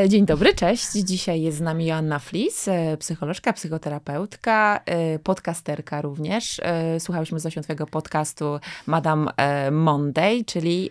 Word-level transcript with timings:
Dzień 0.00 0.26
dobry, 0.26 0.54
cześć. 0.54 0.92
Dzisiaj 0.92 1.42
jest 1.42 1.58
z 1.58 1.60
nami 1.60 1.86
Joanna 1.86 2.18
Flis, 2.18 2.68
e, 2.68 2.96
psycholożka, 2.96 3.52
psychoterapeutka, 3.52 4.80
e, 4.86 5.18
podcasterka 5.18 6.02
również. 6.02 6.60
E, 6.62 7.00
słuchałyśmy 7.00 7.40
Zosią 7.40 7.62
twojego 7.62 7.86
podcastu 7.86 8.58
Madame 8.86 9.32
Monday, 9.70 10.44
czyli 10.44 10.90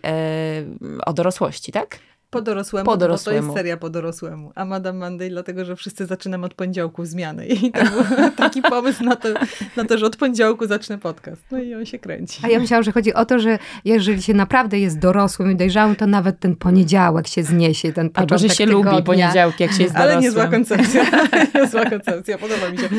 o 1.05 1.13
dorosłości, 1.13 1.71
tak? 1.71 1.99
Po 2.33 2.41
dorosłemu, 2.41 2.85
po 2.85 2.97
dorosłemu. 2.97 3.39
to 3.39 3.45
jest 3.45 3.57
seria 3.57 3.77
po 3.77 3.89
dorosłemu. 3.89 4.51
A 4.55 4.65
Madame 4.65 4.99
Monday 4.99 5.29
dlatego, 5.29 5.65
że 5.65 5.75
wszyscy 5.75 6.05
zaczynamy 6.05 6.45
od 6.45 6.53
poniedziałku 6.53 7.05
zmiany. 7.05 7.45
I 7.47 7.71
to 7.71 7.79
był 7.83 8.03
taki 8.37 8.61
pomysł 8.61 9.03
na 9.03 9.15
to, 9.15 9.29
na 9.77 9.85
to, 9.85 9.97
że 9.97 10.05
od 10.05 10.15
poniedziałku 10.15 10.67
zacznę 10.67 10.97
podcast. 10.97 11.41
No 11.51 11.59
i 11.59 11.75
on 11.75 11.85
się 11.85 11.99
kręci. 11.99 12.41
A 12.45 12.47
ja 12.47 12.59
myślałam, 12.59 12.83
że 12.83 12.91
chodzi 12.91 13.13
o 13.13 13.25
to, 13.25 13.39
że 13.39 13.59
jeżeli 13.85 14.21
się 14.21 14.33
naprawdę 14.33 14.79
jest 14.79 14.99
dorosłym 14.99 15.51
i 15.51 15.55
dojrzałym, 15.55 15.95
to 15.95 16.07
nawet 16.07 16.39
ten 16.39 16.55
poniedziałek 16.55 17.27
się 17.27 17.43
zniesie, 17.43 17.93
ten 17.93 18.09
Albo, 18.13 18.37
że 18.37 18.49
się 18.49 18.65
tygodnia. 18.65 18.91
lubi 18.91 19.03
poniedziałki, 19.03 19.63
jak 19.63 19.71
się 19.71 19.83
jest 19.83 19.95
dorosłym. 19.95 20.13
Ale 20.17 20.21
niezła 20.21 20.47
koncepcja. 20.47 21.05
niezła 21.61 21.85
koncepcja, 21.85 22.37
podoba 22.37 22.69
mi 22.69 22.77
się. 22.77 22.89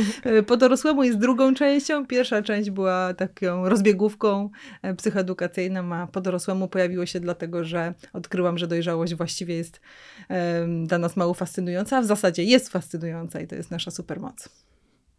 Po 0.47 0.57
dorosłemu 0.57 1.03
jest 1.05 1.19
drugą 1.19 1.55
częścią. 1.55 2.07
Pierwsza 2.07 2.43
część 2.43 2.71
była 2.71 3.15
taką 3.15 3.69
rozbiegówką 3.69 4.51
e, 4.83 4.95
psychoedukacyjną, 4.95 5.95
a 5.95 6.07
po 6.07 6.21
dorosłemu 6.21 6.69
pojawiło 6.69 7.07
się 7.07 7.21
dlatego, 7.21 7.65
że 7.65 7.95
odkryłam, 8.13 8.59
że 8.59 8.67
dojrzałość 8.67 9.15
właściwie 9.25 9.55
jest 9.55 9.81
dla 10.87 10.99
nas 10.99 11.17
mało 11.17 11.35
fascynująca, 11.35 11.99
a 11.99 12.03
w 12.03 12.07
zasadzie 12.07 12.45
jest 12.45 12.69
fascynująca 12.69 13.41
i 13.41 13.47
to 13.47 13.55
jest 13.55 13.71
nasza 13.71 13.91
supermoc. 13.91 14.49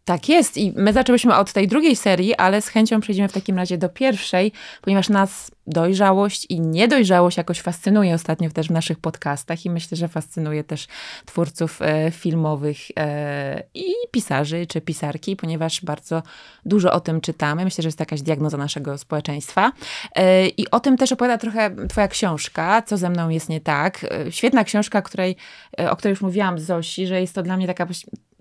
Tak 0.06 0.28
jest 0.28 0.56
i 0.56 0.72
my 0.76 0.92
zaczęłyśmy 0.92 1.36
od 1.36 1.52
tej 1.52 1.68
drugiej 1.68 1.96
serii, 1.96 2.34
ale 2.34 2.62
z 2.62 2.68
chęcią 2.68 3.00
przejdziemy 3.00 3.28
w 3.28 3.32
takim 3.32 3.56
razie 3.56 3.78
do 3.78 3.88
pierwszej, 3.88 4.52
ponieważ 4.82 5.08
nas 5.08 5.50
dojrzałość 5.66 6.46
i 6.48 6.60
niedojrzałość 6.60 7.36
jakoś 7.36 7.60
fascynuje 7.60 8.14
ostatnio 8.14 8.50
też 8.50 8.68
w 8.68 8.70
naszych 8.70 8.98
podcastach 8.98 9.64
i 9.66 9.70
myślę, 9.70 9.96
że 9.96 10.08
fascynuje 10.08 10.64
też 10.64 10.86
twórców 11.24 11.82
e, 11.82 12.10
filmowych 12.10 12.78
e, 12.98 13.62
i 13.74 13.84
pisarzy 14.10 14.66
czy 14.66 14.80
pisarki, 14.80 15.36
ponieważ 15.36 15.80
bardzo 15.84 16.22
dużo 16.66 16.92
o 16.92 17.00
tym 17.00 17.20
czytamy. 17.20 17.64
Myślę, 17.64 17.82
że 17.82 17.88
jest 17.88 17.98
to 17.98 18.02
jakaś 18.02 18.22
diagnoza 18.22 18.56
naszego 18.56 18.98
społeczeństwa. 18.98 19.72
E, 20.14 20.48
I 20.48 20.70
o 20.70 20.80
tym 20.80 20.96
też 20.96 21.12
opowiada 21.12 21.38
trochę 21.38 21.70
twoja 21.88 22.08
książka, 22.08 22.82
Co 22.82 22.96
ze 22.96 23.10
mną 23.10 23.28
jest 23.28 23.48
nie 23.48 23.60
tak. 23.60 24.04
E, 24.04 24.32
świetna 24.32 24.64
książka, 24.64 25.02
której, 25.02 25.36
e, 25.80 25.90
o 25.90 25.96
której 25.96 26.12
już 26.12 26.20
mówiłam 26.20 26.58
Zosi, 26.58 27.06
że 27.06 27.20
jest 27.20 27.34
to 27.34 27.42
dla 27.42 27.56
mnie 27.56 27.66
taka 27.66 27.86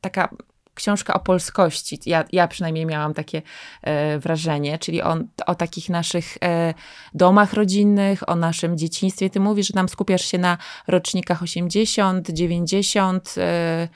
taka 0.01 0.29
książka 0.75 1.13
o 1.13 1.19
polskości. 1.19 1.99
Ja, 2.05 2.23
ja 2.31 2.47
przynajmniej 2.47 2.85
miałam 2.85 3.13
takie 3.13 3.41
e, 3.81 4.19
wrażenie, 4.19 4.79
czyli 4.79 5.01
o, 5.01 5.17
o 5.45 5.55
takich 5.55 5.89
naszych 5.89 6.37
e, 6.43 6.73
domach 7.13 7.53
rodzinnych, 7.53 8.29
o 8.29 8.35
naszym 8.35 8.77
dzieciństwie. 8.77 9.29
Ty 9.29 9.39
mówisz, 9.39 9.67
że 9.67 9.73
tam 9.73 9.89
skupiasz 9.89 10.25
się 10.25 10.37
na 10.37 10.57
rocznikach 10.87 11.43
80, 11.43 12.29
90, 12.29 13.35
e, 13.37 13.87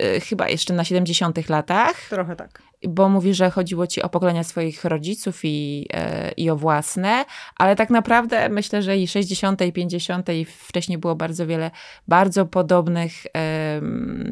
e, 0.00 0.20
chyba 0.20 0.48
jeszcze 0.48 0.74
na 0.74 0.84
70 0.84 1.48
latach. 1.48 1.96
Trochę 2.08 2.36
tak 2.36 2.62
bo 2.88 3.08
mówi, 3.08 3.34
że 3.34 3.50
chodziło 3.50 3.86
ci 3.86 4.02
o 4.02 4.08
pokolenia 4.08 4.44
swoich 4.44 4.84
rodziców 4.84 5.40
i, 5.44 5.86
e, 5.92 6.32
i 6.32 6.50
o 6.50 6.56
własne, 6.56 7.24
ale 7.56 7.76
tak 7.76 7.90
naprawdę 7.90 8.48
myślę, 8.48 8.82
że 8.82 8.98
i 8.98 9.08
60., 9.08 9.62
i 9.62 9.72
50. 9.72 10.28
i 10.28 10.44
wcześniej 10.44 10.98
było 10.98 11.14
bardzo 11.14 11.46
wiele 11.46 11.70
bardzo 12.08 12.46
podobnych 12.46 13.12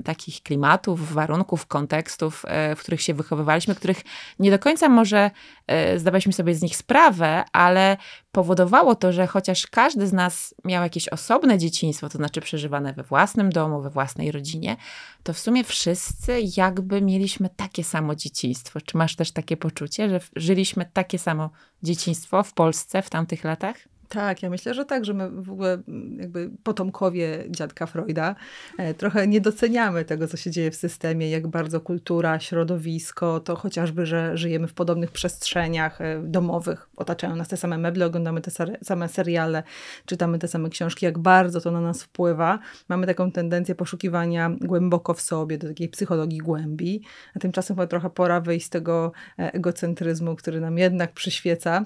takich 0.05 0.43
klimatów, 0.43 1.13
warunków, 1.13 1.67
kontekstów, 1.67 2.45
e, 2.49 2.77
w 2.77 2.81
których 2.81 3.03
się 3.03 3.15
wychowywaliśmy, 3.15 3.75
których 3.75 4.03
nie 4.39 4.51
do 4.51 4.59
końca 4.59 4.89
może 4.89 5.31
e, 5.67 5.99
zdawaliśmy 5.99 6.33
sobie 6.33 6.55
z 6.55 6.63
nich 6.63 6.77
sprawę, 6.77 7.45
ale 7.53 7.97
powodowało 8.33 8.95
to, 8.95 9.13
że 9.13 9.27
chociaż 9.27 9.67
każdy 9.67 10.07
z 10.07 10.13
nas 10.13 10.55
miał 10.65 10.83
jakieś 10.83 11.09
osobne 11.09 11.59
dzieciństwo, 11.59 12.09
to 12.09 12.19
znaczy 12.19 12.41
przeżywane 12.41 12.93
we 12.93 13.03
własnym 13.03 13.51
domu, 13.51 13.83
we 13.83 13.91
własnej 13.91 14.33
rodzinie, 14.33 14.77
to 15.23 15.33
w 15.33 15.39
sumie 15.39 15.65
wszyscy 15.65 16.41
jakby 16.57 17.03
mieliśmy 17.03 17.49
takie 17.57 17.85
samo 17.85 18.15
dzieciństwo. 18.15 18.81
Czy 18.81 18.97
masz 18.97 19.17
też 19.17 19.33
takie 19.33 19.57
poczucie, 19.57 20.09
że 20.09 20.21
żyliśmy 20.37 20.87
takie 20.93 21.19
samo 21.19 21.51
dzieciństwo 21.83 22.43
w 22.43 22.53
Polsce 22.53 23.03
w 23.03 23.11
tamtych 23.11 23.45
latach? 23.45 23.92
Tak, 24.13 24.43
ja 24.43 24.51
myślę, 24.51 24.75
że 24.75 24.85
tak, 24.85 25.05
że 25.05 25.15
my 25.15 25.31
w 25.31 25.51
ogóle 25.51 25.73
mm, 25.73 26.19
jakby 26.21 26.51
potomkowie 26.63 27.45
dziadka 27.49 27.87
Freuda 27.87 28.35
e, 28.79 28.95
trochę 28.95 29.27
nie 29.27 29.41
doceniamy 29.41 30.05
tego, 30.05 30.29
co 30.29 30.37
się 30.37 30.51
dzieje 30.51 30.71
w 30.71 30.77
systemie, 30.77 31.31
jak 31.31 31.47
bardzo 31.47 31.81
kultura, 31.81 32.41
środowisko, 32.41 33.41
to 33.41 33.57
chociażby, 33.57 34.07
że 34.07 34.37
żyjemy 34.37 34.69
w 34.69 34.75
podobnych 34.75 35.11
przestrzeniach 35.11 36.01
e, 36.01 36.23
domowych, 36.25 36.89
otaczają 36.97 37.37
nas 37.37 37.49
te 37.49 37.57
same 37.57 37.79
meble, 37.79 38.07
oglądamy 38.07 38.41
te 38.41 38.51
same 38.83 39.09
seriale, 39.09 39.63
czytamy 40.07 40.39
te 40.39 40.49
same 40.49 40.71
książki, 40.71 41.07
jak 41.07 41.19
bardzo 41.19 41.61
to 41.61 41.71
na 41.71 41.81
nas 41.81 42.03
wpływa. 42.03 42.59
Mamy 42.89 43.07
taką 43.07 43.33
tendencję 43.33 43.75
poszukiwania 43.75 44.51
głęboko 44.61 45.15
w 45.15 45.21
sobie, 45.21 45.59
do 45.59 45.69
takiej 45.69 45.89
psychologii 45.89 46.39
głębi, 46.39 47.03
a 47.37 47.39
tymczasem 47.39 47.77
chyba 47.77 47.87
trochę 47.87 48.11
pora 48.11 48.41
wyjść 48.41 48.67
z 48.67 48.71
tego 48.71 49.13
e, 49.39 49.53
egocentryzmu, 49.53 50.37
który 50.37 50.61
nam 50.61 50.79
jednak 50.79 51.13
przyświeca 51.13 51.83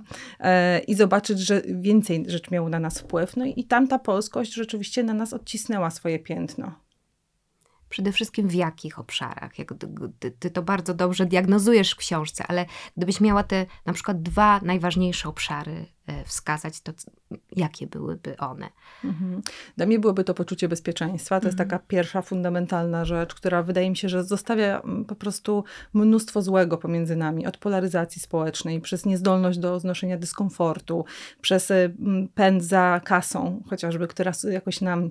i 0.87 0.94
zobaczyć, 0.94 1.41
że 1.41 1.62
więcej 1.66 2.16
więcej 2.16 2.32
rzeczy 2.32 2.50
miało 2.54 2.69
na 2.69 2.81
nas 2.81 3.00
wpływ. 3.00 3.37
No 3.37 3.44
i 3.44 3.65
tamta 3.65 3.99
polskość 3.99 4.54
rzeczywiście 4.54 5.03
na 5.03 5.15
nas 5.15 5.32
odcisnęła 5.32 5.91
swoje 5.91 6.19
piętno. 6.19 6.86
Przede 7.89 8.13
wszystkim 8.13 8.49
w 8.49 8.55
jakich 8.55 8.99
obszarach? 8.99 9.59
Jak 9.59 9.75
ty, 10.19 10.31
ty, 10.31 10.51
to 10.51 10.63
bardzo 10.63 10.95
dobrze 10.95 11.27
diagnozujesz 11.27 11.93
w 11.93 11.97
książce, 11.97 12.45
ale 12.49 12.67
gdybyś 12.97 13.21
miała 13.21 13.43
te 13.43 13.67
na 13.87 13.93
przykład 13.93 14.23
dwa 14.23 14.61
najważniejsze 14.63 15.29
obszary 15.29 15.87
e, 16.07 16.25
wskazać, 16.25 16.81
to 16.81 16.93
jakie 17.57 17.87
byłyby 17.87 18.37
one? 18.37 18.69
Mhm. 19.05 19.43
Dla 19.77 19.87
mnie 19.87 19.99
byłoby 19.99 20.25
to 20.25 20.35
poczucie 20.35 20.69
bezpieczeństwa. 20.69 21.35
To 21.35 21.47
mhm. 21.47 21.49
jest 21.49 21.59
taka 21.59 21.79
pierwsza 21.79 22.23
fundamentalna 22.23 23.05
rzecz, 23.05 23.35
która 23.35 23.63
wydaje 23.63 23.91
mi 23.91 23.97
się, 23.97 24.09
że 24.09 24.25
zostawia 24.25 24.81
mm, 24.81 25.05
po 25.05 25.15
prostu 25.15 25.65
mnóstwo 25.95 26.43
złego 26.43 26.79
pomiędzy 26.79 27.17
nami. 27.17 27.47
Od 27.47 27.57
polaryzacji 27.57 28.21
społecznej, 28.21 28.81
przez 28.81 29.07
niezdolność 29.07 29.59
do 29.59 29.81
znoszenia 29.81 30.17
dyskomfortu, 30.17 31.05
przez 31.41 31.71
y, 31.71 31.95
pęd 32.35 32.65
za 32.65 33.01
kasą 33.05 33.63
chociażby, 33.67 34.09
która 34.09 34.33
jakoś 34.51 34.81
nam 34.81 35.11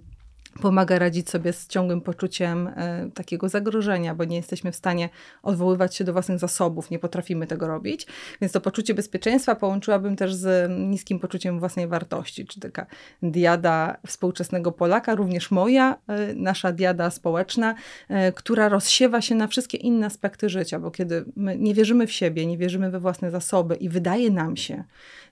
pomaga 0.62 1.00
radzić 1.00 1.30
sobie 1.30 1.54
z 1.54 1.68
ciągłym 1.68 2.02
poczuciem 2.02 2.68
e, 2.68 3.10
takiego 3.14 3.50
zagrożenia, 3.50 4.16
bo 4.16 4.24
nie 4.24 4.38
jesteśmy 4.38 4.72
w 4.72 4.76
stanie 4.76 5.10
odwoływać 5.44 5.96
się 5.96 6.04
do 6.04 6.14
własnych 6.14 6.40
zasobów, 6.40 6.92
nie 6.92 7.00
potrafimy 7.00 7.48
tego 7.48 7.68
robić. 7.68 8.08
Więc 8.42 8.54
to 8.54 8.62
poczucie 8.62 8.94
bezpieczeństwa 8.94 9.56
połączyłabym 9.56 10.16
też 10.16 10.36
z 10.36 10.72
niskim 10.90 11.20
poczuciem 11.20 11.60
własnej 11.60 11.88
wartości, 11.88 12.46
czy 12.46 12.60
taka 12.60 12.86
diada 13.24 13.98
współczesnego 14.08 14.72
Polaka, 14.72 15.16
również 15.16 15.52
moja, 15.52 15.98
e, 16.08 16.34
nasza 16.36 16.72
diada 16.72 17.10
społeczna, 17.10 17.76
e, 18.10 18.32
która 18.32 18.70
rozsiewa 18.70 19.22
się 19.22 19.36
na 19.36 19.48
wszystkie 19.48 19.78
inne 19.78 20.06
aspekty 20.06 20.50
życia, 20.50 20.80
bo 20.80 20.92
kiedy 20.92 21.26
my 21.36 21.58
nie 21.58 21.74
wierzymy 21.74 22.08
w 22.08 22.12
siebie, 22.12 22.46
nie 22.46 22.58
wierzymy 22.58 22.92
we 22.92 23.00
własne 23.00 23.32
zasoby 23.32 23.76
i 23.76 23.90
wydaje 23.90 24.32
nam 24.32 24.58
się, 24.58 24.84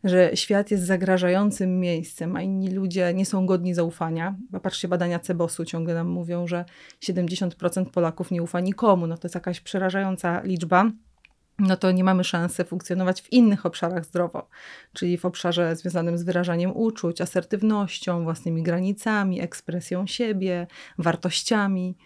że 0.03 0.31
świat 0.35 0.71
jest 0.71 0.83
zagrażającym 0.83 1.79
miejscem, 1.79 2.35
a 2.35 2.41
inni 2.41 2.69
ludzie 2.71 3.13
nie 3.13 3.25
są 3.25 3.45
godni 3.45 3.73
zaufania. 3.73 4.35
Popatrzcie, 4.51 4.87
badania 4.87 5.12
Cebosu 5.19 5.65
ciągle 5.65 5.93
nam 5.93 6.07
mówią, 6.07 6.47
że 6.47 6.65
70% 7.01 7.85
Polaków 7.85 8.31
nie 8.31 8.43
ufa 8.43 8.59
nikomu. 8.59 9.07
No 9.07 9.17
to 9.17 9.27
jest 9.27 9.35
jakaś 9.35 9.61
przerażająca 9.61 10.41
liczba 10.41 10.91
no 11.59 11.77
to 11.77 11.91
nie 11.91 12.03
mamy 12.03 12.23
szansy 12.23 12.63
funkcjonować 12.63 13.21
w 13.21 13.33
innych 13.33 13.65
obszarach 13.65 14.05
zdrowo, 14.05 14.49
czyli 14.93 15.17
w 15.17 15.25
obszarze 15.25 15.75
związanym 15.75 16.17
z 16.17 16.23
wyrażaniem 16.23 16.71
uczuć, 16.77 17.21
asertywnością, 17.21 18.23
własnymi 18.23 18.63
granicami, 18.63 19.41
ekspresją 19.41 20.07
siebie, 20.07 20.67
wartościami 20.97 21.97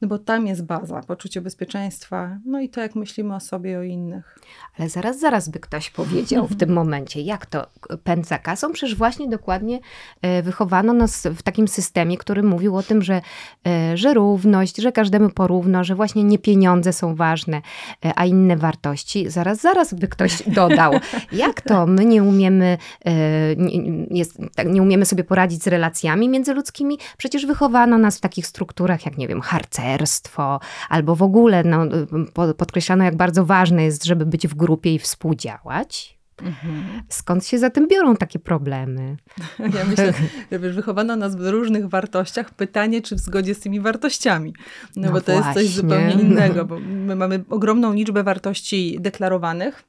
no 0.00 0.08
bo 0.08 0.18
tam 0.18 0.46
jest 0.46 0.64
baza, 0.64 1.00
poczucie 1.00 1.40
bezpieczeństwa, 1.40 2.38
no 2.46 2.60
i 2.60 2.68
to, 2.68 2.80
jak 2.80 2.94
myślimy 2.94 3.34
o 3.34 3.40
sobie 3.40 3.78
o 3.78 3.82
innych. 3.82 4.38
Ale 4.78 4.88
zaraz, 4.88 5.20
zaraz 5.20 5.48
by 5.48 5.60
ktoś 5.60 5.90
powiedział 5.90 6.46
w 6.46 6.56
tym 6.56 6.72
momencie, 6.72 7.20
jak 7.20 7.46
to 7.46 7.66
pęd 8.04 8.26
za 8.26 8.38
kasą? 8.38 8.72
Przecież 8.72 8.96
właśnie 8.96 9.28
dokładnie 9.28 9.80
e, 10.22 10.42
wychowano 10.42 10.92
nas 10.92 11.26
w 11.36 11.42
takim 11.42 11.68
systemie, 11.68 12.18
który 12.18 12.42
mówił 12.42 12.76
o 12.76 12.82
tym, 12.82 13.02
że, 13.02 13.20
e, 13.66 13.96
że 13.96 14.14
równość, 14.14 14.76
że 14.76 14.92
każdemu 14.92 15.30
porówno, 15.30 15.84
że 15.84 15.94
właśnie 15.94 16.24
nie 16.24 16.38
pieniądze 16.38 16.92
są 16.92 17.14
ważne, 17.14 17.62
e, 18.04 18.12
a 18.16 18.26
inne 18.26 18.56
wartości. 18.56 19.30
Zaraz, 19.30 19.60
zaraz 19.60 19.94
by 19.94 20.08
ktoś 20.08 20.42
dodał. 20.46 20.92
Jak 21.32 21.60
to? 21.60 21.86
My 21.86 22.04
nie 22.04 22.22
umiemy, 22.22 22.78
nie, 23.56 24.06
jest, 24.10 24.38
tak, 24.54 24.68
nie 24.68 24.82
umiemy 24.82 25.06
sobie 25.06 25.24
poradzić 25.24 25.62
z 25.62 25.66
relacjami 25.66 26.28
międzyludzkimi? 26.28 26.98
Przecież 27.16 27.46
wychowano 27.46 27.98
nas 27.98 28.18
w 28.18 28.20
takich 28.20 28.46
strukturach, 28.46 29.06
jak 29.06 29.18
nie 29.18 29.28
wiem, 29.28 29.40
harcerstwo, 29.84 30.60
albo 30.88 31.16
w 31.16 31.22
ogóle 31.22 31.64
no, 31.64 31.86
podkreślano, 32.56 33.04
jak 33.04 33.16
bardzo 33.16 33.44
ważne 33.44 33.84
jest, 33.84 34.04
żeby 34.04 34.26
być 34.26 34.48
w 34.48 34.54
grupie 34.54 34.94
i 34.94 34.98
współdziałać. 34.98 36.18
Mhm. 36.42 37.02
Skąd 37.08 37.46
się 37.46 37.58
zatem 37.58 37.88
biorą 37.88 38.16
takie 38.16 38.38
problemy? 38.38 39.16
Ja 39.58 39.84
myślę, 39.84 40.12
że 40.50 40.58
wychowano 40.70 41.16
nas 41.16 41.36
w 41.36 41.46
różnych 41.46 41.88
wartościach. 41.88 42.54
Pytanie, 42.54 43.02
czy 43.02 43.16
w 43.16 43.18
zgodzie 43.18 43.54
z 43.54 43.60
tymi 43.60 43.80
wartościami. 43.80 44.54
No, 44.96 45.06
no 45.06 45.12
bo 45.12 45.20
to 45.20 45.32
właśnie. 45.32 45.62
jest 45.62 45.74
coś 45.74 45.82
zupełnie 45.82 46.12
innego, 46.12 46.64
bo 46.64 46.80
my 46.80 47.16
mamy 47.16 47.44
ogromną 47.50 47.92
liczbę 47.92 48.22
wartości 48.22 48.96
deklarowanych, 49.00 49.84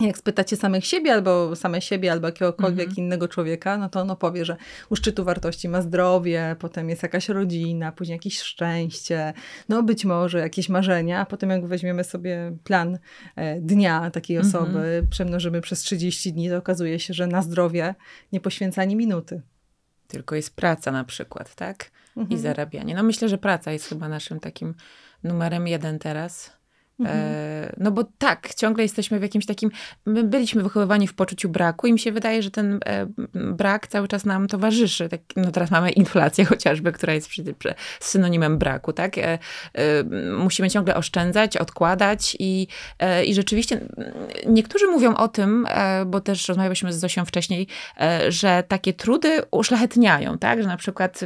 jak 0.00 0.18
spytacie 0.18 0.56
samych 0.56 0.86
siebie, 0.86 1.12
albo 1.12 1.56
same 1.56 1.82
siebie, 1.82 2.12
albo 2.12 2.26
jakiegokolwiek 2.28 2.88
Mhm. 2.88 3.06
innego 3.06 3.28
człowieka, 3.28 3.78
no 3.78 3.88
to 3.88 4.00
on 4.00 4.10
opowie, 4.10 4.44
że 4.44 4.56
u 4.90 4.96
szczytu 4.96 5.24
wartości 5.24 5.68
ma 5.68 5.82
zdrowie, 5.82 6.56
potem 6.58 6.88
jest 6.90 7.02
jakaś 7.02 7.28
rodzina, 7.28 7.92
później 7.92 8.14
jakieś 8.14 8.38
szczęście, 8.40 9.32
no 9.68 9.82
być 9.82 10.04
może 10.04 10.38
jakieś 10.38 10.68
marzenia, 10.68 11.20
a 11.20 11.26
potem 11.26 11.50
jak 11.50 11.66
weźmiemy 11.66 12.04
sobie 12.04 12.56
plan 12.64 12.98
e, 13.36 13.60
dnia 13.60 14.10
takiej 14.10 14.36
Mhm. 14.36 14.54
osoby, 14.64 15.06
przemnożymy 15.10 15.60
przez 15.60 15.80
30 15.80 16.32
dni, 16.32 16.48
to 16.48 16.56
okazuje 16.56 16.98
się, 17.00 17.14
że 17.14 17.26
na 17.26 17.42
zdrowie 17.42 17.94
nie 18.32 18.40
poświęca 18.40 18.82
ani 18.82 18.96
minuty. 18.96 19.42
Tylko 20.08 20.34
jest 20.36 20.56
praca 20.56 20.92
na 20.92 21.04
przykład, 21.04 21.54
tak? 21.54 21.90
I 22.16 22.20
Mhm. 22.20 22.40
zarabianie. 22.40 22.94
No 22.94 23.02
myślę, 23.02 23.28
że 23.28 23.38
praca 23.38 23.72
jest 23.72 23.88
chyba 23.88 24.08
naszym 24.08 24.40
takim 24.40 24.74
numerem 25.24 25.66
jeden 25.68 25.98
teraz. 25.98 26.52
Mhm. 27.00 27.18
E, 27.20 27.72
no 27.76 27.90
bo 27.90 28.04
tak, 28.18 28.54
ciągle 28.54 28.82
jesteśmy 28.82 29.18
w 29.18 29.22
jakimś 29.22 29.46
takim. 29.46 29.70
My 30.06 30.24
byliśmy 30.24 30.62
wychowywani 30.62 31.08
w 31.08 31.14
poczuciu 31.14 31.48
braku, 31.48 31.86
i 31.86 31.92
mi 31.92 31.98
się 31.98 32.12
wydaje, 32.12 32.42
że 32.42 32.50
ten 32.50 32.80
e, 32.86 33.06
brak 33.34 33.86
cały 33.86 34.08
czas 34.08 34.24
nam 34.24 34.48
towarzyszy. 34.48 35.08
Tak, 35.08 35.20
no 35.36 35.50
teraz 35.50 35.70
mamy 35.70 35.90
inflację 35.90 36.44
chociażby, 36.54 36.92
która 36.92 37.12
jest 37.12 37.30
synonimem 38.00 38.58
braku, 38.58 38.92
tak? 38.92 39.18
E, 39.18 39.38
musimy 40.38 40.70
ciągle 40.70 40.94
oszczędzać, 40.94 41.56
odkładać 41.56 42.36
i, 42.38 42.66
i 43.26 43.34
rzeczywiście 43.34 43.80
niektórzy 44.46 44.86
mówią 44.86 45.14
o 45.14 45.28
tym, 45.28 45.66
bo 46.06 46.20
też 46.20 46.48
rozmawialiśmy 46.48 46.92
z 46.92 46.98
Zosią 46.98 47.24
wcześniej, 47.24 47.66
że 48.28 48.62
takie 48.68 48.92
trudy 48.92 49.42
uszlachetniają, 49.50 50.38
tak? 50.38 50.62
Że 50.62 50.68
na 50.68 50.76
przykład 50.76 51.20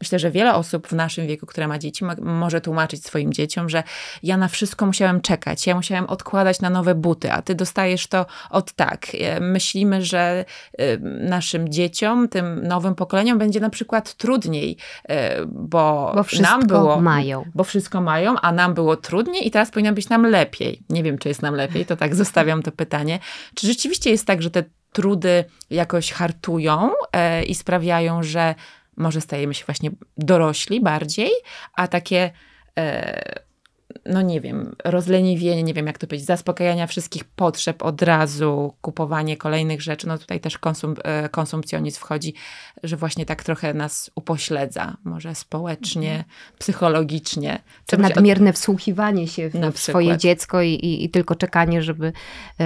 myślę, 0.00 0.18
że 0.18 0.30
wiele 0.30 0.54
osób 0.54 0.88
w 0.88 0.92
naszym 0.92 1.26
wieku, 1.26 1.46
które 1.46 1.68
ma 1.68 1.78
dzieci, 1.78 2.04
mo- 2.04 2.14
może 2.22 2.60
tłumaczyć 2.60 3.04
swoim 3.04 3.32
dzieciom, 3.32 3.68
że 3.68 3.82
ja 4.22 4.36
na 4.36 4.48
wszystko 4.48 4.86
musiałem 4.98 5.20
czekać, 5.20 5.66
ja 5.66 5.74
musiałem 5.74 6.06
odkładać 6.06 6.60
na 6.60 6.70
nowe 6.70 6.94
buty, 6.94 7.32
a 7.32 7.42
ty 7.42 7.54
dostajesz 7.54 8.06
to 8.06 8.26
od 8.50 8.72
tak. 8.72 9.06
E, 9.20 9.40
Myślimy, 9.40 10.04
że 10.04 10.44
e, 10.78 10.98
naszym 11.28 11.68
dzieciom, 11.68 12.28
tym 12.28 12.66
nowym 12.66 12.94
pokoleniom 12.94 13.38
będzie 13.38 13.60
na 13.60 13.70
przykład 13.70 14.14
trudniej, 14.14 14.76
e, 15.08 15.46
bo, 15.46 16.12
Bo 16.14 16.22
wszystko 16.22 16.50
nam 16.50 16.66
było 16.66 17.00
mają. 17.00 17.44
bo 17.54 17.64
wszystko 17.64 18.00
mają, 18.00 18.40
a 18.40 18.52
nam 18.52 18.74
było 18.74 18.96
trudniej 18.96 19.46
i 19.46 19.50
teraz 19.50 19.70
powinno 19.70 19.92
być 19.92 20.08
nam 20.08 20.26
lepiej. 20.26 20.82
Nie 20.90 21.02
wiem, 21.02 21.18
czy 21.18 21.28
jest 21.28 21.42
nam 21.42 21.54
lepiej, 21.54 21.86
to 21.86 21.96
tak 21.96 22.14
zostawiam 22.24 22.62
to 22.62 22.72
pytanie. 22.72 23.18
Czy 23.54 23.66
rzeczywiście 23.66 24.10
jest 24.10 24.26
tak, 24.26 24.42
że 24.42 24.50
te 24.50 24.64
trudy 24.92 25.44
jakoś 25.70 26.12
hartują 26.12 26.90
i 27.46 27.54
sprawiają, 27.54 28.22
że 28.22 28.54
może 28.96 29.20
stajemy 29.20 29.54
się 29.54 29.64
właśnie 29.64 29.90
dorośli 30.16 30.80
bardziej, 30.80 31.30
a 31.74 31.88
takie 31.88 32.30
no 34.06 34.22
nie 34.22 34.40
wiem, 34.40 34.76
rozleniwienie, 34.84 35.62
nie 35.62 35.74
wiem 35.74 35.86
jak 35.86 35.98
to 35.98 36.06
powiedzieć, 36.06 36.26
zaspokajania 36.26 36.86
wszystkich 36.86 37.24
potrzeb 37.24 37.82
od 37.82 38.02
razu, 38.02 38.74
kupowanie 38.80 39.36
kolejnych 39.36 39.82
rzeczy, 39.82 40.08
no 40.08 40.18
tutaj 40.18 40.40
też 40.40 40.58
konsum, 40.58 40.94
e, 41.04 41.28
konsumpcjonizm 41.28 42.00
wchodzi, 42.00 42.34
że 42.82 42.96
właśnie 42.96 43.26
tak 43.26 43.44
trochę 43.44 43.74
nas 43.74 44.10
upośledza, 44.14 44.96
może 45.04 45.34
społecznie, 45.34 46.24
psychologicznie. 46.58 47.58
Czy 47.86 47.96
byś 47.96 48.06
od- 48.06 48.14
nadmierne 48.16 48.52
wsłuchiwanie 48.52 49.28
się 49.28 49.48
w, 49.50 49.54
w 49.74 49.78
swoje 49.78 50.16
dziecko 50.18 50.62
i, 50.62 50.68
i, 50.72 51.04
i 51.04 51.10
tylko 51.10 51.34
czekanie, 51.34 51.82
żeby, 51.82 52.12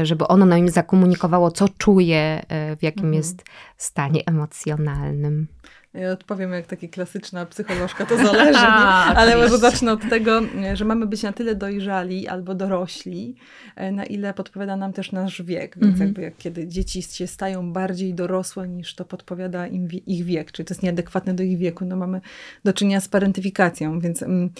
żeby 0.02 0.26
ono 0.28 0.46
nam 0.46 0.68
zakomunikowało, 0.68 1.50
co 1.50 1.68
czuje, 1.68 2.42
e, 2.48 2.76
w 2.76 2.82
jakim 2.82 3.04
Mhm. 3.04 3.14
jest 3.14 3.44
stanie 3.76 4.22
emocjonalnym. 4.26 5.46
Ja 5.94 6.10
odpowiem 6.12 6.52
jak 6.52 6.66
taka 6.66 6.88
klasyczna 6.88 7.46
psycholożka, 7.46 8.06
to 8.06 8.16
zależy? 8.16 8.58
A, 8.68 9.14
ale 9.14 9.36
może 9.36 9.58
zacznę 9.58 9.92
od 9.92 10.08
tego, 10.10 10.40
że 10.74 10.84
mamy 10.84 11.06
być 11.06 11.22
na 11.22 11.32
tyle 11.32 11.54
dojrzali 11.54 12.28
albo 12.28 12.54
dorośli, 12.54 13.36
e, 13.76 13.92
na 13.92 14.04
ile 14.04 14.34
podpowiada 14.34 14.76
nam 14.76 14.92
też 14.92 15.12
nasz 15.12 15.42
wiek. 15.42 15.78
Więc 15.78 15.92
Mhm. 15.92 16.08
jakby 16.08 16.22
jak 16.22 16.36
kiedy 16.36 16.66
dzieci 16.68 17.02
się 17.02 17.26
stają 17.26 17.72
bardziej 17.72 18.14
dorosłe 18.14 18.68
niż 18.68 18.94
to 18.94 19.04
podpowiada 19.04 19.66
im 19.66 19.88
ich 20.06 20.24
wiek, 20.24 20.52
czyli 20.52 20.66
to 20.66 20.74
jest 20.74 20.82
nieadekwatne 20.82 21.34
do 21.34 21.42
ich 21.42 21.58
wieku, 21.58 21.84
no 21.84 21.96
mamy 21.96 22.20
do 22.64 22.72
czynienia 22.72 23.00
z 23.00 23.08
parentyfikacją, 23.08 24.00
więc... 24.00 24.22
mm, 24.22 24.50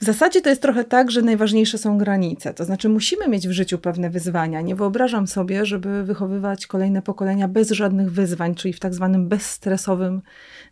w 0.00 0.04
zasadzie 0.04 0.40
to 0.40 0.48
jest 0.48 0.62
trochę 0.62 0.84
tak, 0.84 1.10
że 1.10 1.22
najważniejsze 1.22 1.78
są 1.78 1.98
granice. 1.98 2.54
To 2.54 2.64
znaczy, 2.64 2.88
musimy 2.88 3.28
mieć 3.28 3.48
w 3.48 3.50
życiu 3.50 3.78
pewne 3.78 4.10
wyzwania. 4.10 4.60
Nie 4.60 4.76
wyobrażam 4.76 5.26
sobie, 5.26 5.66
żeby 5.66 6.04
wychowywać 6.04 6.66
kolejne 6.66 7.02
pokolenia 7.02 7.48
bez 7.48 7.70
żadnych 7.70 8.12
wyzwań, 8.12 8.54
czyli 8.54 8.74
w 8.74 8.80
tak 8.80 8.94
zwanym 8.94 9.28
bezstresowym 9.28 10.22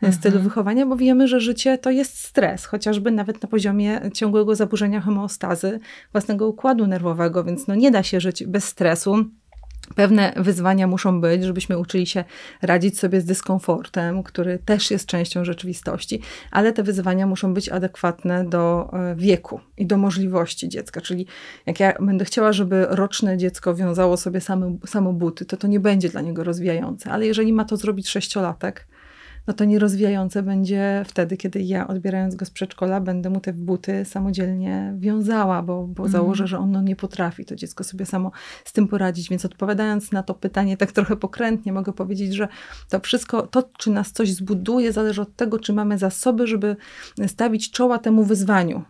e, 0.02 0.12
stylu 0.12 0.40
wychowania, 0.40 0.86
bo 0.86 0.96
wiemy, 0.96 1.28
że 1.28 1.40
życie 1.40 1.78
to 1.78 1.90
jest 1.90 2.18
stres, 2.18 2.66
chociażby 2.66 3.10
nawet 3.10 3.42
na 3.42 3.48
poziomie 3.48 4.00
ciągłego 4.14 4.54
zaburzenia 4.54 5.00
homeostazy 5.00 5.80
własnego 6.12 6.48
układu 6.48 6.86
nerwowego, 6.86 7.44
więc 7.44 7.66
no 7.66 7.74
nie 7.74 7.90
da 7.90 8.02
się 8.02 8.20
żyć 8.20 8.44
bez 8.46 8.64
stresu. 8.64 9.24
Pewne 9.94 10.32
wyzwania 10.36 10.86
muszą 10.86 11.20
być, 11.20 11.44
żebyśmy 11.44 11.78
uczyli 11.78 12.06
się 12.06 12.24
radzić 12.62 12.98
sobie 12.98 13.20
z 13.20 13.24
dyskomfortem, 13.24 14.22
który 14.22 14.58
też 14.58 14.90
jest 14.90 15.06
częścią 15.06 15.44
rzeczywistości, 15.44 16.20
ale 16.50 16.72
te 16.72 16.82
wyzwania 16.82 17.26
muszą 17.26 17.54
być 17.54 17.68
adekwatne 17.68 18.44
do 18.44 18.90
e, 18.92 19.14
wieku 19.16 19.60
i 19.76 19.86
do 19.86 19.96
możliwości 19.96 20.68
dziecka. 20.68 21.00
Czyli 21.00 21.26
jak 21.66 21.80
ja 21.80 21.92
będę 22.00 22.24
chciała, 22.24 22.52
żeby 22.52 22.86
roczne 22.90 23.36
dziecko 23.36 23.74
wiązało 23.74 24.16
sobie 24.16 24.40
same, 24.40 24.76
samo 24.86 25.12
buty, 25.12 25.44
to 25.44 25.56
to 25.56 25.66
nie 25.66 25.80
będzie 25.80 26.08
dla 26.08 26.20
niego 26.20 26.44
rozwijające. 26.44 27.10
Ale 27.10 27.26
jeżeli 27.26 27.52
ma 27.52 27.64
to 27.64 27.76
zrobić 27.76 28.08
sześciolatek, 28.08 28.86
no 29.46 29.54
to 29.54 29.64
nierozwijające 29.64 30.42
będzie 30.42 31.02
wtedy, 31.06 31.36
kiedy 31.36 31.62
ja 31.62 31.88
odbierając 31.88 32.34
go 32.34 32.44
z 32.44 32.50
przedszkola 32.50 33.00
będę 33.00 33.30
mu 33.30 33.40
te 33.40 33.52
buty 33.52 34.04
samodzielnie 34.04 34.94
wiązała, 34.98 35.62
bo, 35.62 35.86
bo 35.86 36.08
założę, 36.08 36.46
że 36.46 36.58
ono 36.58 36.82
nie 36.82 36.96
potrafi 36.96 37.44
to 37.44 37.56
dziecko 37.56 37.84
sobie 37.84 38.06
samo 38.06 38.30
z 38.64 38.72
tym 38.72 38.88
poradzić. 38.88 39.28
Więc 39.28 39.44
odpowiadając 39.44 40.12
na 40.12 40.22
to 40.22 40.34
pytanie 40.34 40.76
tak 40.76 40.92
trochę 40.92 41.16
pokrętnie, 41.16 41.72
mogę 41.72 41.92
powiedzieć, 41.92 42.34
że 42.34 42.48
to 42.88 43.00
wszystko, 43.00 43.46
to 43.46 43.70
czy 43.78 43.90
nas 43.90 44.12
coś 44.12 44.32
zbuduje, 44.32 44.92
zależy 44.92 45.22
od 45.22 45.36
tego, 45.36 45.58
czy 45.58 45.72
mamy 45.72 45.98
zasoby, 45.98 46.46
żeby 46.46 46.76
stawić 47.26 47.70
czoła 47.70 47.98
temu 47.98 48.24
wyzwaniu. 48.24 48.84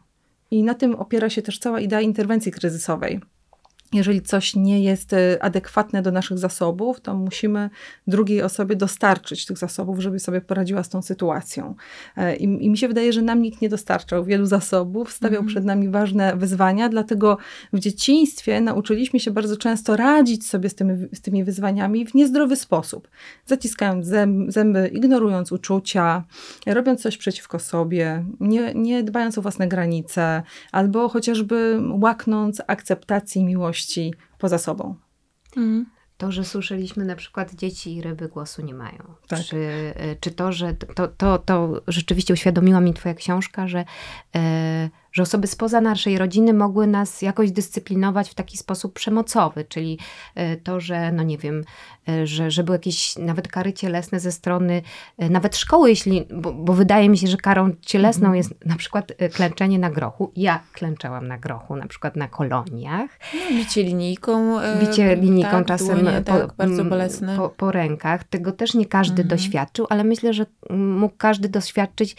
I 0.50 0.62
na 0.62 0.74
tym 0.74 0.94
opiera 0.94 1.30
się 1.30 1.42
też 1.42 1.58
cała 1.58 1.80
idea 1.80 2.00
interwencji 2.00 2.52
kryzysowej. 2.52 3.20
Jeżeli 3.92 4.22
coś 4.22 4.56
nie 4.56 4.80
jest 4.80 5.12
e, 5.12 5.42
adekwatne 5.42 6.02
do 6.02 6.12
naszych 6.12 6.38
zasobów, 6.38 7.00
to 7.00 7.14
musimy 7.14 7.70
drugiej 8.06 8.42
osobie 8.42 8.76
dostarczyć 8.76 9.46
tych 9.46 9.58
zasobów, 9.58 10.00
żeby 10.00 10.18
sobie 10.18 10.40
poradziła 10.40 10.82
z 10.82 10.88
tą 10.88 11.02
sytuacją. 11.02 11.74
E, 12.16 12.36
I, 12.36 12.44
i 12.44 12.70
mi 12.70 12.78
się 12.78 12.88
wydaje, 12.88 13.12
że 13.12 13.22
nam 13.22 13.42
nikt 13.42 13.60
nie 13.60 13.68
dostarczał 13.68 14.24
wielu 14.24 14.46
zasobów, 14.46 15.12
stawiał 15.12 15.44
przed 15.44 15.64
nami 15.64 15.88
ważne 15.88 16.36
wyzwania, 16.36 16.88
dlatego 16.88 17.38
w 17.72 17.78
dzieciństwie 17.78 18.60
nauczyliśmy 18.60 19.20
się 19.20 19.30
bardzo 19.30 19.56
często 19.56 19.96
radzić 19.96 20.46
sobie 20.46 20.68
z 20.68 20.74
tymi, 20.74 21.08
z 21.12 21.20
tymi 21.20 21.44
wyzwaniami 21.44 22.06
w 22.06 22.14
niezdrowy 22.14 22.56
sposób. 22.56 23.08
Zaciskając 23.46 24.06
zęb, 24.06 24.52
zęby, 24.52 24.90
ignorując 24.92 25.52
uczucia, 25.52 26.24
robiąc 26.66 27.02
coś 27.02 27.16
przeciwko 27.16 27.58
sobie, 27.58 28.24
nie, 28.40 28.74
nie 28.74 29.02
dbając 29.02 29.38
o 29.38 29.42
własne 29.42 29.68
granice, 29.68 30.42
albo 30.72 31.08
chociażby 31.08 31.80
łaknąc 32.00 32.62
akceptacji 32.66 33.44
miłości 33.44 33.75
poza 34.38 34.58
sobą. 34.58 34.94
Mhm. 35.56 35.86
To, 36.16 36.32
że 36.32 36.44
słyszeliśmy 36.44 37.04
na 37.04 37.16
przykład 37.16 37.54
dzieci 37.54 37.96
i 37.96 38.02
ryby 38.02 38.28
głosu 38.28 38.62
nie 38.62 38.74
mają. 38.74 39.14
Tak. 39.28 39.40
Czy, 39.40 39.56
y, 39.56 40.16
czy 40.20 40.30
to, 40.30 40.52
że 40.52 40.74
to, 40.74 41.08
to, 41.08 41.38
to 41.38 41.82
rzeczywiście 41.88 42.34
uświadomiła 42.34 42.80
mi 42.80 42.94
twoja 42.94 43.14
książka, 43.14 43.68
że, 43.68 43.84
e, 44.36 44.90
że 45.16 45.22
osoby 45.22 45.46
spoza 45.46 45.80
naszej 45.80 46.18
rodziny 46.18 46.54
mogły 46.54 46.86
nas 46.86 47.22
jakoś 47.22 47.50
dyscyplinować 47.50 48.30
w 48.30 48.34
taki 48.34 48.58
sposób 48.58 48.94
przemocowy, 48.94 49.64
czyli 49.64 49.98
e, 50.34 50.56
to, 50.56 50.80
że 50.80 51.12
no 51.12 51.22
nie 51.22 51.38
wiem, 51.38 51.64
e, 52.08 52.26
że, 52.26 52.50
że 52.50 52.64
były 52.64 52.74
jakieś 52.74 53.16
nawet 53.18 53.48
kary 53.48 53.72
cielesne 53.72 54.20
ze 54.20 54.32
strony 54.32 54.82
e, 55.18 55.30
nawet 55.30 55.56
szkoły, 55.56 55.90
jeśli, 55.90 56.26
bo, 56.34 56.52
bo 56.52 56.72
wydaje 56.72 57.08
mi 57.08 57.18
się, 57.18 57.26
że 57.26 57.36
karą 57.36 57.70
cielesną 57.80 58.26
Mhm. 58.26 58.36
jest 58.36 58.66
na 58.66 58.76
przykład 58.76 59.12
klęczenie 59.32 59.78
na 59.78 59.90
grochu. 59.90 60.32
Ja 60.36 60.62
klęczałam 60.72 61.28
na 61.28 61.38
grochu, 61.38 61.76
na 61.76 61.86
przykład 61.86 62.16
na 62.16 62.28
koloniach. 62.28 63.10
No, 63.34 63.56
bicie 63.58 63.82
linijką. 63.82 64.56
Bicie 64.80 65.16
linijką 65.16 65.50
tak, 65.50 65.66
czasem 65.66 66.00
dłonie, 66.00 66.22
po, 66.22 66.32
tak, 66.32 66.54
bardzo 66.56 66.74
mm, 66.74 66.88
bolesne. 66.88 67.36
Po, 67.36 67.48
po 67.48 67.72
rękach. 67.72 68.24
Tego 68.24 68.52
też 68.52 68.74
nie 68.74 68.86
każdy 68.86 69.22
Mhm. 69.22 69.28
doświadczył, 69.28 69.86
ale 69.90 70.04
myślę, 70.04 70.32
że 70.32 70.46
mógł 70.70 71.14
każdy 71.18 71.48
doświadczyć 71.48 72.16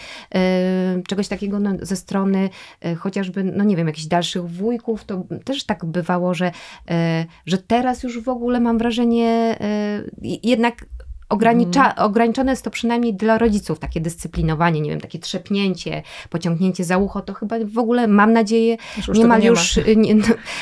czegoś 1.07 1.27
takiego 1.27 1.59
no, 1.59 1.71
ze 1.81 1.95
strony 1.95 2.49
chociażby, 2.95 3.43
no 3.43 3.63
nie 3.63 3.75
wiem, 3.75 3.87
jakichś 3.87 4.07
dalszych 4.07 4.43
wujków. 4.45 5.03
To 5.03 5.23
też 5.45 5.63
tak 5.63 5.85
bywało, 5.85 6.33
że, 6.33 6.51
e, 6.89 7.25
że 7.45 7.57
teraz 7.57 8.03
już 8.03 8.23
w 8.23 8.29
ogóle 8.29 8.59
mam 8.59 8.77
wrażenie 8.77 9.57
e, 9.61 10.03
jednak 10.43 10.85
Ogranicza, 11.29 11.85
Mhm. 11.89 12.07
Ograniczone 12.07 12.51
jest 12.51 12.63
to 12.63 12.69
przynajmniej 12.71 13.13
dla 13.13 13.37
rodziców, 13.37 13.79
takie 13.79 14.01
dyscyplinowanie, 14.01 14.81
nie 14.81 14.89
wiem, 14.89 15.01
takie 15.01 15.19
trzepnięcie, 15.19 16.03
pociągnięcie 16.29 16.83
za 16.83 16.97
ucho, 16.97 17.21
to 17.21 17.33
chyba 17.33 17.55
w 17.65 17.77
ogóle, 17.77 18.07
mam 18.07 18.33
nadzieję, 18.33 18.77
Już 18.97 19.07
już 19.07 19.17
nie 19.17 19.25
ma 19.25 19.37
nie, 19.37 19.51
no, 19.51 19.55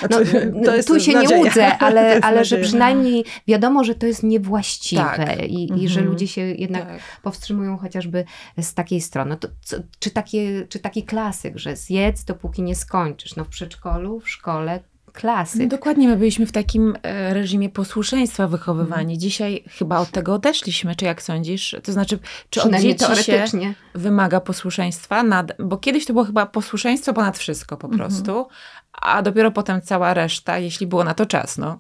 no, 0.10 0.18
Znaczy, 0.26 0.54
to 0.66 0.76
jest 0.76 0.88
tu 0.88 1.00
się 1.00 1.14
nadzieja. 1.14 1.38
nie 1.38 1.44
łudzę, 1.44 1.78
ale, 1.86 2.20
ale 2.22 2.46
że 2.46 2.58
przynajmniej 2.58 3.26
wiadomo, 3.48 3.84
że 3.84 3.96
to 3.96 4.06
jest 4.06 4.24
niewłaściwe 4.24 5.02
Tak. 5.18 5.48
i, 5.50 5.84
i 5.84 5.90
że 5.90 6.00
Mhm. 6.00 6.06
ludzie 6.14 6.28
się 6.28 6.42
jednak 6.42 6.88
Tak. 6.88 7.00
powstrzymują 7.24 7.78
chociażby 7.78 8.26
z 8.62 8.74
takiej 8.74 9.02
strony. 9.02 9.38
To, 9.38 9.48
co, 9.62 9.78
czy, 10.00 10.12
takie, 10.12 10.68
czy 10.70 10.80
taki 10.80 11.04
klasyk, 11.04 11.58
że 11.58 11.76
zjedz, 11.76 12.24
dopóki 12.24 12.62
nie 12.62 12.76
skończysz. 12.76 13.36
No 13.36 13.44
w 13.44 13.48
przedszkolu, 13.50 14.20
w 14.20 14.30
szkole 14.30 14.80
klasy. 15.16 15.60
No 15.60 15.68
dokładnie, 15.68 16.08
my 16.08 16.18
byliśmy 16.18 16.46
w 16.46 16.52
takim 16.52 16.98
e, 17.04 17.34
reżimie 17.34 17.70
posłuszeństwa 17.70 18.48
wychowywani. 18.48 19.14
Mm. 19.14 19.20
Dzisiaj 19.20 19.64
chyba 19.70 20.00
od 20.00 20.12
tego 20.12 20.34
odeszliśmy, 20.34 20.96
czy 20.96 21.06
jak 21.06 21.22
sądzisz? 21.22 21.76
To 21.84 21.92
znaczy, 21.92 22.20
czy 22.50 22.62
od 22.62 22.76
dzieci 22.76 23.06
się 23.24 23.46
wymaga 23.94 24.40
posłuszeństwa? 24.40 25.24
Nad, 25.24 25.52
bo 25.60 25.78
kiedyś 25.78 26.06
to 26.06 26.14
było 26.14 26.26
chyba 26.26 26.46
posłuszeństwo 26.46 27.14
ponad 27.14 27.38
wszystko 27.38 27.78
po 27.78 27.88
mhm. 27.88 28.00
prostu, 28.00 28.32
mm 28.32 28.44
-hmm. 28.44 28.50
a 28.92 29.22
dopiero 29.22 29.52
potem 29.52 29.82
cała 29.82 30.14
reszta, 30.14 30.58
jeśli 30.58 30.88
było 30.88 31.04
na 31.04 31.14
to 31.14 31.26
czas. 31.26 31.58
No. 31.58 31.80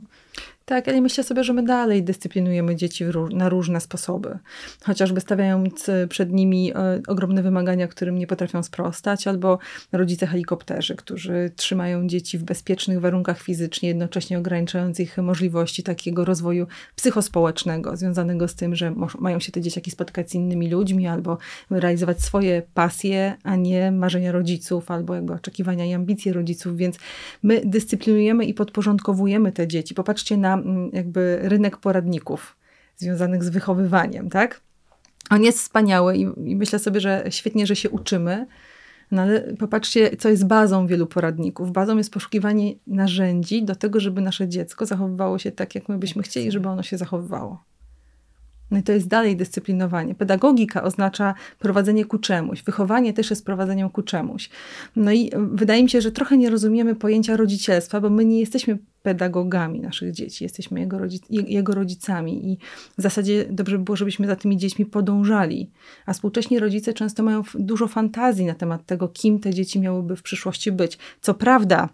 Tak, 0.66 0.88
ale 0.88 1.02
myślę 1.02 1.24
sobie, 1.24 1.44
że 1.44 1.54
my 1.54 1.64
dalej 1.64 2.04
dyscyplinujemy 2.04 2.76
dzieci 2.76 3.06
na 3.32 3.50
różne 3.50 3.82
sposoby. 3.82 4.38
Chociażby 4.84 5.22
stawiając 5.22 5.90
e, 5.90 6.08
przed 6.08 6.32
nimi 6.32 6.72
e, 6.76 7.02
ogromne 7.08 7.44
wymagania, 7.44 7.88
którym 7.88 8.18
nie 8.18 8.28
potrafią 8.28 8.64
sprostać, 8.64 9.28
albo 9.28 9.60
rodzice 9.92 10.28
helikopterzy, 10.28 10.96
którzy 10.96 11.52
trzymają 11.56 12.08
dzieci 12.08 12.38
w 12.38 12.44
bezpiecznych 12.44 13.00
warunkach 13.00 13.42
fizycznie, 13.42 13.90
jednocześnie 13.90 14.38
ograniczając 14.38 15.00
ich 15.00 15.18
możliwości 15.18 15.84
takiego 15.84 16.26
rozwoju 16.26 16.68
psychospołecznego, 16.96 17.98
związanego 17.98 18.48
z 18.48 18.56
tym, 18.56 18.76
że 18.76 18.96
mają 19.20 19.40
się 19.40 19.52
te 19.52 19.62
dzieciaki 19.62 19.92
spotkać 19.92 20.32
z 20.32 20.36
innymi 20.36 20.70
ludźmi, 20.70 21.08
albo 21.08 21.38
realizować 21.70 22.22
swoje 22.22 22.62
pasje, 22.74 23.38
a 23.44 23.56
nie 23.56 23.92
marzenia 23.92 24.32
rodziców, 24.32 24.92
albo 24.92 25.16
jakby 25.16 25.34
oczekiwania 25.34 25.86
i 25.86 25.94
ambicje 25.94 26.34
rodziców. 26.34 26.78
Więc 26.78 26.98
my 27.44 27.62
dyscyplinujemy 27.66 28.46
i 28.46 28.54
podporządkowujemy 28.54 29.52
te 29.52 29.68
dzieci. 29.68 29.96
Popatrzcie 29.96 30.38
na 30.38 30.55
Jakby 30.94 31.40
rynek 31.42 31.78
poradników 31.78 32.58
związanych 32.98 33.44
z 33.44 33.50
wychowywaniem, 33.50 34.30
tak? 34.30 34.62
On 35.30 35.44
jest 35.44 35.60
wspaniały 35.60 36.18
i, 36.18 36.22
i 36.22 36.56
myślę 36.56 36.80
sobie, 36.80 37.00
że 37.00 37.24
świetnie, 37.30 37.68
że 37.68 37.76
się 37.76 37.90
uczymy, 37.90 38.48
no 39.12 39.22
ale 39.22 39.42
popatrzcie, 39.42 40.18
co 40.18 40.30
jest 40.30 40.48
bazą 40.48 40.88
wielu 40.88 41.08
poradników. 41.08 41.72
Bazą 41.72 41.98
jest 41.98 42.14
poszukiwanie 42.14 42.74
narzędzi 42.88 43.64
do 43.64 43.76
tego, 43.76 44.00
żeby 44.00 44.22
nasze 44.22 44.48
dziecko 44.48 44.86
zachowywało 44.86 45.40
się 45.40 45.52
tak, 45.52 45.76
jak 45.76 45.90
my 45.90 45.98
byśmy 45.98 46.24
chcieli, 46.24 46.52
żeby 46.52 46.70
ono 46.70 46.84
się 46.84 46.98
zachowywało. 46.98 47.64
No 48.76 48.80
i 48.80 48.84
to 48.84 48.92
jest 48.92 49.08
dalej 49.08 49.36
dyscyplinowanie. 49.36 50.16
Pedagogika 50.16 50.84
oznacza 50.84 51.34
prowadzenie 51.60 52.06
ku 52.06 52.18
czemuś. 52.18 52.64
Wychowanie 52.64 53.14
też 53.14 53.30
jest 53.30 53.46
prowadzeniem 53.46 53.90
ku 53.90 54.02
czemuś. 54.02 54.50
No 54.96 55.12
i 55.12 55.32
wydaje 55.36 55.84
mi 55.84 55.90
się, 55.90 56.02
że 56.02 56.12
trochę 56.12 56.38
nie 56.38 56.50
rozumiemy 56.50 56.96
pojęcia 56.96 57.38
rodzicielstwa, 57.38 58.02
bo 58.02 58.10
my 58.10 58.26
nie 58.26 58.40
jesteśmy 58.40 58.78
pedagogami 59.04 59.80
naszych 59.80 60.12
dzieci, 60.12 60.44
jesteśmy 60.44 60.80
jego, 60.80 60.98
rodzic 60.98 61.24
jego 61.30 61.76
rodzicami 61.76 62.52
i 62.52 62.58
w 62.98 63.02
zasadzie 63.02 63.46
dobrze 63.50 63.78
by 63.78 63.84
było, 63.84 63.96
żebyśmy 63.96 64.28
za 64.28 64.36
tymi 64.36 64.58
dziećmi 64.58 64.86
podążali. 64.86 65.72
A 66.06 66.14
współcześni 66.14 66.60
rodzice 66.60 66.94
często 66.94 67.24
mają 67.24 67.44
dużo 67.56 67.88
fantazji 67.88 68.46
na 68.46 68.54
temat 68.54 68.86
tego, 68.86 69.08
kim 69.08 69.40
te 69.40 69.54
dzieci 69.54 69.80
miałyby 69.80 70.16
w 70.16 70.22
przyszłości 70.22 70.72
być. 70.72 70.98
Co 71.22 71.34
prawda, 71.34 71.90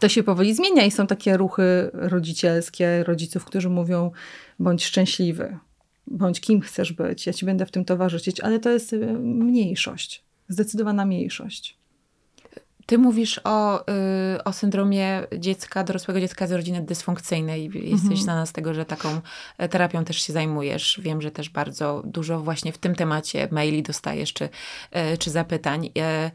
to 0.00 0.08
się 0.08 0.22
powoli 0.22 0.54
zmienia 0.54 0.84
i 0.84 0.90
są 0.90 1.06
takie 1.06 1.36
ruchy 1.36 1.90
rodzicielskie 1.92 3.04
rodziców, 3.04 3.44
którzy 3.44 3.68
mówią 3.68 4.10
bądź 4.58 4.84
szczęśliwy, 4.84 5.58
bądź 6.10 6.40
kim 6.40 6.60
chcesz 6.60 6.92
być, 6.92 7.26
ja 7.26 7.32
ci 7.32 7.46
będę 7.46 7.66
w 7.66 7.70
tym 7.70 7.84
towarzyszyć, 7.84 8.40
ale 8.40 8.58
to 8.58 8.70
jest 8.70 8.92
y, 8.92 8.98
mniejszość, 9.18 10.24
zdecydowana 10.48 11.06
mniejszość. 11.06 11.80
Ty 12.90 12.98
mówisz 12.98 13.40
o, 13.44 13.80
y, 14.36 14.44
o 14.44 14.52
syndromie 14.52 15.22
dziecka, 15.38 15.84
dorosłego 15.84 16.20
dziecka 16.20 16.46
z 16.46 16.52
rodziny 16.52 16.82
dysfunkcyjnej. 16.82 17.64
Jesteś 17.64 17.92
mhm. 17.92 18.16
znana 18.16 18.46
z 18.46 18.52
tego, 18.52 18.74
że 18.74 18.84
taką 18.84 19.20
e, 19.58 19.68
terapią 19.68 20.04
też 20.04 20.22
się 20.22 20.32
zajmujesz. 20.32 21.00
Wiem, 21.02 21.22
że 21.22 21.30
też 21.30 21.50
bardzo 21.50 22.02
dużo 22.06 22.40
właśnie 22.40 22.72
w 22.72 22.78
tym 22.78 22.94
temacie 22.94 23.48
maili 23.50 23.82
dostajesz 23.82 24.32
czy, 24.32 24.48
e, 24.90 25.16
czy 25.16 25.30
zapytań. 25.30 25.90
E, 25.98 26.30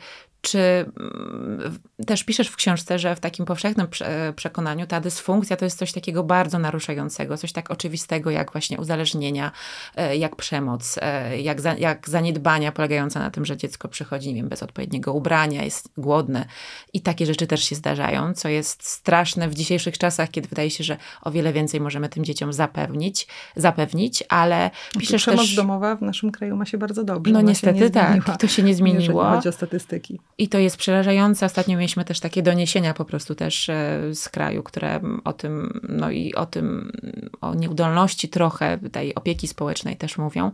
czy 0.46 0.60
mm, 0.60 1.80
też 2.08 2.24
piszesz 2.24 2.48
w 2.48 2.56
książce, 2.56 3.00
że 3.00 3.16
w 3.16 3.20
takim 3.20 3.46
powszechnym 3.46 3.88
przekonaniu 4.36 4.88
ta 4.88 5.02
dysfunkcja 5.02 5.58
to 5.58 5.66
jest 5.66 5.78
coś 5.78 5.92
takiego 5.92 6.24
bardzo 6.24 6.60
naruszającego, 6.60 7.38
coś 7.38 7.52
tak 7.52 7.72
oczywistego 7.72 8.32
jak 8.32 8.52
właśnie 8.52 8.78
uzależnienia, 8.78 9.52
e, 9.96 10.18
jak 10.18 10.36
przemoc, 10.36 11.00
e, 11.02 11.42
jak, 11.42 11.62
za, 11.62 11.74
jak 11.74 12.10
zaniedbania 12.10 12.72
polegające 12.72 13.20
na 13.20 13.32
tym, 13.32 13.46
że 13.46 13.58
dziecko 13.58 13.88
przychodzi, 13.88 14.28
nie 14.30 14.36
wiem, 14.36 14.50
bez 14.50 14.64
odpowiedniego 14.64 15.14
ubrania, 15.14 15.64
jest 15.64 15.90
głodne 15.98 16.46
i 16.94 17.02
takie 17.02 17.26
rzeczy 17.26 17.48
też 17.48 17.64
się 17.64 17.76
zdarzają, 17.76 18.34
co 18.34 18.50
jest 18.50 18.88
straszne 18.88 19.50
w 19.50 19.56
dzisiejszych 19.56 19.98
czasach, 19.98 20.30
kiedy 20.30 20.48
wydaje 20.48 20.70
się, 20.70 20.84
że 20.84 20.98
o 21.22 21.32
wiele 21.32 21.54
więcej 21.54 21.82
możemy 21.82 22.10
tym 22.10 22.26
dzieciom 22.26 22.54
zapewnić, 22.54 23.28
zapewnić, 23.56 24.24
ale 24.30 24.72
piszesz 25.00 25.22
przemoc 25.22 25.42
też... 25.42 25.56
domowa 25.56 25.96
w 25.96 26.02
naszym 26.02 26.32
kraju 26.32 26.56
ma 26.56 26.66
się 26.66 26.78
bardzo 26.78 27.04
dobrze. 27.04 27.34
No 27.34 27.42
niestety 27.42 27.92
tak, 27.92 28.38
to 28.38 28.48
się 28.48 28.64
nie 28.64 28.76
zmieniło. 28.76 29.22
Jeżeli 29.22 29.36
chodzi 29.36 29.50
o 29.50 29.52
statystyki. 29.52 30.20
I 30.38 30.50
to 30.50 30.58
jest 30.58 30.78
przerażające. 30.78 31.46
Ostatnio 31.46 31.78
mieliśmy 31.78 32.06
też 32.06 32.20
takie 32.20 32.44
doniesienia 32.44 32.94
po 32.94 33.06
prostu 33.06 33.36
też 33.36 33.70
e, 33.70 34.00
z 34.14 34.30
kraju, 34.30 34.64
które 34.64 35.00
o 35.24 35.34
tym, 35.34 35.82
no 35.90 36.12
i 36.12 36.34
o 36.34 36.46
tym, 36.46 36.92
o 37.42 37.54
nieudolności 37.54 38.30
trochę 38.30 38.78
tej 38.92 39.16
opieki 39.16 39.48
społecznej 39.48 39.98
też 39.98 40.18
mówią. 40.18 40.52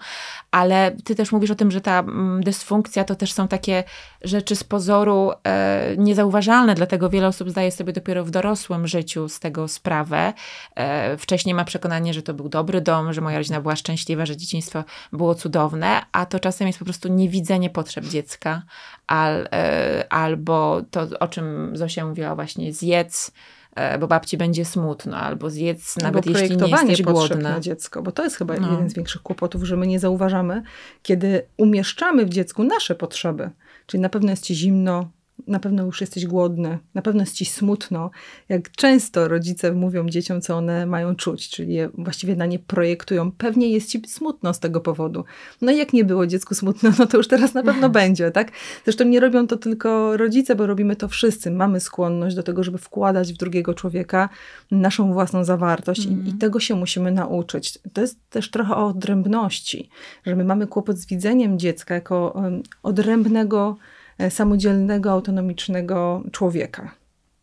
Ale 0.52 0.96
ty 1.04 1.16
też 1.16 1.32
mówisz 1.32 1.52
o 1.52 1.56
tym, 1.56 1.72
że 1.72 1.82
ta 1.82 2.04
dysfunkcja 2.40 3.04
to 3.04 3.16
też 3.16 3.34
są 3.34 3.48
takie 3.48 3.84
rzeczy 4.22 4.56
z 4.56 4.64
pozoru 4.64 5.32
e, 5.44 5.96
niezauważalne, 5.98 6.76
dlatego 6.76 7.10
wiele 7.10 7.28
osób 7.28 7.50
zdaje 7.50 7.72
sobie 7.72 7.94
dopiero 7.94 8.26
w 8.26 8.32
dorosłym 8.32 8.88
życiu 8.88 9.30
z 9.30 9.40
tego 9.40 9.68
sprawę. 9.68 10.34
E, 10.76 11.18
wcześniej 11.18 11.56
ma 11.56 11.66
przekonanie, 11.66 12.14
że 12.14 12.22
to 12.22 12.34
był 12.34 12.50
dobry 12.50 12.82
dom, 12.82 13.14
że 13.14 13.22
moja 13.22 13.38
rodzina 13.38 13.62
była 13.62 13.76
szczęśliwa, 13.76 14.26
że 14.26 14.38
dzieciństwo 14.38 14.84
było 15.14 15.36
cudowne, 15.36 16.02
a 16.12 16.26
to 16.26 16.40
czasem 16.40 16.68
jest 16.68 16.80
po 16.80 16.86
prostu 16.86 17.08
niewidzenie 17.08 17.70
potrzeb 17.70 18.06
dziecka, 18.06 18.62
al, 19.08 19.48
e, 19.52 19.71
albo 20.10 20.82
to, 20.92 21.08
o 21.20 21.28
czym 21.28 21.72
Zosia 21.74 22.06
mówiła 22.06 22.36
właśnie, 22.36 22.74
zjedz, 22.74 23.32
e, 23.76 24.00
bo 24.00 24.08
babci 24.08 24.38
będzie 24.38 24.66
smutno, 24.66 25.18
albo 25.18 25.50
zjedz 25.50 25.98
nawet 25.98 26.28
albo 26.28 26.40
jeśli 26.40 26.58
nie 26.58 26.68
jesteś 26.68 27.02
głodna. 27.02 27.50
na 27.50 27.60
dziecko, 27.60 28.02
bo 28.02 28.12
to 28.12 28.24
jest 28.24 28.36
chyba 28.36 28.56
no. 28.58 28.72
jeden 28.72 28.90
z 28.90 28.94
większych 28.94 29.22
kłopotów, 29.22 29.64
że 29.64 29.78
my 29.78 29.88
nie 29.88 30.00
zauważamy, 30.00 30.64
kiedy 31.04 31.46
umieszczamy 31.58 32.26
w 32.26 32.30
dziecku 32.30 32.64
nasze 32.64 32.96
potrzeby. 32.96 33.50
Czyli 33.86 34.02
na 34.02 34.10
pewno 34.10 34.30
jest 34.32 34.44
ci 34.44 34.56
zimno, 34.56 35.10
na 35.48 35.60
pewno 35.60 35.86
już 35.86 36.02
jesteś 36.02 36.26
głodny, 36.26 36.78
na 36.94 37.02
pewno 37.02 37.22
jest 37.22 37.36
ci 37.36 37.46
smutno. 37.46 38.12
Jak 38.50 38.72
często 38.72 39.28
rodzice 39.28 39.72
mówią 39.72 40.10
dzieciom, 40.10 40.42
co 40.42 40.56
one 40.56 40.86
mają 40.86 41.16
czuć, 41.16 41.50
czyli 41.50 41.74
je 41.74 41.90
właściwie 41.94 42.36
na 42.36 42.46
nie 42.46 42.60
projektują. 42.60 43.32
Pewnie 43.32 43.70
jest 43.70 43.90
ci 43.90 44.02
smutno 44.08 44.54
z 44.54 44.60
tego 44.60 44.82
powodu. 44.82 45.24
No 45.62 45.72
i 45.72 45.78
jak 45.78 45.94
nie 45.94 46.06
było 46.06 46.28
dziecku 46.28 46.56
smutno, 46.56 46.92
no 47.00 47.06
to 47.06 47.18
już 47.18 47.28
teraz 47.28 47.54
na 47.54 47.64
pewno 47.64 47.90
będzie, 48.00 48.32
tak? 48.32 48.52
Zresztą 48.84 49.06
nie 49.06 49.20
robią 49.20 49.48
to 49.48 49.58
tylko 49.58 50.18
rodzice, 50.18 50.56
bo 50.56 50.68
robimy 50.68 50.96
to 50.96 51.08
wszyscy. 51.08 51.52
Mamy 51.52 51.80
skłonność 51.80 52.36
do 52.36 52.44
tego, 52.44 52.64
żeby 52.64 52.78
wkładać 52.78 53.34
w 53.34 53.38
drugiego 53.38 53.74
człowieka 53.74 54.30
naszą 54.72 55.14
własną 55.14 55.44
zawartość 55.44 56.06
mm. 56.06 56.14
i, 56.14 56.18
i 56.18 56.20
mhm. 56.20 56.38
tego 56.38 56.60
się 56.60 56.76
musimy 56.76 57.12
nauczyć. 57.12 57.80
To 57.94 58.02
jest 58.02 58.20
też 58.30 58.52
trochę 58.52 58.76
o 58.76 58.88
odrębności, 58.88 59.90
że 60.26 60.36
my 60.36 60.44
mamy 60.44 60.68
kłopot 60.68 60.98
z 60.98 61.06
widzeniem 61.06 61.60
dziecka 61.60 61.96
jako 61.96 62.34
um, 62.36 62.64
odrębnego 62.84 63.78
samodzielnego, 64.30 65.12
autonomicznego 65.12 66.24
człowieka. 66.32 66.92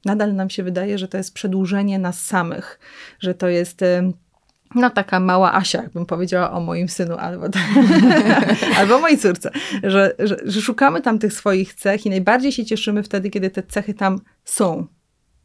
Nadal 0.05 0.35
nam 0.35 0.51
się 0.51 0.63
wydaje, 0.63 0.99
że 0.99 1.09
to 1.09 1.17
jest 1.17 1.35
przedłużenie 1.35 1.99
nas 1.99 2.25
samych, 2.25 2.79
że 3.21 3.35
to 3.35 3.49
jest 3.49 3.83
e, 3.83 4.13
no 4.75 4.91
taka 4.91 5.21
mała 5.21 5.55
Asia, 5.55 5.83
jakbym 5.83 6.07
powiedziała 6.07 6.53
o 6.53 6.61
moim 6.61 6.89
synu 6.89 7.17
albo, 7.17 7.47
albo 8.79 8.97
o 8.97 9.01
mojej 9.01 9.19
córce, 9.19 9.51
że, 9.83 10.15
że, 10.19 10.37
że, 10.45 10.63
szukamy 10.63 11.01
tam 11.01 11.19
tych 11.19 11.33
swoich 11.33 11.75
cech 11.75 12.07
i 12.07 12.11
najbardziej 12.11 12.53
się 12.53 12.65
cieszymy 12.65 13.03
wtedy, 13.03 13.31
kiedy 13.31 13.51
te 13.51 13.63
cechy 13.63 13.95
tam 13.95 14.21
są, 14.45 14.87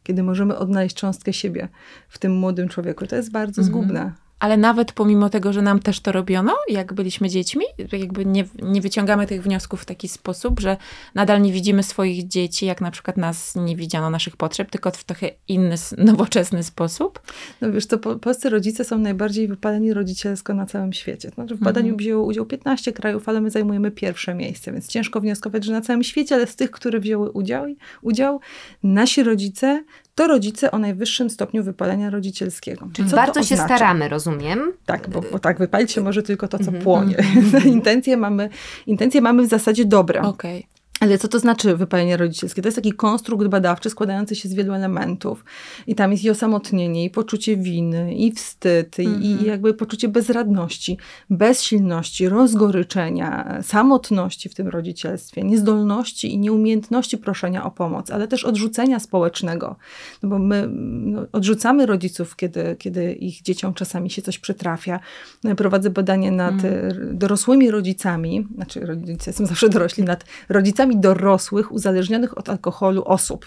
kiedy 0.02 0.22
możemy 0.22 0.58
odnaleźć 0.58 0.96
cząstkę 0.96 1.32
siebie 1.32 1.68
w 2.08 2.18
tym 2.18 2.32
młodym 2.32 2.68
człowieku. 2.68 3.06
To 3.06 3.16
jest 3.16 3.30
bardzo 3.30 3.62
mhm. 3.62 3.66
zgubne 3.66 4.23
ale 4.44 4.56
nawet 4.56 4.92
pomimo 4.92 5.30
tego, 5.30 5.52
że 5.52 5.62
nam 5.62 5.80
też 5.80 6.00
to 6.00 6.12
robiono, 6.12 6.56
jak 6.68 6.92
byliśmy 6.92 7.28
dziećmi, 7.28 7.64
jakby 7.92 8.26
nie, 8.26 8.44
nie 8.62 8.80
wyciągamy 8.80 9.26
tych 9.26 9.42
wniosków 9.42 9.82
w 9.82 9.84
taki 9.84 10.08
sposób, 10.08 10.60
że 10.60 10.76
nadal 11.14 11.42
nie 11.42 11.52
widzimy 11.52 11.82
swoich 11.82 12.28
dzieci, 12.28 12.66
jak 12.66 12.80
na 12.80 12.90
przykład 12.90 13.16
nas 13.16 13.56
nie 13.56 13.76
widziano 13.76 14.10
naszych 14.10 14.36
potrzeb, 14.36 14.70
tylko 14.70 14.90
w 14.90 15.04
trochę 15.04 15.30
inny, 15.48 15.74
nowoczesny 16.10 16.62
sposób. 16.62 17.20
No 17.60 17.72
wiesz, 17.72 17.86
to 17.86 17.98
po, 17.98 18.16
polscy 18.16 18.50
rodzice 18.50 18.84
są 18.84 18.98
najbardziej 18.98 19.48
wypaleni 19.48 19.92
rodzicielsko 19.92 20.54
na 20.54 20.66
całym 20.66 20.92
świecie. 20.92 21.30
Znaczy 21.30 21.54
w 21.54 21.60
badaniu 21.60 21.88
mhm. 21.88 21.98
wzięło 21.98 22.24
udział 22.24 22.46
15 22.46 22.92
krajów, 22.92 23.28
ale 23.28 23.40
my 23.40 23.50
zajmujemy 23.50 23.90
pierwsze 23.90 24.34
miejsce, 24.34 24.72
więc 24.72 24.88
ciężko 24.88 25.20
wnioskować, 25.20 25.64
że 25.64 25.72
na 25.72 25.80
całym 25.80 26.02
świecie, 26.02 26.34
ale 26.34 26.46
z 26.46 26.56
tych, 26.56 26.70
które 26.70 27.00
wzięły 27.00 27.30
udział, 27.30 27.66
udział 28.02 28.40
nasi 28.82 29.22
rodzice 29.22 29.84
to 30.14 30.26
rodzice 30.26 30.70
o 30.70 30.78
najwyższym 30.78 31.30
stopniu 31.30 31.64
wypalenia 31.64 32.10
rodzicielskiego. 32.10 32.88
Czyli 32.92 33.10
co 33.10 33.16
bardzo 33.16 33.42
się 33.42 33.56
staramy, 33.56 34.08
rozumiem. 34.08 34.72
Tak, 34.86 35.08
bo, 35.08 35.20
bo 35.32 35.38
tak, 35.38 35.58
wypalić 35.58 35.92
się 35.92 36.00
może 36.00 36.22
tylko 36.22 36.48
to, 36.48 36.58
co 36.58 36.64
-hmm. 36.64 36.82
płonie. 36.82 37.16
Mhm. 37.18 37.64
intencje, 37.78 38.16
mamy, 38.16 38.48
intencje 38.86 39.20
mamy 39.20 39.42
w 39.42 39.48
zasadzie 39.48 39.84
dobre. 39.84 40.22
Okay. 40.22 40.73
Ale 41.04 41.18
co 41.18 41.28
to 41.28 41.38
znaczy 41.38 41.76
wypalenie 41.76 42.16
rodzicielskie? 42.16 42.62
To 42.62 42.68
jest 42.68 42.76
taki 42.76 42.92
konstrukt 42.92 43.46
badawczy 43.46 43.90
składający 43.90 44.36
się 44.36 44.48
z 44.48 44.54
wielu 44.54 44.72
elementów. 44.74 45.44
I 45.86 45.94
tam 45.94 46.12
jest 46.12 46.24
i 46.24 46.30
osamotnienie, 46.30 47.04
i 47.04 47.10
poczucie 47.10 47.56
winy, 47.56 48.14
i 48.14 48.32
wstyd, 48.32 48.98
mm 48.98 49.12
-hmm. 49.12 49.22
i, 49.22 49.30
mhm. 49.30 49.48
jakby 49.48 49.74
poczucie 49.74 50.08
bezradności, 50.08 50.98
bezsilności, 51.30 52.28
rozgoryczenia, 52.28 53.58
samotności 53.62 54.48
w 54.48 54.54
tym 54.54 54.68
rodzicielstwie, 54.68 55.42
niezdolności 55.42 56.32
i 56.32 56.38
nieumiejętności 56.38 57.18
proszenia 57.18 57.64
o 57.64 57.70
pomoc, 57.70 58.10
ale 58.10 58.28
też 58.28 58.44
odrzucenia 58.44 59.00
społecznego. 59.00 59.76
No 60.22 60.28
bo 60.28 60.38
my 60.38 60.68
no, 60.70 61.26
odrzucamy 61.32 61.86
rodziców, 61.86 62.36
kiedy, 62.36 62.76
kiedy 62.78 63.12
ich 63.12 63.42
dzieciom 63.42 63.74
czasami 63.74 64.10
się 64.10 64.22
coś 64.22 64.38
przytrafia. 64.38 65.00
Prowadzę 65.56 65.90
badanie 65.90 66.30
nad 66.30 66.64
mm. 66.64 67.18
dorosłymi 67.18 67.70
rodzicami, 67.70 68.48
znaczy 68.54 68.80
rodzice 68.80 69.32
są 69.32 69.46
zawsze 69.46 69.68
dorośli, 69.68 70.04
nad 70.04 70.24
rodzicami 70.48 70.93
dorosłych 71.00 71.72
uzależnionych 71.72 72.38
od 72.38 72.48
alkoholu 72.48 73.04
osób. 73.04 73.46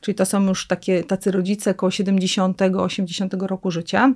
Czyli 0.00 0.14
to 0.14 0.26
są 0.26 0.48
już 0.48 0.66
takie, 0.66 1.04
tacy 1.04 1.30
rodzice 1.30 1.70
około 1.70 1.90
70-80 1.90 3.46
roku 3.46 3.70
życia. 3.70 4.14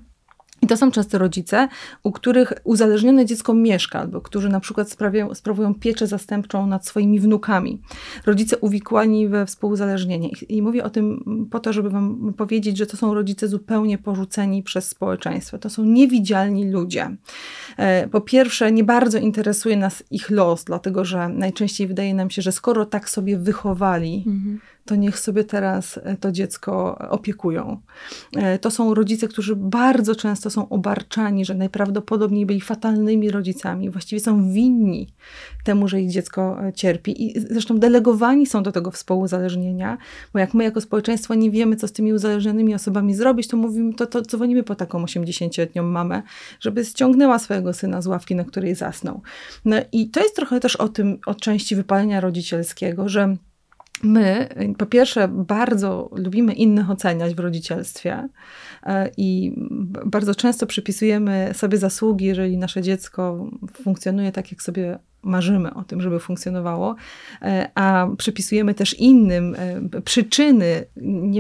I 0.63 0.67
to 0.67 0.77
są 0.77 0.91
często 0.91 1.19
rodzice, 1.19 1.69
u 2.03 2.13
których 2.13 2.53
uzależnione 2.65 3.27
dziecko 3.27 3.55
mieszka, 3.55 4.01
albo 4.01 4.21
którzy 4.21 4.49
na 4.49 4.61
przykład 4.61 4.97
sprawują 5.33 5.75
pieczę 5.75 6.07
zastępczą 6.07 6.67
nad 6.67 6.87
swoimi 6.87 7.21
wnukami. 7.21 7.83
Rodzice 8.27 8.59
uwikłani 8.59 9.29
we 9.29 9.47
współuzależnienie. 9.47 10.29
I, 10.29 10.57
I 10.57 10.63
mówię 10.63 10.85
o 10.85 10.91
tym 10.91 11.25
po 11.51 11.61
to, 11.61 11.73
żeby 11.73 11.91
wam 11.91 12.35
powiedzieć, 12.37 12.77
że 12.77 12.87
to 12.87 12.97
są 12.97 13.15
rodzice 13.15 13.49
zupełnie 13.49 13.99
porzuceni 13.99 14.63
przez 14.63 14.89
społeczeństwo. 14.89 15.59
To 15.59 15.71
są 15.71 15.85
niewidzialni 15.85 16.71
ludzie. 16.71 17.17
E, 17.77 18.09
po 18.09 18.21
pierwsze, 18.21 18.73
nie 18.73 18.85
bardzo 18.85 19.19
interesuje 19.19 19.77
nas 19.77 20.03
ich 20.11 20.31
los, 20.31 20.65
dlatego 20.65 21.05
że 21.05 21.29
najczęściej 21.29 21.87
wydaje 21.87 22.15
nam 22.15 22.31
się, 22.31 22.43
że 22.43 22.53
skoro 22.53 22.87
tak 22.87 23.11
sobie 23.11 23.39
wychowali, 23.39 24.25
mhm 24.27 24.61
to 24.91 24.97
niech 24.97 25.19
sobie 25.19 25.45
teraz 25.45 26.01
e, 26.03 26.17
to 26.17 26.33
dziecko 26.33 26.99
opiekują. 26.99 27.81
E, 28.37 28.59
to 28.59 28.71
są 28.71 28.95
rodzice, 28.95 29.29
którzy 29.29 29.57
bardzo 29.57 30.15
często 30.15 30.51
są 30.51 30.69
obarczani, 30.69 31.45
że 31.45 31.55
najprawdopodobniej 31.55 32.47
byli 32.47 32.61
fatalnymi 32.61 33.31
rodzicami, 33.31 33.91
właściwie 33.91 34.21
są 34.21 34.53
winni 34.53 35.09
temu, 35.65 35.89
że 35.89 36.01
ich 36.01 36.11
dziecko 36.11 36.65
e, 36.65 36.73
cierpi. 36.73 37.27
I 37.27 37.41
zresztą 37.41 37.79
delegowani 37.79 38.47
są 38.47 38.63
do 38.63 38.73
tego 38.73 38.91
współuzależnienia, 38.91 39.99
bo 40.33 40.39
jak 40.39 40.55
my 40.55 40.65
jako 40.65 40.81
społeczeństwo 40.81 41.35
nie 41.35 41.51
wiemy, 41.51 41.77
co 41.77 41.89
z 41.89 41.93
tymi 41.93 42.13
uzależnionymi 42.13 42.75
osobami 42.75 43.15
zrobić, 43.15 43.49
to 43.49 43.57
mówimy, 43.57 43.95
to, 43.95 44.07
to 44.07 44.23
dzwonimy 44.23 44.63
po 44.63 44.75
taką 44.75 45.05
80-letnią 45.05 45.83
mamę, 45.83 46.23
żeby 46.61 46.85
ściągnęła 46.85 47.39
swojego 47.39 47.73
syna 47.73 48.03
z 48.03 48.07
ławki, 48.07 48.35
na 48.35 48.45
której 48.45 48.75
zasnął. 48.75 49.23
No 49.65 49.77
i 49.93 50.09
to 50.09 50.21
jest 50.21 50.37
trochę 50.37 50.61
też 50.61 50.77
o 50.77 50.89
tym, 50.89 51.19
o 51.27 51.35
części 51.35 51.77
wypalenia 51.77 52.21
rodzicielskiego, 52.21 53.09
że 53.09 53.37
My, 54.03 54.49
po 54.79 54.87
pierwsze, 54.87 55.29
bardzo 55.29 56.11
lubimy 56.13 56.53
innych 56.53 56.91
oceniać 56.91 57.35
w 57.35 57.39
rodzicielstwie 57.39 58.29
e, 58.83 59.11
i 59.17 59.53
bardzo 60.05 60.35
często 60.35 60.67
przypisujemy 60.67 61.51
sobie 61.55 61.79
zasługi, 61.79 62.25
jeżeli 62.25 62.59
nasze 62.59 62.83
dziecko 62.83 63.51
funkcjonuje 63.73 64.33
tak, 64.33 64.51
jak 64.51 64.63
sobie 64.63 64.99
marzymy 65.23 65.75
o 65.75 65.85
tym, 65.85 66.01
żeby 66.01 66.21
funkcjonowało, 66.21 66.97
e, 67.43 67.71
a 67.75 68.09
przypisujemy 68.19 68.75
też 68.75 68.95
innym 68.99 69.57
e, 69.59 70.01
przyczyny 70.01 70.85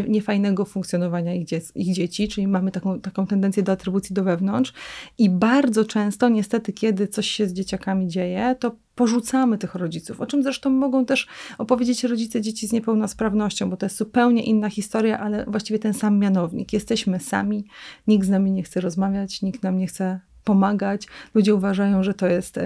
niefajnego 0.08 0.64
funkcjonowania 0.64 1.34
ich, 1.34 1.46
dzie 1.46 1.60
ich, 1.74 1.94
dzieci, 1.94 2.28
czyli 2.28 2.46
mamy 2.46 2.70
taką, 2.70 3.00
taką 3.00 3.26
tendencję 3.26 3.62
do 3.62 3.72
atrybucji 3.72 4.14
do 4.14 4.24
wewnątrz 4.24 4.72
i 5.18 5.30
bardzo 5.30 5.84
często 5.84 6.28
niestety, 6.28 6.72
kiedy 6.72 7.08
coś 7.08 7.26
się 7.26 7.48
z 7.48 7.52
dzieciakami 7.52 8.08
dzieje, 8.08 8.56
to 8.60 8.76
porzucamy 8.94 9.58
tych 9.58 9.74
rodziców, 9.74 10.20
o 10.20 10.26
czym 10.26 10.42
zresztą 10.42 10.70
mogą 10.70 11.06
też 11.06 11.26
opowiedzieć 11.58 12.04
rodzice 12.04 12.40
dzieci 12.40 12.66
z 12.66 12.72
niepełnosprawnością, 12.72 13.70
bo 13.70 13.76
to 13.76 13.86
jest 13.86 13.96
zupełnie 13.96 14.42
inna 14.42 14.70
historia, 14.70 15.20
ale 15.20 15.44
właściwie 15.44 15.78
ten 15.78 15.94
sam 15.94 16.18
mianownik. 16.18 16.72
Jesteśmy 16.72 17.20
sami, 17.20 17.64
nikt 18.06 18.26
z 18.26 18.30
nami 18.30 18.52
nie 18.52 18.62
chce 18.62 18.80
rozmawiać, 18.80 19.42
nikt 19.42 19.62
nam 19.62 19.78
nie 19.78 19.86
chce 19.86 20.20
pomagać. 20.44 21.06
Ludzie 21.34 21.54
uważają, 21.54 22.02
że 22.02 22.14
to 22.14 22.26
jest 22.26 22.58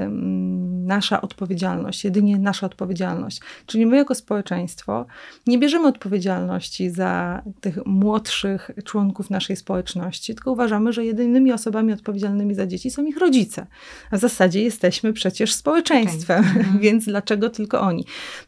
nasza 0.84 1.20
odpowiedzialność, 1.20 2.04
jedynie 2.04 2.38
nasza 2.38 2.66
odpowiedzialność. 2.66 3.40
Czyli 3.66 3.86
my 3.86 3.96
jako 3.96 4.14
społeczeństwo 4.14 5.06
nie 5.46 5.58
bierzemy 5.58 5.88
odpowiedzialności 5.88 6.90
za 6.90 7.42
tych 7.60 7.86
młodszych 7.86 8.70
członków 8.84 9.30
naszej 9.30 9.56
społeczności, 9.56 10.34
tylko 10.34 10.52
uważamy, 10.52 10.92
że 10.92 11.04
jedynymi 11.04 11.52
osobami 11.52 11.92
odpowiedzialnymi 11.92 12.54
za 12.54 12.66
dzieci 12.66 12.90
są 12.90 13.04
ich 13.04 13.18
rodzice. 13.18 13.66
A 14.10 14.16
w 14.16 14.20
zasadzie 14.20 14.62
jesteśmy 14.62 15.12
przecież 15.12 15.54
społeczeństwem, 15.54 16.44
mhm. 16.44 16.78
więc 16.84 17.04
dlaczego 17.04 17.50
tylko 17.50 17.80
oni? 17.80 18.04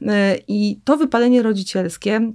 E, 0.06 0.36
I 0.48 0.80
to 0.84 0.96
wypalenie 0.96 1.42
rodzicielskie 1.42 2.32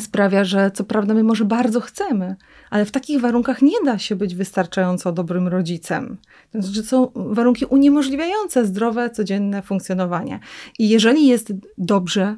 sprawia, 0.00 0.44
że 0.44 0.70
co 0.74 0.84
prawda 0.84 1.14
my 1.14 1.24
może 1.24 1.44
bardzo 1.44 1.80
chcemy, 1.80 2.36
ale 2.70 2.84
w 2.84 2.90
takich 2.90 3.20
warunkach 3.20 3.62
nie 3.62 3.76
da 3.84 3.98
się 3.98 4.16
być 4.16 4.34
wystarczająco 4.34 5.12
dobrym 5.12 5.48
rodzicem. 5.48 6.16
To 6.52 6.62
znaczy, 6.62 6.82
są 6.82 7.12
warunki 7.14 7.64
uniemożliwiające 7.64 8.66
zdrowe, 8.66 9.10
codzienne 9.10 9.62
funkcjonowanie. 9.62 10.40
I 10.78 10.88
jeżeli 10.88 11.26
jest 11.26 11.52
dobrze, 11.78 12.36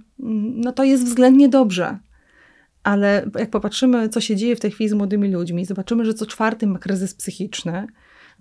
no 0.55 0.73
to 0.73 0.85
jest 0.85 1.05
względnie 1.05 1.49
dobrze. 1.49 1.99
Ale 2.83 3.31
jak 3.39 3.51
popatrzymy, 3.51 4.09
co 4.09 4.21
się 4.21 4.37
dzieje 4.37 4.57
w 4.57 4.61
tej 4.61 4.71
chwili 4.71 4.91
z 4.91 4.93
młodymi 4.93 5.33
ludźmi, 5.33 5.65
zobaczymy, 5.65 6.05
że 6.05 6.15
co 6.15 6.27
czwarty 6.27 6.67
ma 6.67 6.79
kryzys 6.79 7.15
psychiczny, 7.15 7.87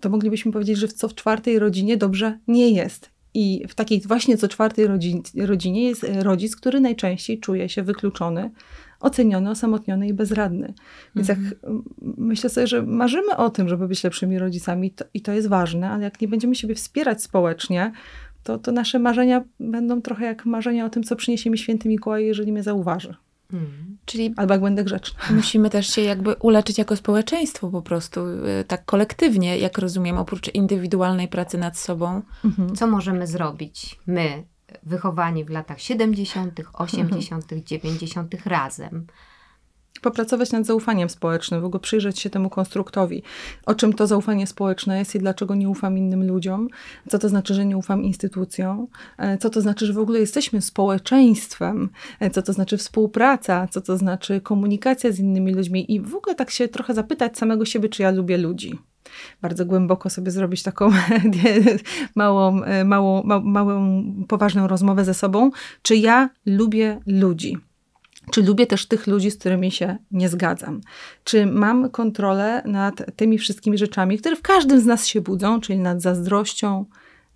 to 0.01 0.09
moglibyśmy 0.09 0.51
powiedzieć, 0.51 0.77
że 0.77 0.87
co 0.87 1.07
w 1.07 1.15
czwartej 1.15 1.59
rodzinie 1.59 1.97
dobrze 1.97 2.39
nie 2.47 2.69
jest. 2.69 3.13
I 3.33 3.65
w 3.67 3.75
takiej 3.75 4.01
właśnie 4.01 4.37
co 4.37 4.47
czwartej 4.47 4.87
rodzinie 5.35 5.83
jest 5.83 6.05
rodzic, 6.19 6.55
który 6.55 6.81
najczęściej 6.81 7.39
czuje 7.39 7.69
się 7.69 7.83
wykluczony 7.83 8.51
oceniony, 9.03 9.49
osamotniony 9.49 10.07
i 10.07 10.13
bezradny. 10.13 10.73
Więc 11.15 11.27
jak 11.27 11.37
mhm. 11.37 11.83
myślę 12.17 12.49
sobie, 12.49 12.67
że 12.67 12.83
marzymy 12.83 13.37
o 13.37 13.49
tym, 13.49 13.69
żeby 13.69 13.87
być 13.87 14.03
lepszymi 14.03 14.39
rodzicami 14.39 14.91
to, 14.91 15.05
i 15.13 15.21
to 15.21 15.31
jest 15.31 15.47
ważne, 15.47 15.89
ale 15.89 16.03
jak 16.03 16.21
nie 16.21 16.27
będziemy 16.27 16.55
siebie 16.55 16.75
wspierać 16.75 17.23
społecznie, 17.23 17.91
to, 18.43 18.57
to 18.57 18.71
nasze 18.71 18.99
marzenia 18.99 19.43
będą 19.59 20.01
trochę 20.01 20.25
jak 20.25 20.45
marzenia 20.45 20.85
o 20.85 20.89
tym, 20.89 21.03
co 21.03 21.15
przyniesie 21.15 21.49
mi 21.49 21.57
święty 21.57 21.89
Mikołaj, 21.89 22.25
jeżeli 22.25 22.51
mnie 22.51 22.63
zauważy. 22.63 23.15
Hmm. 23.51 23.97
Czyli 24.05 24.33
Albo 24.37 24.53
jak 24.53 24.61
będę 24.61 24.83
grzeczna. 24.83 25.19
Musimy 25.35 25.69
też 25.69 25.87
się 25.87 26.01
jakby 26.01 26.35
uleczyć 26.35 26.77
jako 26.77 26.95
społeczeństwo 26.95 27.69
po 27.69 27.81
prostu, 27.81 28.27
y, 28.27 28.63
tak 28.67 28.85
kolektywnie, 28.85 29.57
jak 29.57 29.77
rozumiem, 29.77 30.17
oprócz 30.17 30.55
indywidualnej 30.55 31.27
pracy 31.27 31.57
nad 31.57 31.77
sobą. 31.77 32.21
Mhm. 32.45 32.75
Co 32.75 32.87
możemy 32.87 33.27
zrobić 33.27 33.99
my, 34.07 34.43
wychowani 34.83 35.45
w 35.45 35.49
latach 35.49 35.81
70., 35.81 36.61
80., 36.73 37.45
90. 37.65 38.35
razem. 38.45 39.07
Popracować 40.01 40.51
nad 40.51 40.65
zaufaniem 40.65 41.09
społecznym, 41.09 41.61
w 41.61 41.65
ogóle 41.65 41.79
przyjrzeć 41.79 42.19
się 42.19 42.29
temu 42.29 42.49
konstruktowi. 42.49 43.23
O 43.65 43.75
czym 43.75 43.93
to 43.93 44.07
zaufanie 44.07 44.47
społeczne 44.47 44.99
jest 44.99 45.15
i 45.15 45.19
dlaczego 45.19 45.55
nie 45.55 45.69
ufam 45.69 45.97
innym 45.97 46.27
ludziom, 46.27 46.67
co 47.09 47.19
to 47.19 47.29
znaczy, 47.29 47.53
że 47.53 47.65
nie 47.65 47.77
ufam 47.77 48.03
instytucjom, 48.03 48.87
e, 49.17 49.37
co 49.37 49.49
to 49.49 49.61
znaczy, 49.61 49.85
że 49.85 49.93
w 49.93 49.97
ogóle 49.97 50.19
jesteśmy 50.19 50.61
społeczeństwem, 50.61 51.89
e, 52.19 52.29
co 52.29 52.41
to 52.41 52.53
znaczy 52.53 52.77
współpraca, 52.77 53.67
co 53.67 53.81
to 53.81 53.97
znaczy 53.97 54.41
komunikacja 54.41 55.11
z 55.11 55.19
innymi 55.19 55.53
ludźmi 55.53 55.93
i 55.93 56.01
w 56.01 56.15
ogóle 56.15 56.35
tak 56.35 56.49
się 56.49 56.67
trochę 56.67 56.93
zapytać 56.93 57.37
samego 57.37 57.65
siebie, 57.65 57.89
czy 57.89 58.01
ja 58.01 58.11
lubię 58.11 58.37
ludzi 58.37 58.79
bardzo 59.41 59.65
głęboko 59.65 60.09
sobie 60.09 60.31
zrobić 60.31 60.63
taką 60.63 60.89
małą, 62.15 62.63
e, 62.63 62.83
małą, 62.83 63.23
ma, 63.23 63.39
małą, 63.39 64.03
poważną 64.27 64.67
rozmowę 64.67 65.05
ze 65.05 65.13
sobą, 65.13 65.51
czy 65.81 65.95
ja 65.95 66.29
lubię 66.45 66.99
ludzi. 67.07 67.57
Czy 68.31 68.43
lubię 68.43 68.67
też 68.67 68.85
tych 68.85 69.07
ludzi, 69.07 69.31
z 69.31 69.37
którymi 69.37 69.71
się 69.71 69.97
nie 70.11 70.29
zgadzam? 70.29 70.81
Czy 71.23 71.45
mam 71.45 71.89
kontrolę 71.89 72.63
nad 72.65 73.15
tymi 73.15 73.37
wszystkimi 73.37 73.77
rzeczami, 73.77 74.17
które 74.17 74.35
w 74.35 74.41
każdym 74.41 74.79
z 74.79 74.85
nas 74.85 75.07
się 75.07 75.21
budzą, 75.21 75.61
czyli 75.61 75.79
nad 75.79 76.01
zazdrością, 76.01 76.85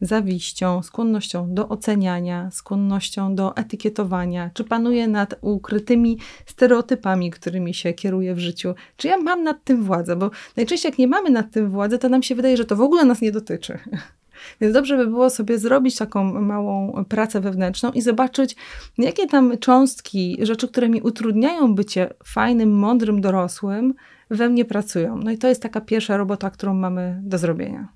zawiścią, 0.01 0.83
skłonnością 0.83 1.53
do 1.53 1.69
oceniania, 1.69 2.51
skłonnością 2.51 3.35
do 3.35 3.55
etykietowania, 3.55 4.51
czy 4.53 4.63
panuję 4.63 5.07
nad 5.07 5.35
ukrytymi 5.41 6.17
stereotypami, 6.45 7.31
którymi 7.31 7.73
się 7.73 7.93
kieruję 7.93 8.35
w 8.35 8.39
życiu, 8.39 8.75
czy 8.97 9.07
ja 9.07 9.17
mam 9.17 9.43
nad 9.43 9.63
tym 9.63 9.83
władzę, 9.83 10.15
bo 10.15 10.31
najczęściej 10.57 10.89
jak 10.89 10.99
nie 10.99 11.07
mamy 11.07 11.29
nad 11.29 11.51
tym 11.51 11.69
władzę, 11.69 11.97
to 11.97 12.09
nam 12.09 12.23
się 12.23 12.35
wydaje, 12.35 12.57
że 12.57 12.65
to 12.65 12.75
w 12.75 12.81
ogóle 12.81 13.05
nas 13.05 13.21
nie 13.21 13.31
dotyczy. 13.31 13.79
Więc 14.61 14.73
dobrze 14.73 14.97
by 14.97 15.07
było 15.07 15.29
sobie 15.29 15.59
zrobić 15.59 15.95
taką 15.95 16.41
małą 16.41 17.05
pracę 17.09 17.41
wewnętrzną 17.41 17.91
i 17.91 18.01
zobaczyć, 18.01 18.55
jakie 18.97 19.27
tam 19.27 19.57
cząstki, 19.57 20.37
rzeczy, 20.41 20.67
które 20.67 20.89
mi 20.89 21.01
utrudniają 21.01 21.75
bycie 21.75 22.13
fajnym, 22.23 22.71
mądrym 22.71 23.21
dorosłym, 23.21 23.93
we 24.29 24.49
mnie 24.49 24.65
pracują. 24.65 25.17
No 25.17 25.31
i 25.31 25.37
to 25.37 25.47
jest 25.47 25.61
taka 25.61 25.81
pierwsza 25.81 26.17
robota, 26.17 26.49
którą 26.49 26.73
mamy 26.73 27.19
do 27.23 27.37
zrobienia. 27.37 27.87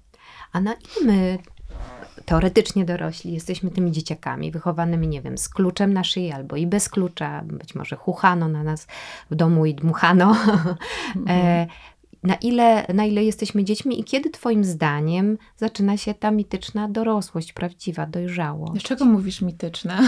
A 0.51 0.61
na 0.61 0.73
ile 0.73 1.05
my 1.05 1.37
teoretycznie 2.26 2.86
dorośli, 2.86 3.34
jesteśmy 3.34 3.71
tymi 3.71 3.91
dzieciakami 3.91 4.52
wychowanymi, 4.52 5.08
nie 5.08 5.21
wiem, 5.21 5.38
z 5.38 5.50
kluczem 5.50 5.93
na 5.93 6.04
szyi 6.04 6.32
albo 6.32 6.56
i 6.56 6.67
bez 6.67 6.89
klucza, 6.89 7.41
być 7.45 7.76
może 7.76 7.95
chuchano 7.95 8.47
na 8.47 8.63
nas 8.63 8.88
w 9.32 9.36
domu 9.36 9.65
i 9.65 9.76
dmuchano. 9.76 10.36
Mhm. 11.15 11.67
Na 12.23 12.36
ile, 12.36 12.86
na 12.93 13.05
ile 13.05 13.23
jesteśmy 13.23 13.63
dziećmi 13.63 13.99
i 13.99 14.03
kiedy 14.03 14.29
twoim 14.29 14.63
zdaniem 14.63 15.38
zaczyna 15.57 15.97
się 15.97 16.13
ta 16.13 16.31
mityczna 16.31 16.88
dorosłość, 16.89 17.53
prawdziwa 17.53 18.05
dojrzałość? 18.05 18.73
Dlaczego 18.73 19.05
mówisz 19.05 19.41
mityczna? 19.41 19.99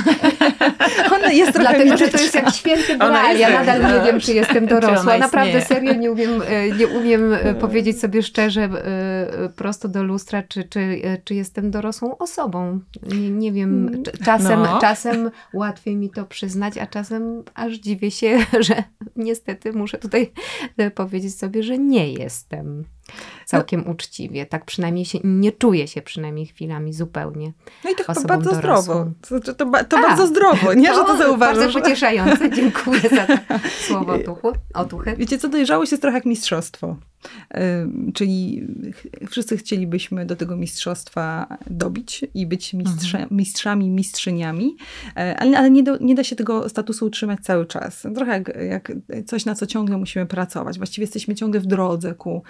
Ona 1.16 1.32
jest 1.32 1.54
trochę 1.54 1.70
Dlatego, 1.70 1.98
że 1.98 2.08
to 2.08 2.18
mityczna. 2.18 2.22
jest 2.24 2.36
jak 2.36 2.54
święty 2.56 2.98
graal. 2.98 3.38
Ja 3.40 3.48
tak, 3.48 3.66
nadal 3.66 3.82
no. 3.82 4.00
nie 4.00 4.12
wiem, 4.12 4.20
czy 4.20 4.34
jestem 4.34 4.66
dorosła. 4.74 5.18
Naprawdę 5.18 5.62
serio 5.62 5.94
nie 5.94 6.12
umiem, 6.12 6.42
e, 6.48 6.72
nie 6.72 6.88
umiem 6.88 7.34
e, 7.34 7.54
powiedzieć 7.56 8.00
sobie 8.00 8.24
szczerze 8.24 8.64
e, 8.64 9.50
prosto 9.56 9.88
do 9.88 10.04
lustra, 10.04 10.44
czy, 10.44 10.64
czy, 10.64 11.02
czy 11.24 11.36
jestem 11.36 11.72
dorosłą 11.72 12.18
osobą. 12.18 12.80
Nie, 13.04 13.30
nie 13.30 13.52
wiem, 13.52 13.92
cz- 14.04 14.24
czasem, 14.26 14.62
No. 14.62 14.80
czasem 14.82 15.32
łatwiej 15.54 15.96
mi 15.96 16.10
to 16.10 16.26
przyznać, 16.26 16.78
a 16.78 16.88
czasem 16.88 17.44
aż 17.54 17.74
dziwię 17.74 18.12
się, 18.12 18.40
że 18.68 18.84
niestety 19.16 19.74
muszę 19.74 19.98
tutaj 19.98 20.32
powiedzieć 20.96 21.36
sobie, 21.38 21.64
że 21.64 21.78
nie 21.78 22.03
jestem 22.08 22.86
całkiem 23.46 23.88
uczciwie. 23.90 24.46
Tak 24.46 24.66
przynajmniej 24.66 25.06
się, 25.06 25.20
nie 25.24 25.52
czuję 25.52 25.88
się 25.88 26.02
przynajmniej 26.02 26.46
chwilami 26.46 26.94
zupełnie. 26.94 27.54
No 27.84 27.90
i 27.92 27.96
to 27.96 28.04
chyba 28.04 28.22
bardzo 28.28 28.52
dorosłą. 28.52 29.14
zdrowo. 29.22 29.40
To, 29.42 29.54
to, 29.54 29.66
ba- 29.66 29.84
to 29.84 29.98
A, 29.98 30.02
bardzo 30.02 30.28
zdrowo, 30.28 30.74
nie? 30.74 30.94
że 30.96 31.02
to 31.06 31.18
zauważysz. 31.18 31.64
Bardzo 31.64 31.80
pocieszające. 31.80 32.52
Dziękuję 32.52 33.02
za 33.02 33.28
to 33.28 33.34
słowo 33.88 34.14
otuchy. 34.74 35.16
Wiecie 35.18 35.38
co, 35.38 35.50
dojrzałość 35.50 35.92
jest 35.92 36.02
trochę 36.02 36.18
jak 36.18 36.26
mistrzostwo. 36.26 36.96
Czyli 38.14 38.68
wszyscy 39.30 39.58
chcielibyśmy 39.58 40.26
do 40.26 40.36
tego 40.36 40.56
mistrzostwa 40.56 41.58
dobić 41.70 42.26
i 42.34 42.46
być 42.46 42.74
mistrze, 42.74 43.28
mistrzami, 43.32 43.90
mistrzyniami, 43.90 44.76
e, 45.18 45.38
ale, 45.40 45.58
ale 45.58 45.72
nie, 45.72 45.84
do, 45.84 45.98
nie 45.98 46.16
da 46.16 46.24
się 46.24 46.36
tego 46.36 46.70
statusu 46.70 47.06
utrzymać 47.06 47.40
cały 47.40 47.66
czas. 47.66 48.08
Trochę 48.16 48.32
jak, 48.32 48.58
jak 48.70 48.92
coś, 49.26 49.46
na 49.46 49.56
co 49.56 49.66
ciągle 49.66 49.98
musimy 49.98 50.26
pracować. 50.26 50.78
Właściwie 50.78 51.04
jesteśmy 51.04 51.36
ciągle 51.36 51.60
w 51.60 51.66
drodze 51.66 52.14
ku 52.14 52.44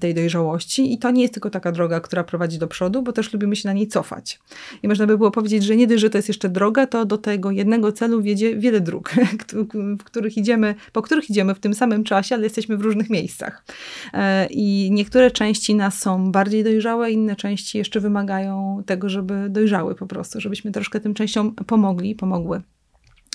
tej 0.00 0.14
dojrzałości 0.14 0.92
i 0.92 0.98
to 0.98 1.10
nie 1.10 1.22
jest 1.22 1.34
tylko 1.34 1.50
taka 1.50 1.72
droga, 1.72 2.00
która 2.00 2.24
prowadzi 2.24 2.58
do 2.58 2.68
przodu, 2.68 3.02
bo 3.02 3.12
też 3.12 3.32
lubimy 3.32 3.56
się 3.56 3.68
na 3.68 3.72
niej 3.72 3.88
cofać. 3.88 4.40
I 4.82 4.88
można 4.88 5.06
by 5.06 5.18
było 5.18 5.30
powiedzieć, 5.30 5.64
że 5.64 5.76
nie 5.76 5.86
dość, 5.86 6.00
że 6.00 6.10
to 6.10 6.18
jest 6.18 6.28
jeszcze 6.28 6.48
droga, 6.48 6.86
to 6.86 7.04
do 7.04 7.18
tego 7.18 7.50
jednego 7.50 7.92
celu 7.92 8.22
wiedzie 8.22 8.56
wiele 8.56 8.80
dróg, 8.80 9.10
w 10.00 10.04
których 10.04 10.36
idziemy, 10.36 10.74
po 10.92 11.02
których 11.02 11.30
idziemy 11.30 11.54
w 11.54 11.58
tym 11.58 11.74
samym 11.74 12.04
czasie, 12.04 12.34
ale 12.34 12.44
jesteśmy 12.44 12.76
w 12.76 12.80
różnych 12.80 13.10
miejscach. 13.10 13.64
E, 14.12 14.46
I 14.46 14.88
niektóre 14.92 15.30
części 15.30 15.74
nas 15.74 15.98
są 15.98 16.32
bardziej 16.32 16.64
dojrzałe, 16.64 17.10
inne 17.10 17.36
części 17.36 17.78
jeszcze 17.78 18.00
wymagają 18.00 18.82
tego, 18.86 19.08
żeby 19.08 19.46
dojrzały 19.50 19.94
po 19.94 20.06
prostu, 20.06 20.40
żebyśmy 20.40 20.72
troszkę 20.72 21.00
tym 21.00 21.14
częściom 21.14 21.54
pomogli, 21.54 22.14
pomogły. 22.14 22.62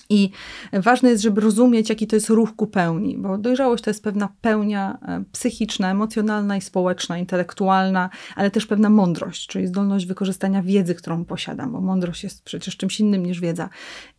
I 0.09 0.29
ważne 0.73 1.09
jest, 1.09 1.23
żeby 1.23 1.41
rozumieć, 1.41 1.89
jaki 1.89 2.07
to 2.07 2.15
jest 2.15 2.29
ruch 2.29 2.55
ku 2.55 2.67
pełni, 2.67 3.17
bo 3.17 3.37
dojrzałość 3.37 3.83
to 3.83 3.89
jest 3.89 4.03
pewna 4.03 4.29
pełnia 4.41 4.97
e, 5.01 5.23
psychiczna, 5.31 5.91
emocjonalna 5.91 6.57
i 6.57 6.61
społeczna, 6.61 7.17
intelektualna, 7.17 8.09
ale 8.35 8.51
też 8.51 8.65
pewna 8.65 8.89
mądrość, 8.89 9.47
czyli 9.47 9.67
zdolność 9.67 10.05
wykorzystania 10.05 10.63
wiedzy, 10.63 10.95
którą 10.95 11.25
posiadam, 11.25 11.71
bo 11.71 11.81
mądrość 11.81 12.23
jest 12.23 12.43
przecież 12.43 12.77
czymś 12.77 12.99
innym 12.99 13.25
niż 13.25 13.39
wiedza. 13.39 13.69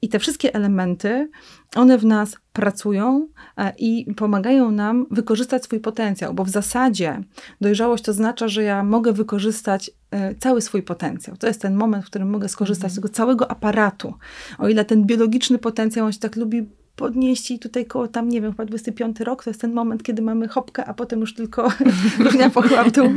I 0.03 0.09
te 0.09 0.19
wszystkie 0.19 0.55
elementy, 0.55 1.31
one 1.75 1.99
w 1.99 2.05
nas 2.05 2.37
pracują 2.53 3.29
e, 3.57 3.73
i 3.79 4.15
pomagają 4.15 4.71
nam 4.71 5.07
wykorzystać 5.11 5.65
swój 5.65 5.81
potencjał, 5.81 6.35
bo 6.35 6.45
w 6.45 6.51
zasadzie 6.51 7.21
dojrzałość 7.61 8.05
to 8.05 8.11
oznacza, 8.11 8.49
że 8.49 8.63
ja 8.63 8.85
mogę 8.85 9.13
wykorzystać 9.13 9.91
e, 10.11 10.35
cały 10.35 10.61
swój 10.63 10.83
potencjał. 10.83 11.37
To 11.37 11.47
jest 11.47 11.63
ten 11.63 11.75
moment, 11.75 12.05
w 12.05 12.07
którym 12.07 12.31
mogę 12.31 12.49
skorzystać 12.49 12.93
z 12.93 12.95
tego 12.95 13.09
całego 13.09 13.51
aparatu. 13.51 14.15
O 14.59 14.69
ile 14.69 14.85
ten 14.85 15.05
biologiczny 15.05 15.59
potencjał, 15.59 16.07
on 16.07 16.13
się 16.13 16.19
tak 16.19 16.37
lubi 16.37 16.69
podnieść 16.97 17.51
i 17.51 17.59
tutaj 17.59 17.87
koło 17.87 18.09
tam, 18.09 18.29
nie 18.29 18.41
wiem, 18.41 18.53
chyba 18.53 18.65
25 18.65 19.21
rok, 19.21 19.45
to 19.45 19.51
jest 19.51 19.61
ten 19.61 19.73
moment, 19.73 20.03
kiedy 20.03 20.23
mamy 20.23 20.49
hopkę, 20.49 20.85
a 20.85 20.95
potem 20.95 21.21
już 21.21 21.35
tylko 21.35 21.69
równia 22.25 22.51
pochła 22.51 22.85
w 22.85 22.93
dół. 22.97 23.09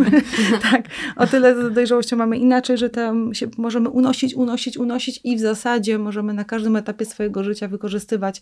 tak, 0.71 0.85
o 1.15 1.27
tyle 1.27 1.69
z 1.69 1.73
dojrzałością 1.73 2.17
mamy 2.17 2.37
inaczej, 2.37 2.77
że 2.77 2.89
tam 2.89 3.33
się 3.33 3.47
możemy 3.57 3.89
unosić, 3.89 4.33
unosić, 4.33 4.77
unosić 4.77 5.21
i 5.23 5.37
w 5.37 5.39
zasadzie 5.39 5.97
możemy 5.97 6.33
na 6.33 6.43
każdym 6.43 6.75
etapie 6.75 7.05
swojego 7.05 7.43
życia 7.43 7.67
wykorzystywać 7.67 8.41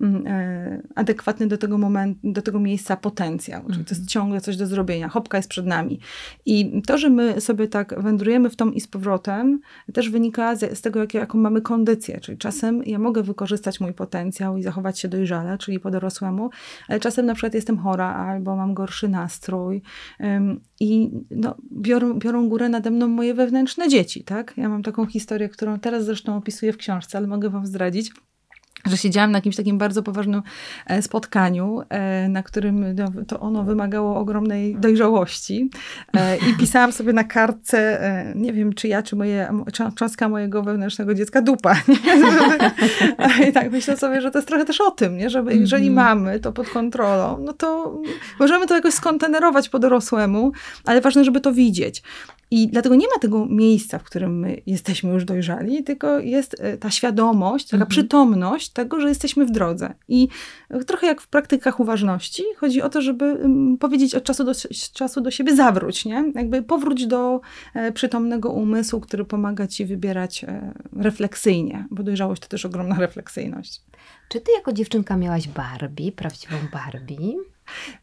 mm, 0.00 0.26
e, 0.26 0.82
adekwatny 0.94 1.46
do 1.46 1.58
tego 1.58 1.78
momentu, 1.78 2.20
do 2.24 2.42
tego 2.42 2.60
miejsca 2.60 2.96
potencjał. 2.96 3.62
Czyli 3.72 3.84
to 3.84 3.94
jest 3.94 4.08
ciągle 4.08 4.40
coś 4.40 4.56
do 4.56 4.66
zrobienia. 4.66 5.08
Hopka 5.08 5.36
jest 5.36 5.48
przed 5.48 5.66
nami. 5.66 6.00
I 6.46 6.82
to, 6.86 6.98
że 6.98 7.10
my 7.10 7.40
sobie 7.40 7.68
tak 7.68 8.02
wędrujemy 8.02 8.50
w 8.50 8.56
tą 8.56 8.70
i 8.70 8.80
z 8.80 8.86
powrotem, 8.86 9.60
też 9.92 10.10
wynika 10.10 10.56
z, 10.56 10.78
z 10.78 10.80
tego, 10.80 11.00
jak, 11.00 11.14
jaką 11.14 11.38
mamy 11.38 11.60
kondycję. 11.60 12.20
Czyli 12.20 12.38
czasem 12.38 12.82
ja 12.84 12.98
mogę 12.98 13.22
wykorzystać 13.22 13.80
mój 13.80 13.92
potencjał 13.92 14.56
i 14.56 14.62
zachować 14.62 14.77
się 14.98 15.08
dojrzale, 15.08 15.58
czyli 15.58 15.80
po 15.80 15.90
dorosłemu, 15.90 16.50
ale 16.88 17.00
czasem 17.00 17.26
na 17.26 17.34
przykład 17.34 17.54
jestem 17.54 17.78
chora 17.78 18.14
albo 18.14 18.56
mam 18.56 18.74
gorszy 18.74 19.08
nastrój 19.08 19.82
i 20.80 21.10
no, 21.30 21.54
biorą, 21.72 22.18
biorą 22.18 22.48
górę 22.48 22.68
nade 22.68 22.90
mną 22.90 23.08
moje 23.08 23.34
wewnętrzne 23.34 23.88
dzieci, 23.88 24.24
tak? 24.24 24.54
Ja 24.56 24.68
mam 24.68 24.82
taką 24.82 25.06
historię, 25.06 25.48
którą 25.48 25.78
teraz 25.78 26.04
zresztą 26.04 26.36
opisuję 26.36 26.72
w 26.72 26.76
książce, 26.76 27.18
ale 27.18 27.26
mogę 27.26 27.50
wam 27.50 27.66
zdradzić 27.66 28.12
że 28.86 28.96
siedziałam 28.96 29.32
na 29.32 29.38
jakimś 29.38 29.56
takim 29.56 29.78
bardzo 29.78 30.02
poważnym 30.02 30.42
e, 30.86 31.02
spotkaniu, 31.02 31.82
e, 31.88 32.28
na 32.28 32.42
którym 32.42 32.94
no, 32.94 33.12
to 33.28 33.40
ono 33.40 33.64
wymagało 33.64 34.16
ogromnej 34.16 34.76
dojrzałości 34.76 35.70
E, 36.16 36.36
i 36.36 36.54
pisałam 36.60 36.92
sobie 36.92 37.12
na 37.12 37.24
kartce, 37.24 38.00
nie 38.34 38.52
wiem 38.52 38.72
czy 38.72 38.88
ja, 38.88 39.02
czy 39.02 39.16
moje, 39.16 39.52
cząstka 39.94 40.28
mojego 40.28 40.62
wewnętrznego 40.62 41.14
dziecka 41.14 41.42
dupa. 41.42 41.74
Nie? 41.88 43.48
I 43.48 43.52
tak 43.52 43.70
myślę 43.70 43.96
sobie, 43.96 44.20
że 44.20 44.30
to 44.30 44.38
jest 44.38 44.48
trochę 44.48 44.64
też 44.64 44.80
o 44.80 44.90
tym, 44.90 45.16
nie? 45.16 45.30
że 45.30 45.44
jeżeli 45.50 45.90
mamy 45.90 46.40
to 46.40 46.52
pod 46.52 46.68
kontrolą, 46.68 47.38
no 47.44 47.52
to 47.52 47.98
możemy 48.40 48.66
to 48.66 48.74
jakoś 48.74 48.94
skontenerować 48.94 49.68
po 49.68 49.78
dorosłemu, 49.78 50.52
ale 50.84 51.00
ważne, 51.00 51.24
żeby 51.24 51.40
to 51.40 51.52
widzieć. 51.52 52.02
I 52.50 52.68
dlatego 52.68 52.94
nie 52.94 53.06
ma 53.06 53.20
tego 53.20 53.46
miejsca, 53.46 53.98
w 53.98 54.02
którym 54.04 54.38
my 54.38 54.62
jesteśmy 54.66 55.12
już 55.12 55.24
dojrzali, 55.24 55.84
tylko 55.84 56.18
jest 56.18 56.56
e, 56.60 56.76
ta 56.76 56.90
świadomość, 56.90 57.64
taka 57.64 57.76
Mhm. 57.76 57.88
przytomność 57.90 58.68
tego, 58.70 59.00
że 59.00 59.08
jesteśmy 59.08 59.46
w 59.46 59.50
drodze. 59.50 59.94
I 60.08 60.28
e, 60.70 60.84
trochę 60.84 61.06
jak 61.06 61.20
w 61.20 61.28
praktykach 61.28 61.80
uważności, 61.80 62.42
chodzi 62.56 62.82
o 62.82 62.88
to, 62.88 63.02
żeby 63.02 63.40
powiedzieć 63.80 64.14
od 64.14 64.24
czasu 64.24 64.44
do 64.44 64.52
czasu 64.92 65.20
do 65.20 65.30
siebie 65.30 65.56
zawróć, 65.56 66.04
nie? 66.04 66.32
Jakby 66.34 66.62
powróć 66.62 67.06
do 67.06 67.40
e, 67.74 67.92
przytomnego 67.92 68.50
umysłu, 68.50 69.00
który 69.00 69.24
pomaga 69.24 69.66
ci 69.66 69.84
wybierać 69.84 70.44
refleksyjnie, 70.96 71.86
bo 71.90 72.02
dojrzałość 72.02 72.42
to 72.42 72.48
też 72.48 72.64
ogromna 72.64 72.96
refleksyjność. 73.06 73.80
Czy 74.28 74.40
ty 74.40 74.52
jako 74.52 74.72
dziewczynka 74.72 75.16
miałaś 75.16 75.48
Barbie, 75.48 76.12
prawdziwą 76.12 76.56
Barbie? 76.72 77.34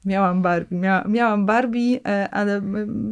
Miałam 0.06 0.42
Barbie, 0.42 0.78
mia, 0.78 1.04
miałam 1.10 1.46
Barbie, 1.46 2.00
e, 2.08 2.30
ale 2.32 2.62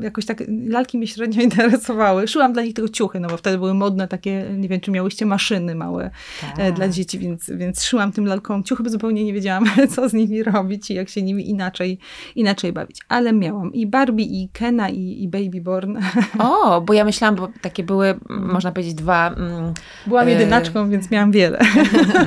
jakoś 0.02 0.26
tak 0.26 0.44
lalki 0.68 0.98
mnie 0.98 1.08
średnio 1.08 1.42
interesowały. 1.52 2.28
Szyłam 2.28 2.54
dla 2.54 2.62
nich 2.63 2.74
tylko 2.74 2.89
ciuchy, 2.92 3.20
no 3.20 3.28
bo 3.28 3.38
wtedy 3.38 3.58
były 3.58 3.74
modne 3.74 4.08
takie, 4.08 4.46
nie 4.58 4.70
wiem, 4.70 4.80
czy 4.80 4.92
miałyście 4.92 5.26
maszyny 5.26 5.76
małe 5.76 6.10
Tak. 6.42 6.60
e, 6.60 6.72
dla 6.72 6.88
dzieci, 6.89 7.20
więc, 7.20 7.50
więc 7.56 7.84
szyłam 7.84 8.12
tym 8.12 8.26
lalkom 8.26 8.63
ciuchy, 8.63 8.84
bo 8.84 8.89
zupełnie 8.89 9.24
nie 9.26 9.34
wiedziałam, 9.34 9.66
co 9.96 10.10
z 10.10 10.13
nimi 10.13 10.44
robić 10.44 10.92
i 10.92 10.94
jak 10.94 11.10
się 11.10 11.22
nimi 11.22 11.50
inaczej, 11.50 12.00
inaczej 12.36 12.74
bawić. 12.74 13.00
Ale 13.10 13.34
miałam 13.34 13.74
i 13.74 13.88
Barbie, 13.88 14.24
i 14.26 14.50
Kena, 14.54 14.89
i, 14.89 15.24
i 15.24 15.28
Baby 15.28 15.62
Born. 15.62 15.98
O, 16.39 16.82
bo 16.82 16.94
ja 16.94 17.06
myślałam, 17.06 17.36
bo 17.36 17.48
takie 17.62 17.84
były, 17.84 18.20
można 18.30 18.72
powiedzieć, 18.72 18.94
dwa. 18.94 19.34
mm, 19.38 19.74
Byłam 20.08 20.28
E, 20.28 20.32
jedynaczką, 20.32 20.89
więc 20.89 21.12
miałam 21.12 21.32
wiele. 21.32 21.60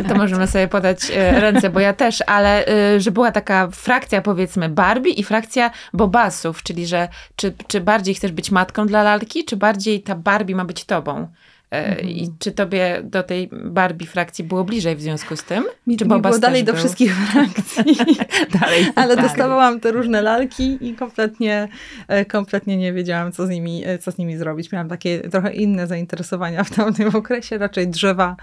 To 0.09 0.15
możemy 0.15 0.47
sobie 0.47 0.69
podać 0.69 1.12
ręce, 1.33 1.71
bo 1.71 1.81
ja 1.81 1.93
też, 1.93 2.23
ale 2.27 2.65
że 2.99 3.11
była 3.11 3.33
taka 3.33 3.69
frakcja 3.71 4.15
powiedzmy 4.22 4.68
Barbie 4.68 5.12
i 5.12 5.24
frakcja 5.24 5.70
Bobasów, 5.92 6.62
czyli 6.62 6.87
że 6.87 7.09
czy, 7.37 7.55
czy 7.66 7.81
bardziej 7.81 8.14
chcesz 8.14 8.33
być 8.33 8.50
matką 8.50 8.87
dla 8.87 9.02
lalki, 9.02 9.44
czy 9.44 9.57
bardziej 9.57 10.02
ta 10.02 10.14
Barbie 10.14 10.57
ma 10.57 10.64
być 10.64 10.85
tobą? 10.85 11.29
E, 11.70 12.00
I 12.00 12.31
czy 12.38 12.52
tobie 12.52 13.00
do 13.05 13.22
tej 13.22 13.50
Barbie 13.52 14.07
frakcji 14.07 14.44
było 14.44 14.64
bliżej 14.64 14.96
w 14.96 15.00
związku 15.00 15.37
z 15.37 15.42
tym? 15.42 15.64
Mi, 15.87 15.96
czy 15.96 16.05
mi 16.05 16.20
było 16.20 16.38
dalej 16.38 16.64
do 16.64 16.72
był? 16.72 16.79
wszystkich 16.79 17.16
frakcji. 17.16 17.96
Dalej. 18.61 18.87
Ale 18.94 19.16
Tak. 19.16 19.24
dostawałam 19.24 19.81
te 19.81 19.92
różne 19.92 20.22
lalki 20.22 20.79
i 20.81 20.94
kompletnie, 20.94 21.68
e, 22.09 22.24
kompletnie 22.24 22.76
nie 22.76 22.92
wiedziałam, 22.92 23.33
co 23.33 23.46
z, 23.46 23.50
nimi, 23.50 23.87
e, 23.87 23.98
co 23.98 24.12
z 24.12 24.18
nimi 24.18 24.37
zrobić. 24.37 24.72
Miałam 24.72 24.88
takie 24.88 25.20
trochę 25.20 25.52
inne 25.52 25.87
zainteresowania 25.87 26.64
w 26.64 26.70
tamtym 26.70 27.16
okresie, 27.16 27.59
raczej 27.59 27.88
drzewa, 27.88 28.37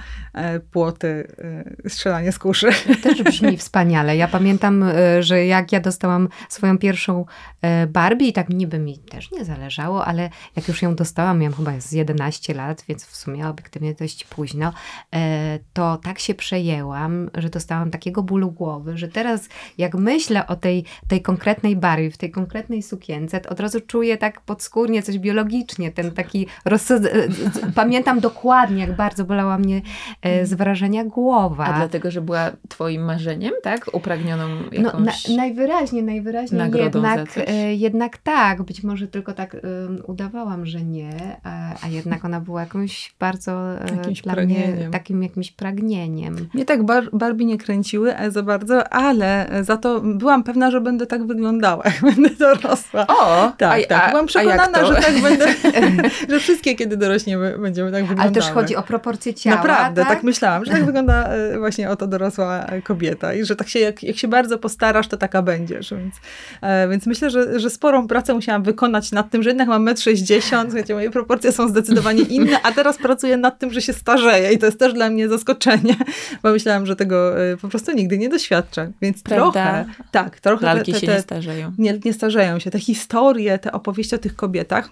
płoty, 0.71 1.27
strzelanie 1.87 2.31
z 2.31 2.39
kuszy. 2.39 2.69
Też 3.03 3.23
brzmi 3.23 3.57
wspaniale. 3.57 4.17
Ja 4.17 4.27
pamiętam, 4.27 4.85
że 5.19 5.45
jak 5.45 5.71
ja 5.71 5.79
dostałam 5.79 6.29
swoją 6.49 6.77
pierwszą 6.77 7.25
Barbie 7.87 8.27
i 8.27 8.33
tak 8.33 8.49
niby 8.49 8.79
mi 8.79 8.99
też 8.99 9.31
nie 9.31 9.45
zależało, 9.45 10.05
ale 10.05 10.29
jak 10.55 10.67
już 10.67 10.81
ją 10.81 10.95
dostałam, 10.95 11.39
miałam 11.39 11.57
chyba 11.57 11.79
z 11.79 11.91
11 11.91 12.53
lat, 12.53 12.83
więc 12.87 13.05
w 13.13 13.15
sumie 13.15 13.47
obiektywnie 13.47 13.93
dość 13.93 14.23
późno, 14.23 14.73
e, 15.15 15.59
to 15.73 15.97
tak 15.97 16.19
się 16.19 16.33
przejęłam, 16.33 17.29
że 17.35 17.49
dostałam 17.49 17.91
takiego 17.91 18.23
bólu 18.23 18.51
głowy, 18.51 18.97
że 18.97 19.07
teraz 19.07 19.49
jak 19.77 19.95
myślę 19.95 20.47
o 20.47 20.55
tej, 20.55 20.85
tej 21.07 21.21
konkretnej 21.21 21.75
Barbie, 21.75 22.11
w 22.11 22.17
tej 22.17 22.31
konkretnej 22.31 22.83
sukience, 22.83 23.39
to 23.39 23.49
od 23.49 23.59
razu 23.59 23.81
czuję 23.81 24.17
tak 24.17 24.41
podskórnie 24.41 25.03
coś 25.03 25.19
biologicznie, 25.19 25.91
ten 25.91 26.11
taki 26.11 26.47
rozsad... 26.65 27.03
Pamiętam 27.75 28.19
dokładnie, 28.19 28.81
jak 28.81 28.95
bardzo 28.95 29.25
bolała 29.25 29.57
mnie 29.57 29.81
e, 30.21 30.45
z 30.45 30.53
wrażenia 30.53 31.05
głowa. 31.05 31.65
A 31.65 31.73
dlatego, 31.73 32.11
że 32.11 32.21
była 32.21 32.51
twoim 32.69 33.01
marzeniem, 33.01 33.53
tak? 33.63 33.89
Upragnioną 33.93 34.49
jakąś... 34.71 34.79
No, 34.79 34.99
na, 34.99 35.35
najwyraźniej, 35.35 36.03
najwyraźniej 36.03 36.61
jednak, 36.71 37.37
e, 37.47 37.75
jednak 37.75 38.17
tak. 38.17 38.63
Być 38.63 38.83
może 38.83 39.07
tylko 39.07 39.33
tak 39.33 39.55
e, 39.55 39.59
udawałam, 40.03 40.65
że 40.65 40.81
nie, 40.81 41.37
a, 41.43 41.85
a 41.85 41.87
jednak 41.87 42.25
ona 42.25 42.41
była 42.41 42.61
jakąś 42.61 43.02
bardzo 43.19 43.51
e, 43.51 43.95
Jakimś 43.97 44.21
dla 44.21 44.33
mnie 44.33 44.55
pragnieniem. 44.55 44.91
takim 44.91 45.23
jakimś 45.23 45.51
pragnieniem. 45.51 46.49
Mnie 46.53 46.65
tak 46.65 46.83
bar 46.83 47.09
Barbie 47.13 47.45
nie 47.45 47.57
kręciły 47.57 48.17
e, 48.17 48.31
za 48.31 48.43
bardzo, 48.43 48.93
ale 48.93 49.49
za 49.61 49.77
to 49.77 50.01
byłam 50.01 50.43
pewna, 50.43 50.71
że 50.71 50.81
będę 50.81 51.07
tak 51.07 51.27
wyglądała, 51.27 51.83
jak 52.01 52.15
będę 52.15 52.29
dorosła. 52.35 53.07
O! 53.07 53.51
Tak, 53.57 53.83
a, 53.83 53.87
tak. 53.87 54.09
Byłam 54.09 54.25
przekonana, 54.25 54.85
że 54.85 54.95
tak 54.95 55.21
będę, 55.21 55.45
że 56.29 56.39
wszystkie, 56.39 56.75
kiedy 56.75 56.97
dorośniemy, 56.97 57.57
będziemy 57.57 57.91
tak 57.91 58.01
wyglądały. 58.01 58.29
Ale 58.29 58.41
też 58.41 58.51
chodzi 58.51 58.75
o 58.75 58.83
proporcje 58.83 59.33
ciała. 59.33 59.55
Naprawdę, 59.55 60.01
tak? 60.01 60.09
tak? 60.09 60.23
myślałam, 60.23 60.65
że 60.65 60.71
tak 60.71 60.85
wygląda 60.85 61.27
e, 61.27 61.59
właśnie 61.59 61.89
oto 61.89 62.07
dorosła 62.07 62.65
e, 62.65 62.81
kobieta 62.81 63.33
i 63.33 63.45
że 63.45 63.55
tak 63.55 63.69
się, 63.69 63.79
jak, 63.79 64.03
jak 64.03 64.17
się 64.17 64.27
bardzo 64.27 64.57
postarasz, 64.57 65.07
to 65.07 65.17
taka 65.17 65.41
będziesz. 65.41 65.91
Więc, 65.91 66.15
e, 66.61 66.87
więc 66.87 67.05
myślę, 67.05 67.29
że, 67.29 67.59
że 67.59 67.69
sporą 67.69 68.07
pracę 68.07 68.33
musiałam 68.33 68.63
wykonać 68.63 69.11
nad 69.11 69.29
tym, 69.29 69.43
że 69.43 69.49
jednak 69.49 69.67
mam 69.67 69.85
1,60 69.85 70.91
m, 70.91 70.95
moje 70.95 71.11
proporcje 71.11 71.51
są 71.51 71.67
zdecydowanie 71.67 72.21
inne, 72.21 72.61
a 72.63 72.71
teraz 72.71 72.92
pracuję 72.97 73.37
nad 73.37 73.59
tym, 73.59 73.73
że 73.73 73.81
się 73.81 73.93
starzeję 73.93 74.53
i 74.53 74.57
to 74.57 74.65
jest 74.65 74.79
też 74.79 74.93
dla 74.93 75.09
mnie 75.09 75.29
zaskoczenie, 75.29 75.95
bo 76.43 76.51
myślałam, 76.51 76.85
że 76.85 76.95
tego 76.95 77.41
e, 77.41 77.57
po 77.57 77.67
prostu 77.67 77.91
nigdy 77.91 78.17
nie 78.17 78.29
doświadczę. 78.29 78.91
Więc 79.01 79.23
Prawda? 79.23 79.51
trochę, 79.51 79.85
tak, 80.11 80.39
trochę 80.39 80.65
Lalki 80.65 80.93
te, 80.93 80.99
te, 80.99 81.05
się 81.05 81.13
nie 81.13 81.21
starzeją. 81.21 81.71
nie, 81.77 81.99
nie 82.05 82.13
starzeją 82.13 82.59
się. 82.59 82.71
Te 82.71 82.79
historie, 82.79 83.59
te 83.59 83.71
opowieści 83.71 84.15
o 84.15 84.17
tych 84.17 84.35
kobietach. 84.35 84.89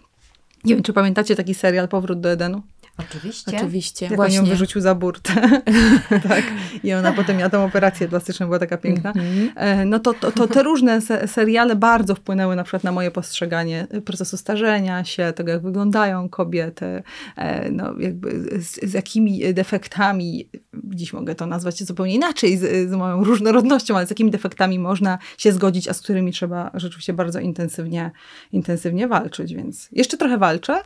Nie 0.63 0.73
wiem, 0.75 0.83
czy 0.83 0.93
pamiętacie 0.93 1.35
taki 1.35 1.53
serial 1.53 1.87
Powrót 1.87 2.19
do 2.19 2.31
Edenu? 2.31 2.61
Oczywiście. 3.09 3.57
Oczywiście, 3.57 4.05
Jak 4.05 4.11
on 4.11 4.15
właśnie. 4.15 4.37
ją 4.37 4.45
wyrzucił 4.45 4.81
za 4.81 4.95
burtę. 4.95 5.61
tak. 6.29 6.43
I 6.83 6.93
ona 6.93 7.11
potem 7.11 7.37
miała 7.37 7.49
tą 7.49 7.65
operację 7.65 8.07
plastyczną, 8.07 8.45
była 8.45 8.59
taka 8.59 8.77
piękna. 8.77 9.09
Mhm. 9.09 9.51
E, 9.55 9.85
No 9.85 9.99
to, 9.99 10.13
to, 10.13 10.31
to 10.31 10.47
te 10.47 10.63
różne 10.63 11.01
se 11.01 11.27
seriale 11.27 11.75
bardzo 11.75 12.15
wpłynęły 12.15 12.55
na 12.55 12.63
przykład 12.63 12.83
na 12.83 12.91
moje 12.91 13.11
postrzeganie 13.11 13.87
procesu 14.05 14.37
starzenia 14.37 15.03
się, 15.03 15.33
tego 15.35 15.51
jak 15.51 15.61
wyglądają 15.61 16.29
kobiety, 16.29 17.03
e, 17.35 17.71
no 17.71 17.93
jakby 17.99 18.31
z, 18.61 18.91
z 18.91 18.93
jakimi 18.93 19.53
defektami, 19.53 20.49
dziś 20.73 21.13
mogę 21.13 21.35
to 21.35 21.45
nazwać 21.45 21.83
zupełnie 21.83 22.15
inaczej, 22.15 22.57
z, 22.57 22.89
z 22.89 22.93
moją 22.93 23.23
różnorodnością, 23.23 23.97
ale 23.97 24.07
z 24.07 24.09
jakimi 24.09 24.31
defektami 24.31 24.79
można 24.79 25.17
się 25.37 25.51
zgodzić, 25.51 25.87
a 25.87 25.93
z 25.93 26.01
którymi 26.01 26.31
trzeba 26.31 26.71
rzeczywiście 26.73 27.13
bardzo 27.13 27.39
intensywnie, 27.39 28.11
intensywnie 28.51 29.07
walczyć. 29.07 29.53
Więc 29.53 29.89
jeszcze 29.91 30.17
trochę 30.17 30.37
walczę. 30.37 30.81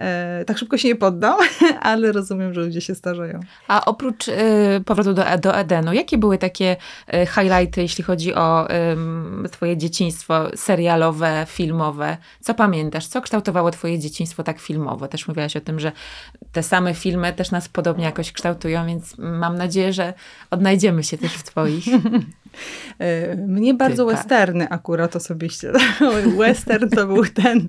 E, 0.00 0.44
tak 0.44 0.58
szybko 0.58 0.78
się 0.78 0.88
nie 0.88 0.96
poddam, 0.96 1.38
ale 1.80 2.12
rozumiem, 2.12 2.54
że 2.54 2.60
ludzie 2.60 2.80
się 2.80 2.94
starzeją. 2.94 3.40
A 3.68 3.84
oprócz 3.84 4.28
y, 4.28 4.34
powrotu 4.86 5.14
do, 5.14 5.24
do 5.42 5.56
Edenu, 5.56 5.92
jakie 5.92 6.18
były 6.18 6.38
takie 6.38 6.76
y, 7.14 7.26
highlighty, 7.26 7.82
jeśli 7.82 8.04
chodzi 8.04 8.34
o 8.34 8.68
ym, 8.92 9.48
twoje 9.52 9.76
dzieciństwo 9.76 10.56
serialowe, 10.56 11.46
filmowe? 11.48 12.16
Co 12.40 12.54
pamiętasz? 12.54 13.06
Co 13.06 13.20
kształtowało 13.20 13.70
twoje 13.70 13.98
dzieciństwo 13.98 14.42
tak 14.42 14.60
filmowo? 14.60 15.08
Też 15.08 15.28
mówiłaś 15.28 15.56
o 15.56 15.60
tym, 15.60 15.80
że 15.80 15.92
te 16.52 16.62
same 16.62 16.94
filmy 16.94 17.32
też 17.32 17.50
nas 17.50 17.68
podobnie 17.68 18.04
jakoś 18.04 18.32
kształtują, 18.32 18.86
więc 18.86 19.18
mam 19.18 19.56
nadzieję, 19.56 19.92
że 19.92 20.14
odnajdziemy 20.50 21.04
się 21.04 21.18
też 21.18 21.32
w 21.32 21.42
twoich. 21.42 21.84
E, 22.98 23.36
Mnie 23.36 23.74
bardzo 23.74 24.04
Typach. 24.04 24.18
westerny 24.18 24.68
akurat 24.68 25.16
osobiście. 25.16 25.72
Western 26.38 26.88
to 26.88 27.06
był 27.06 27.26
ten, 27.26 27.68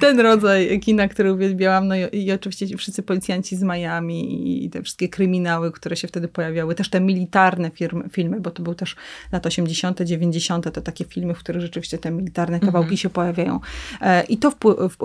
ten 0.00 0.20
rodzaj 0.20 0.80
kina, 0.80 1.08
który 1.08 1.34
uwielbiałam. 1.64 1.88
No 1.88 1.96
i, 1.96 2.24
i 2.24 2.32
oczywiście 2.32 2.68
ci 2.68 2.76
wszyscy 2.76 3.02
policjanci 3.02 3.56
z 3.56 3.62
Miami 3.62 4.48
i, 4.48 4.64
i 4.64 4.70
te 4.70 4.82
wszystkie 4.82 5.08
kryminały, 5.08 5.72
które 5.72 5.96
się 5.96 6.08
wtedy 6.08 6.28
pojawiały. 6.28 6.74
Też 6.74 6.90
te 6.90 7.00
militarne 7.00 7.70
firmy, 7.70 8.08
filmy, 8.12 8.40
bo 8.40 8.50
to 8.50 8.62
był 8.62 8.74
też 8.74 8.96
lat 9.32 9.46
80., 9.46 10.00
90., 10.00 10.74
to 10.74 10.80
takie 10.80 11.04
filmy, 11.04 11.34
w 11.34 11.38
których 11.38 11.62
rzeczywiście 11.62 11.98
te 11.98 12.10
militarne 12.10 12.60
kawałki 12.60 12.96
się 12.96 13.10
pojawiają. 13.10 13.60
E, 14.00 14.24
I 14.24 14.38
to 14.38 14.52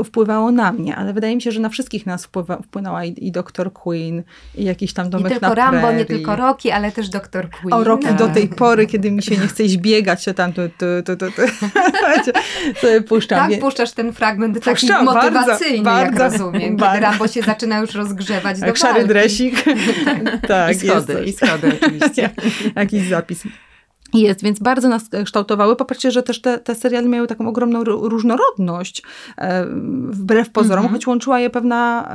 wpływało 0.06 0.52
na 0.52 0.72
mnie, 0.72 0.96
ale 0.96 1.14
wydaje 1.14 1.36
mi 1.36 1.42
się, 1.42 1.52
że 1.52 1.60
na 1.60 1.70
wszystkich 1.70 2.06
nas 2.06 2.26
wpływa, 2.26 2.58
wpłynęła 2.58 3.06
i, 3.06 3.28
i 3.28 3.32
Dr. 3.32 3.74
Queen, 3.74 4.24
i 4.56 4.64
jakiś 4.64 4.94
tam 4.94 5.06
Nie 5.06 5.12
domek 5.12 5.32
tylko 5.32 5.48
na 5.48 5.56
Rambo, 5.56 5.80
Prairie. 5.80 6.00
nie 6.00 6.06
tylko 6.06 6.36
Rocky, 6.36 6.74
ale 6.74 6.92
też 6.92 7.10
Dr. 7.10 7.50
Queen. 7.50 7.74
O, 7.74 7.84
Rocky 7.84 8.08
Tak. 8.08 8.18
do 8.18 8.28
tej 8.28 8.48
pory, 8.48 8.88
kiedy 8.88 9.12
mi 9.12 9.24
się 9.24 9.38
nie 9.38 9.48
chce 9.48 9.64
biegać, 9.78 10.26
to 10.26 10.34
tam 10.34 10.54
tu, 10.54 10.62
tu, 10.70 10.86
tu, 11.06 11.18
tu, 11.18 11.32
tu. 11.32 11.42
Wiecie, 12.16 12.32
sobie 12.82 13.02
puszczam. 13.02 13.50
Tak, 13.50 13.60
puszczasz 13.60 13.92
ten 13.92 14.14
fragment 14.14 14.64
taki 14.64 14.80
Puszczam, 14.80 15.06
bardzo, 15.06 15.40
motywacyjny, 15.40 15.84
bardzo, 15.84 16.24
jak 16.24 16.49
rozumiem, 16.52 16.78
kiedy. 16.78 17.00
Rambo 17.00 17.28
się 17.28 17.42
zaczyna 17.42 17.80
już 17.80 17.94
rozgrzewać 17.94 18.60
do 18.60 18.66
Jak 18.66 18.78
szary 18.78 18.94
walki. 18.94 19.08
dresik. 19.08 19.64
tak, 20.48 20.76
I 20.76 20.80
schody, 20.80 21.14
jest 21.26 21.44
i 21.44 21.46
schody 21.46 21.78
oczywiście. 21.82 22.30
Jakiś 22.76 23.08
zapis. 23.08 23.44
Jest, 24.14 24.44
więc 24.44 24.60
bardzo 24.60 24.90
nas 24.90 25.04
kształtowały. 25.26 25.76
Popatrzcie, 25.76 26.12
że 26.12 26.24
też 26.24 26.42
te, 26.42 26.58
te 26.60 26.76
seriale 26.76 27.08
miały 27.08 27.28
taką 27.28 27.48
ogromną 27.48 27.84
ró- 27.84 28.10
różnorodność, 28.10 29.04
e, 29.38 29.66
wbrew 30.10 30.50
pozorom, 30.50 30.84
Mhm. 30.86 30.94
choć 30.94 31.08
łączyła 31.08 31.40
je 31.40 31.50
pewna 31.50 32.10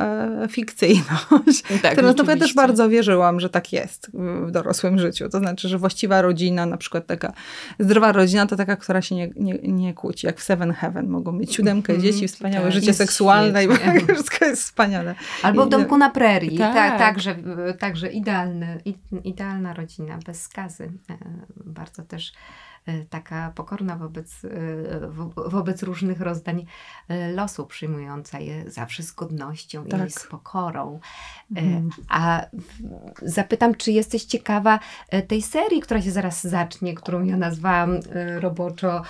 e, 0.45 0.49
fikcyjność. 0.49 1.63
Tak, 1.83 1.93
Którą 1.93 2.13
no, 2.19 2.25
ja 2.33 2.37
też 2.37 2.55
bardzo 2.55 2.89
wierzyłam, 2.89 3.41
że 3.41 3.49
tak 3.51 3.73
jest 3.73 4.11
w 4.47 4.51
dorosłym 4.51 4.99
życiu. 4.99 5.29
To 5.29 5.39
znaczy, 5.39 5.69
że 5.69 5.79
właściwa 5.79 6.23
rodzina, 6.23 6.67
na 6.67 6.77
przykład 6.77 7.07
taka 7.07 7.33
zdrowa 7.79 8.13
rodzina, 8.13 8.47
to 8.47 8.57
taka, 8.57 8.77
która 8.77 9.03
się 9.03 9.15
nie, 9.15 9.31
nie, 9.37 9.59
nie 9.63 9.95
kłóci, 9.95 10.27
jak 10.27 10.39
w 10.39 10.43
Seven 10.43 10.73
Heaven. 10.73 11.09
Mogą 11.09 11.33
mieć 11.33 11.55
siódemkę 11.55 11.93
Mhm, 11.93 12.13
dzieci, 12.13 12.29
wspaniałe 12.29 12.65
tak, 12.65 12.75
życie 12.75 12.87
jest 12.87 12.99
seksualne 12.99 13.63
świetnie. 13.63 14.01
i 14.01 14.05
wszystko 14.15 14.45
jest 14.45 14.63
wspaniale. 14.63 15.15
Albo 15.43 15.67
w 15.67 15.69
domku 15.69 15.99
na 15.99 16.11
prerii. 16.11 16.59
Tak. 16.59 16.75
Tak, 16.75 16.99
także, 16.99 17.37
także 17.79 18.09
idealny, 18.13 18.81
idealna 19.25 19.75
rodzina, 19.75 20.19
bez 20.27 20.43
skazy. 20.43 20.93
E, 21.11 21.17
Bardzo 21.85 22.03
też 22.03 22.33
e, 22.87 23.05
taka 23.05 23.53
pokorna 23.55 23.97
wobec, 23.97 24.45
e, 24.45 25.09
wo- 25.09 25.51
wobec 25.51 25.83
różnych 25.83 26.21
rozdań 26.21 26.67
e, 27.09 27.33
losu, 27.33 27.67
przyjmująca 27.67 28.39
je 28.39 28.71
zawsze 28.71 29.03
z 29.03 29.13
godnością 29.13 29.85
Tak. 29.85 30.09
i 30.09 30.13
z 30.13 30.27
pokorą. 30.27 31.01
Mhm. 31.57 31.91
A 32.09 32.47
zapytam, 33.23 33.75
czy 33.75 33.93
jesteś 33.93 34.25
ciekawa 34.25 34.79
tej 35.29 35.43
serii, 35.43 35.81
która 35.81 36.03
się 36.03 36.11
zaraz 36.11 36.45
zacznie, 36.47 36.95
którą 36.95 37.25
ja 37.25 37.37
nazwałam 37.37 38.01
roboczo 38.41 39.03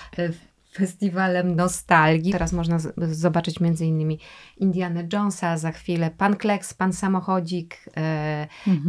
festiwalem 0.72 1.56
nostalgii. 1.56 2.32
Teraz 2.32 2.52
można 2.52 2.78
zobaczyć 2.96 3.60
między 3.60 3.87
innymi 3.87 4.18
Indiana 4.56 5.00
Jonesa, 5.12 5.58
za 5.58 5.72
chwilę 5.72 6.10
Pan 6.10 6.37
Kleks, 6.37 6.74
Pan 6.74 6.92
Samochodzik 6.92 7.84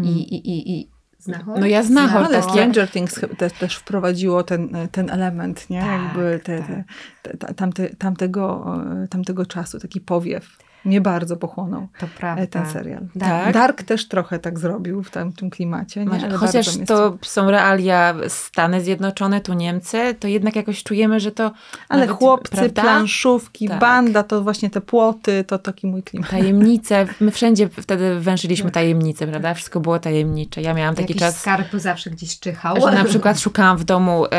i, 0.04 0.10
i, 0.10 0.50
i, 0.50 0.80
i 0.80 0.95
Znachor? 1.26 1.60
No 1.60 1.66
ja 1.66 1.84
Znachor, 1.84 2.24
Ale 2.24 2.40
takie- 2.42 2.50
Stranger 2.52 2.90
Things 2.90 3.22
też, 3.38 3.54
też 3.54 3.76
wprowadziło 3.76 4.44
ten, 4.44 4.70
ten 4.92 5.10
element, 5.10 5.70
nie? 5.70 5.82
Tak, 5.82 6.02
Jakby 6.02 6.40
te, 6.44 6.58
tak. 6.60 6.68
te, 6.68 6.84
te, 7.32 7.38
ta- 7.38 7.54
tamte, 7.54 7.90
tamtego, 7.90 8.76
tamtego 9.10 9.46
czasu, 9.46 9.80
taki 9.80 10.02
powiew. 10.02 10.58
Mnie 10.86 11.02
bardzo 11.02 11.38
pochłonął 11.38 11.88
To 12.00 12.06
e, 12.06 12.10
prawda. 12.18 12.48
ten 12.48 12.66
serial. 12.66 13.02
Tak? 13.20 13.54
Dark 13.54 13.84
też 13.84 14.08
trochę 14.08 14.40
tak 14.40 14.60
zrobił 14.60 15.04
w 15.04 15.10
tamtym 15.10 15.50
klimacie. 15.50 16.06
Nie? 16.06 16.12
Ale 16.12 16.38
Chociaż 16.38 16.68
to 16.88 17.18
są 17.22 17.52
realia 17.52 18.16
Stany 18.28 18.82
Zjednoczone, 18.82 19.42
tu 19.42 19.54
Niemcy, 19.54 20.16
to 20.20 20.28
jednak 20.28 20.56
jakoś 20.56 20.84
czujemy, 20.84 21.20
że 21.20 21.32
to. 21.32 21.52
Ale 21.90 22.02
nawet, 22.02 22.16
chłopcy, 22.18 22.56
prawda? 22.56 22.82
planszówki, 22.82 23.68
Tak. 23.68 23.80
banda, 23.80 24.24
to 24.24 24.42
właśnie 24.42 24.70
te 24.70 24.82
płoty, 24.82 25.44
to 25.44 25.60
taki 25.60 25.88
mój 25.88 26.04
klimat. 26.04 26.30
Tajemnice. 26.30 27.06
My 27.20 27.32
wszędzie 27.32 27.70
wtedy 27.70 28.20
węszyliśmy 28.20 28.72
tajemnice, 28.72 29.28
prawda? 29.28 29.54
Wszystko 29.54 29.80
było 29.80 30.00
tajemnicze. 30.00 30.62
Ja 30.62 30.74
miałam 30.74 30.96
taki 30.96 31.04
Jakiś 31.14 31.20
czas. 31.20 31.40
skarb 31.40 31.68
zawsze 31.74 32.10
gdzieś 32.10 32.40
czyhał. 32.40 32.76
Że 32.82 32.92
na 32.92 33.04
przykład 33.14 33.40
szukałam 33.40 33.78
w 33.78 33.84
domu 33.84 34.26
e, 34.26 34.30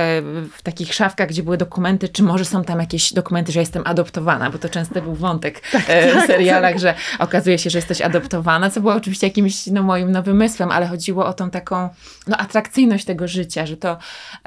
w 0.53 0.63
takich 0.63 0.95
szafkach, 0.95 1.29
gdzie 1.29 1.43
były 1.43 1.57
dokumenty, 1.57 2.09
czy 2.09 2.23
może 2.23 2.45
są 2.45 2.65
tam 2.65 2.81
jakieś 2.81 3.13
dokumenty, 3.13 3.53
że 3.53 3.61
jestem 3.61 3.83
adoptowana, 3.87 4.51
bo 4.51 4.59
to 4.59 4.69
często 4.69 5.03
był 5.03 5.15
wątek 5.15 5.63
e, 5.89 6.23
w 6.23 6.27
serialach, 6.37 6.79
że 6.85 6.95
okazuje 7.19 7.59
się, 7.59 7.71
że 7.71 7.79
jesteś 7.79 8.01
adoptowana, 8.01 8.71
co 8.71 8.81
było 8.81 8.95
oczywiście 8.95 9.27
jakimś 9.27 9.67
no, 9.67 9.83
moim 9.83 10.13
no, 10.13 10.23
wymysłem, 10.23 10.71
ale 10.71 10.87
chodziło 10.87 11.27
o 11.27 11.33
tą 11.33 11.51
taką 11.51 11.89
no, 12.27 12.37
atrakcyjność 12.37 13.05
tego 13.05 13.29
życia, 13.29 13.67
że 13.67 13.77
to... 13.77 13.99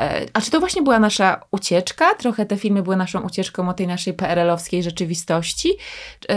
E, 0.01 0.25
a 0.33 0.41
czy 0.41 0.51
to 0.51 0.59
właśnie 0.59 0.81
była 0.81 0.99
nasza 0.99 1.41
ucieczka? 1.51 2.15
Trochę 2.15 2.45
te 2.45 2.57
filmy 2.57 2.83
były 2.83 2.95
naszą 2.95 3.21
ucieczką 3.21 3.69
od 3.69 3.77
tej 3.77 3.87
naszej 3.87 4.13
PRL-owskiej 4.13 4.83
rzeczywistości? 4.83 5.69
E, 6.29 6.35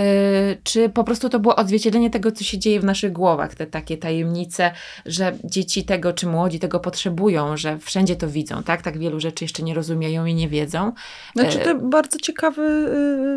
czy 0.63 0.89
po 0.89 1.05
prostu 1.05 1.29
to 1.29 1.41
było 1.41 1.57
odzwierciedlenie 1.57 2.11
tego, 2.11 2.33
co 2.33 2.45
się 2.45 2.59
dzieje 2.59 2.81
w 2.81 2.85
naszych 2.85 3.13
głowach, 3.13 3.55
te 3.55 3.67
takie 3.67 3.97
tajemnice, 3.97 4.71
że 5.07 5.33
dzieci 5.45 5.85
tego, 5.85 6.13
czy 6.13 6.27
młodzi 6.27 6.59
tego 6.59 6.81
potrzebują, 6.81 7.57
że 7.57 7.79
wszędzie 7.79 8.17
to 8.17 8.29
widzą, 8.29 8.63
tak? 8.63 8.83
Tak 8.83 8.99
wielu 8.99 9.21
rzeczy 9.21 9.45
jeszcze 9.45 9.63
nie 9.63 9.75
rozumieją 9.75 10.27
i 10.27 10.35
nie 10.35 10.49
wiedzą. 10.49 10.93
Znaczy 11.35 11.63
E, 11.63 11.65
to 11.65 11.75
bardzo 11.75 12.19
ciekawy 12.19 12.63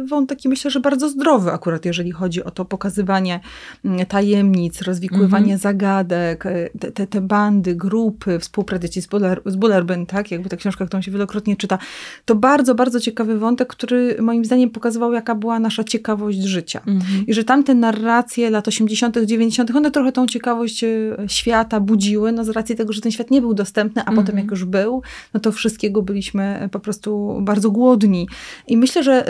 y, 0.03 0.07
wątek 0.07 0.45
i 0.45 0.49
myślę, 0.49 0.71
że 0.71 0.79
bardzo 0.79 1.09
zdrowy 1.09 1.51
akurat, 1.51 1.85
jeżeli 1.85 2.04
jeżeli 2.05 2.11
chodzi 2.11 2.43
o 2.43 2.51
to 2.51 2.65
pokazywanie 2.65 3.39
mm, 3.85 4.05
tajemnic, 4.05 4.81
rozwikływanie 4.81 5.53
mhm. 5.53 5.59
zagadek, 5.59 6.45
e, 6.45 6.69
te, 6.79 6.91
te, 6.91 7.07
te, 7.07 7.21
bandy, 7.21 7.75
grupy, 7.75 8.39
współpraca 8.39 9.01
z, 9.01 9.07
Buller, 9.07 9.41
z 9.45 9.55
Bullerbyn, 9.55 10.05
tak, 10.05 10.31
jakby 10.31 10.49
ta 10.49 10.57
książka, 10.57 10.85
którą 10.85 11.01
się 11.01 11.11
wielokrotnie 11.11 11.55
czyta, 11.55 11.77
to 12.25 12.35
bardzo, 12.35 12.75
bardzo 12.75 12.99
ciekawy 12.99 13.39
wątek, 13.39 13.67
który 13.67 14.17
moim 14.21 14.45
zdaniem 14.45 14.69
pokazywał, 14.69 15.13
jaka 15.13 15.35
była 15.35 15.59
nasza 15.59 15.83
ciekawość 15.83 16.37
życia. 16.37 16.81
Mhm. 16.87 17.27
I 17.27 17.33
że 17.33 17.43
tamte 17.43 17.73
narracje 17.73 18.49
lat 18.49 18.67
80., 18.67 19.17
90., 19.17 19.75
one 19.75 19.91
trochę 19.91 20.11
tą 20.11 20.27
ciekawość 20.27 20.83
e, 20.83 20.89
świata 21.27 21.79
budziły, 21.79 22.31
no 22.31 22.43
z 22.43 22.49
racji 22.49 22.75
tego, 22.75 22.93
że 22.93 23.01
ten 23.01 23.11
świat 23.11 23.31
nie 23.31 23.41
był 23.41 23.53
dostępny, 23.53 24.01
a 24.01 24.09
mhm. 24.09 24.17
potem 24.17 24.37
jak 24.37 24.51
już 24.51 24.65
był, 24.65 25.01
no 25.33 25.39
to 25.39 25.51
wszystkiego 25.51 26.01
byliśmy 26.01 26.69
po 26.71 26.79
prostu 26.79 27.39
bardzo 27.41 27.71
głodni. 27.71 28.27
I 28.67 28.77
myślę, 28.77 29.03
że 29.03 29.25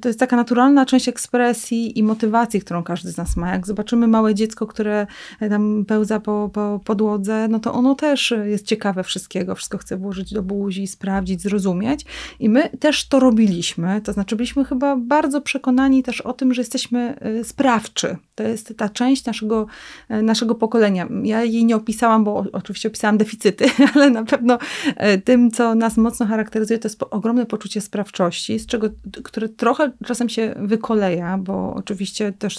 to 0.00 0.08
jest 0.08 0.20
taka 0.20 0.36
naturalna 0.36 0.86
część 0.86 1.08
ekspresji 1.08 1.95
i 1.96 2.02
motywacji, 2.02 2.60
którą 2.60 2.82
każdy 2.82 3.10
z 3.10 3.16
nas 3.16 3.36
ma. 3.36 3.50
Jak 3.50 3.66
zobaczymy 3.66 4.08
małe 4.08 4.34
dziecko, 4.34 4.66
które 4.66 5.06
tam 5.40 5.84
pełza 5.88 6.20
po, 6.20 6.50
po 6.52 6.80
podłodze, 6.84 7.48
no 7.48 7.60
to 7.60 7.72
ono 7.72 7.94
też 7.94 8.34
jest 8.44 8.66
ciekawe 8.66 9.02
wszystkiego, 9.02 9.54
wszystko 9.54 9.78
chce 9.78 9.96
włożyć 9.96 10.32
do 10.34 10.42
buzi, 10.42 10.86
sprawdzić, 10.86 11.42
zrozumieć. 11.42 12.04
I 12.40 12.48
my 12.48 12.68
też 12.68 13.08
to 13.08 13.20
robiliśmy. 13.20 14.00
To 14.00 14.12
znaczy 14.12 14.36
byliśmy 14.36 14.64
chyba 14.64 14.96
bardzo 14.96 15.40
przekonani 15.40 16.02
też 16.02 16.20
o 16.20 16.32
tym, 16.32 16.54
że 16.54 16.60
jesteśmy 16.60 17.18
y, 17.40 17.44
sprawczy. 17.44 18.16
To 18.34 18.42
jest 18.42 18.74
ta 18.76 18.88
część 18.88 19.24
naszego, 19.24 19.66
y, 20.10 20.22
naszego 20.22 20.54
pokolenia. 20.54 21.08
Ja 21.22 21.44
jej 21.44 21.64
nie 21.64 21.76
opisałam, 21.76 22.24
bo 22.24 22.44
oczywiście 22.52 22.88
opisałam 22.88 23.18
deficyty, 23.18 23.64
ale 23.94 24.10
na 24.10 24.24
pewno 24.24 24.58
tym, 25.24 25.50
co 25.50 25.74
nas 25.74 25.96
mocno 25.96 26.26
charakteryzuje, 26.26 26.78
to 26.78 26.88
jest 26.88 27.02
ogromne 27.10 27.46
poczucie 27.46 27.80
sprawczości, 27.80 28.58
z 28.58 28.66
czego, 28.66 28.88
które 29.24 29.48
trochę 29.48 29.92
czasem 30.04 30.28
się 30.28 30.54
wykoleja, 30.58 31.38
bo 31.38 31.82
oczywiście 31.86 32.32
też 32.32 32.58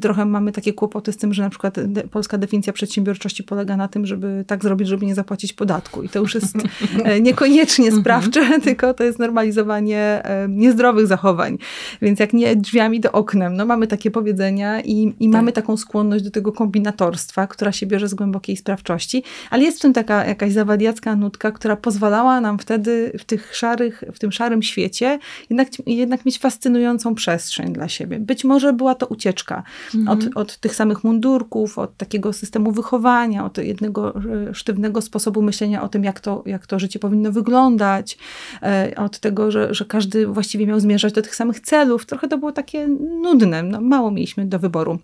trochę 0.00 0.24
mamy 0.24 0.52
takie 0.52 0.72
kłopoty 0.72 1.12
z 1.12 1.16
tym, 1.16 1.34
że 1.34 1.42
na 1.42 1.50
przykład 1.50 1.80
de, 1.80 2.02
polska 2.02 2.38
definicja 2.38 2.72
przedsiębiorczości 2.72 3.44
polega 3.44 3.76
na 3.76 3.88
tym, 3.88 4.06
żeby 4.06 4.44
tak 4.46 4.62
zrobić, 4.62 4.88
żeby 4.88 5.06
nie 5.06 5.14
zapłacić 5.14 5.52
podatku. 5.52 6.02
I 6.02 6.08
to 6.08 6.18
już 6.18 6.34
jest 6.34 6.56
e, 7.04 7.20
niekoniecznie 7.28 7.84
mhm. 7.84 8.02
sprawcze, 8.02 8.60
tylko 8.64 8.94
to 8.94 9.04
jest 9.04 9.18
normalizowanie 9.18 9.98
e, 10.24 10.48
niezdrowych 10.48 11.06
zachowań. 11.06 11.58
Więc 12.02 12.20
jak 12.20 12.32
nie 12.32 12.56
drzwiami, 12.56 13.00
to 13.00 13.12
oknem. 13.12 13.56
No 13.56 13.66
mamy 13.66 13.86
takie 13.86 14.10
powiedzenia 14.10 14.80
i, 14.80 15.14
i 15.20 15.24
tak. 15.24 15.32
mamy 15.32 15.52
taką 15.52 15.76
skłonność 15.76 16.24
do 16.24 16.30
tego 16.30 16.52
kombinatorstwa, 16.52 17.46
która 17.46 17.72
się 17.72 17.86
bierze 17.86 18.08
z 18.08 18.14
głębokiej 18.14 18.56
sprawczości, 18.56 19.22
ale 19.50 19.62
jest 19.62 19.78
w 19.78 19.80
tym 19.80 19.92
taka 19.92 20.24
jakaś 20.26 20.52
zawadiacka 20.52 21.16
nutka, 21.16 21.52
która 21.52 21.76
pozwalała 21.76 22.40
nam 22.40 22.58
wtedy 22.58 23.12
w 23.18 23.24
tych 23.24 23.56
szarych, 23.56 24.04
w 24.12 24.18
tym 24.18 24.32
szarym 24.32 24.62
świecie 24.62 25.18
jednak, 25.50 25.68
jednak 25.86 26.26
mieć 26.26 26.38
fascynującą 26.38 27.14
przestrzeń 27.14 27.72
dla 27.72 27.88
siebie. 27.88 28.20
Być 28.20 28.44
może 28.44 28.63
była 28.72 28.94
to 28.94 29.06
ucieczka 29.06 29.62
mhm. 29.94 30.18
od, 30.18 30.36
od 30.36 30.58
tych 30.58 30.74
samych 30.74 31.04
mundurków, 31.04 31.78
od 31.78 31.96
takiego 31.96 32.32
systemu 32.32 32.72
wychowania, 32.72 33.44
od 33.44 33.58
jednego 33.58 34.14
e, 34.16 34.54
sztywnego 34.54 35.00
sposobu 35.00 35.42
myślenia 35.42 35.82
o 35.82 35.88
tym, 35.88 36.04
jak 36.04 36.20
to, 36.20 36.42
jak 36.46 36.66
to 36.66 36.78
życie 36.78 36.98
powinno 36.98 37.32
wyglądać, 37.32 38.18
e, 38.62 38.94
od 38.96 39.18
tego, 39.18 39.50
że, 39.50 39.74
że 39.74 39.84
każdy 39.84 40.26
właściwie 40.26 40.66
miał 40.66 40.80
zmierzać 40.80 41.12
do 41.12 41.22
tych 41.22 41.34
samych 41.34 41.60
celów. 41.60 42.06
Trochę 42.06 42.28
to 42.28 42.38
było 42.38 42.52
takie 42.52 42.88
nudne, 43.22 43.62
no, 43.62 43.80
mało 43.80 44.10
mieliśmy 44.10 44.46
do 44.46 44.58
wyboru. 44.58 44.98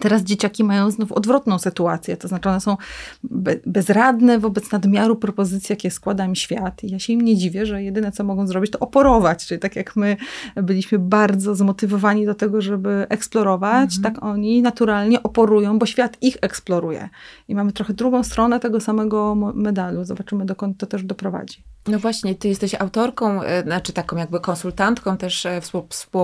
Teraz 0.00 0.22
dzieciaki 0.22 0.64
mają 0.64 0.90
znów 0.90 1.12
odwrotną 1.12 1.58
sytuację, 1.58 2.16
to 2.16 2.28
znaczy 2.28 2.48
one 2.48 2.60
są 2.60 2.76
be 3.22 3.56
bezradne 3.66 4.38
wobec 4.38 4.72
nadmiaru 4.72 5.16
propozycji, 5.16 5.72
jakie 5.72 5.90
składa 5.90 6.24
im 6.24 6.34
świat. 6.34 6.84
I 6.84 6.90
ja 6.90 6.98
się 6.98 7.12
im 7.12 7.20
nie 7.20 7.36
dziwię, 7.36 7.66
że 7.66 7.82
jedyne 7.82 8.12
co 8.12 8.24
mogą 8.24 8.46
zrobić, 8.46 8.70
to 8.70 8.78
oporować. 8.78 9.46
Czyli 9.46 9.60
tak 9.60 9.76
jak 9.76 9.96
my 9.96 10.16
byliśmy 10.56 10.98
bardzo 10.98 11.54
zmotywowani 11.54 12.26
do 12.26 12.34
tego, 12.34 12.60
żeby 12.60 13.06
eksplorować, 13.08 13.96
mhm. 13.96 14.14
tak 14.14 14.24
oni 14.24 14.62
naturalnie 14.62 15.22
oporują, 15.22 15.78
bo 15.78 15.86
świat 15.86 16.16
ich 16.20 16.36
eksploruje. 16.42 17.08
I 17.48 17.54
mamy 17.54 17.72
trochę 17.72 17.94
drugą 17.94 18.22
stronę 18.22 18.60
tego 18.60 18.80
samego 18.80 19.34
medalu. 19.54 20.04
Zobaczymy, 20.04 20.44
dokąd 20.44 20.78
to 20.78 20.86
też 20.86 21.04
doprowadzi. 21.04 21.73
No 21.88 21.98
właśnie, 21.98 22.34
ty 22.34 22.48
jesteś 22.48 22.74
autorką, 22.74 23.42
e, 23.42 23.62
znaczy 23.62 23.92
taką 23.92 24.16
jakby 24.16 24.40
konsultantką, 24.40 25.16
też 25.16 25.46
e, 25.46 25.60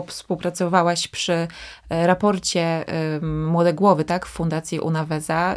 współpracowałaś 0.07 1.09
przy 1.09 1.49
e, 1.91 2.07
raporcie 2.07 2.85
Młode 3.23 3.73
Głowy, 3.73 4.05
tak, 4.05 4.27
w 4.27 4.29
Fundacji 4.29 4.81
Unaweza. 4.81 5.55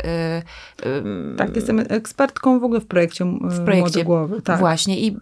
Tak, 1.37 1.55
jestem 1.55 1.79
ekspertką 1.89 2.59
w 2.59 2.63
ogóle 2.63 2.79
w 2.79 2.85
projekcie, 2.85 3.25
w 3.25 3.65
projekcie 3.65 3.81
Młode 3.81 4.03
Głowy. 4.03 4.41
Tak. 4.41 4.59
Właśnie. 4.59 4.99
I, 4.99 5.17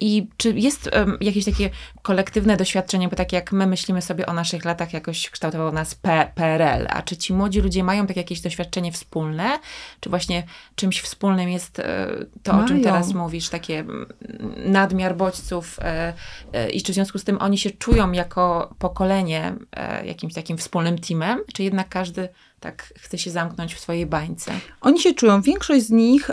I 0.00 0.28
czy 0.36 0.52
jest 0.52 0.90
jakieś 1.20 1.44
takie 1.44 1.70
kolektywne 2.02 2.56
doświadczenie, 2.56 3.08
bo 3.08 3.16
tak 3.16 3.32
jak 3.32 3.52
my 3.52 3.66
myślimy 3.66 4.02
sobie 4.02 4.26
o 4.26 4.32
naszych 4.32 4.64
latach, 4.64 4.92
jakoś 4.92 5.30
kształtował 5.30 5.72
nas 5.72 5.94
PRL, 6.34 6.86
a 6.90 7.02
czy 7.02 7.16
ci 7.16 7.32
młodzi 7.32 7.60
ludzie 7.60 7.84
mają 7.84 8.06
tak 8.06 8.16
jakieś 8.16 8.40
doświadczenie 8.40 8.92
wspólne? 8.92 9.58
Czy 10.00 10.10
właśnie 10.10 10.42
czymś 10.74 11.00
wspólnym 11.00 11.48
jest 11.48 11.82
to, 12.42 12.52
mają. 12.52 12.64
o 12.64 12.68
czym 12.68 12.82
teraz 12.82 13.14
mówisz, 13.14 13.48
takie 13.48 13.84
nadmiar 14.56 15.16
bodźców 15.16 15.78
e, 15.80 16.14
e, 16.52 16.70
i 16.70 16.82
czy 16.82 16.92
w 16.92 16.94
związku 16.94 17.18
z 17.18 17.24
tym 17.24 17.38
oni 17.40 17.58
się 17.58 17.70
czują 17.70 18.12
jako 18.12 18.74
pokolenie 18.78 19.54
e, 19.72 20.06
jakimś 20.06 20.34
takim 20.34 20.58
wspólnym 20.58 20.98
teamem, 20.98 21.40
czy 21.54 21.62
jednak 21.62 21.88
każdy 21.88 22.28
tak 22.60 22.92
chce 22.98 23.18
się 23.18 23.30
zamknąć 23.30 23.74
w 23.74 23.80
swojej 23.80 24.06
bańce? 24.06 24.52
Oni 24.80 25.00
się 25.00 25.14
czują. 25.14 25.42
Większość 25.42 25.86
z 25.86 25.90
nich, 25.90 26.30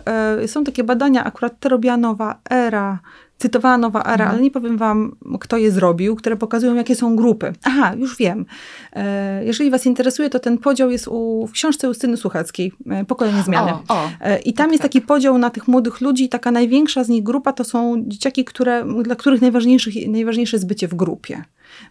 są 0.47 0.63
takie 0.63 0.83
badania, 0.83 1.23
akurat 1.23 1.59
te 1.59 1.69
robiła 1.69 1.97
nowa 1.97 2.39
era, 2.49 2.99
cytowała 3.39 3.77
Nowa 3.77 4.01
Era, 4.01 4.11
mhm. 4.11 4.29
ale 4.29 4.41
nie 4.41 4.51
powiem 4.51 4.77
wam, 4.77 5.15
kto 5.39 5.57
je 5.57 5.71
zrobił, 5.71 6.15
które 6.15 6.37
pokazują, 6.37 6.75
jakie 6.75 6.95
są 6.95 7.15
grupy. 7.15 7.53
Aha, 7.63 7.93
już 7.97 8.17
wiem. 8.17 8.45
E, 8.93 9.45
jeżeli 9.45 9.71
was 9.71 9.85
interesuje, 9.85 10.29
to 10.29 10.39
ten 10.39 10.57
podział 10.57 10.91
jest 10.91 11.07
u, 11.07 11.47
w 11.47 11.51
książce 11.51 11.87
Justyny 11.87 12.17
Słuchackiej, 12.17 12.71
e, 12.89 13.05
Pokolenie 13.05 13.43
Zmiany. 13.43 13.71
O, 13.71 13.83
o. 13.87 14.09
E, 14.21 14.39
I 14.39 14.53
tam 14.53 14.65
tak, 14.65 14.71
jest 14.71 14.81
tak. 14.81 14.91
taki 14.91 15.01
podział 15.01 15.37
na 15.37 15.49
tych 15.49 15.67
młodych 15.67 16.01
ludzi 16.01 16.23
i 16.23 16.29
taka 16.29 16.51
największa 16.51 17.03
z 17.03 17.09
nich 17.09 17.23
grupa 17.23 17.53
to 17.53 17.63
są 17.63 18.03
dzieciaki, 18.07 18.45
które, 18.45 18.85
dla 19.03 19.15
których 19.15 19.41
najważniejsze 19.41 20.57
jest 20.57 20.67
bycie 20.67 20.87
w 20.87 20.95
grupie 20.95 21.43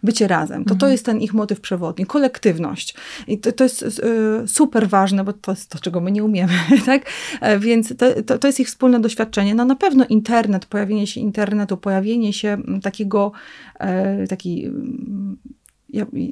bycie 0.03 0.27
razem. 0.27 0.63
To, 0.63 0.69
to 0.69 0.73
mhm. 0.73 0.91
jest 0.91 1.05
ten 1.05 1.21
ich 1.21 1.33
motyw 1.33 1.61
przewodni, 1.61 2.05
kolektywność. 2.05 2.95
I 3.27 3.37
to, 3.37 3.51
to 3.51 3.63
jest 3.63 3.81
y, 3.81 4.47
super 4.47 4.89
ważne, 4.89 5.23
bo 5.23 5.33
to 5.33 5.51
jest 5.51 5.69
to, 5.69 5.79
czego 5.79 6.01
my 6.01 6.11
nie 6.11 6.23
umiemy, 6.23 6.53
tak? 6.85 7.01
E, 7.41 7.59
więc 7.59 7.97
to, 7.97 8.23
to, 8.25 8.37
to 8.37 8.47
jest 8.47 8.59
ich 8.59 8.67
wspólne 8.67 8.99
doświadczenie. 8.99 9.55
No 9.55 9.65
na 9.65 9.75
pewno 9.75 10.05
internet, 10.09 10.65
pojawienie 10.65 11.07
się 11.07 11.21
internetu, 11.21 11.77
pojawienie 11.77 12.33
się 12.33 12.57
takiego, 12.81 13.31
e, 13.79 14.27
taki 14.27 14.71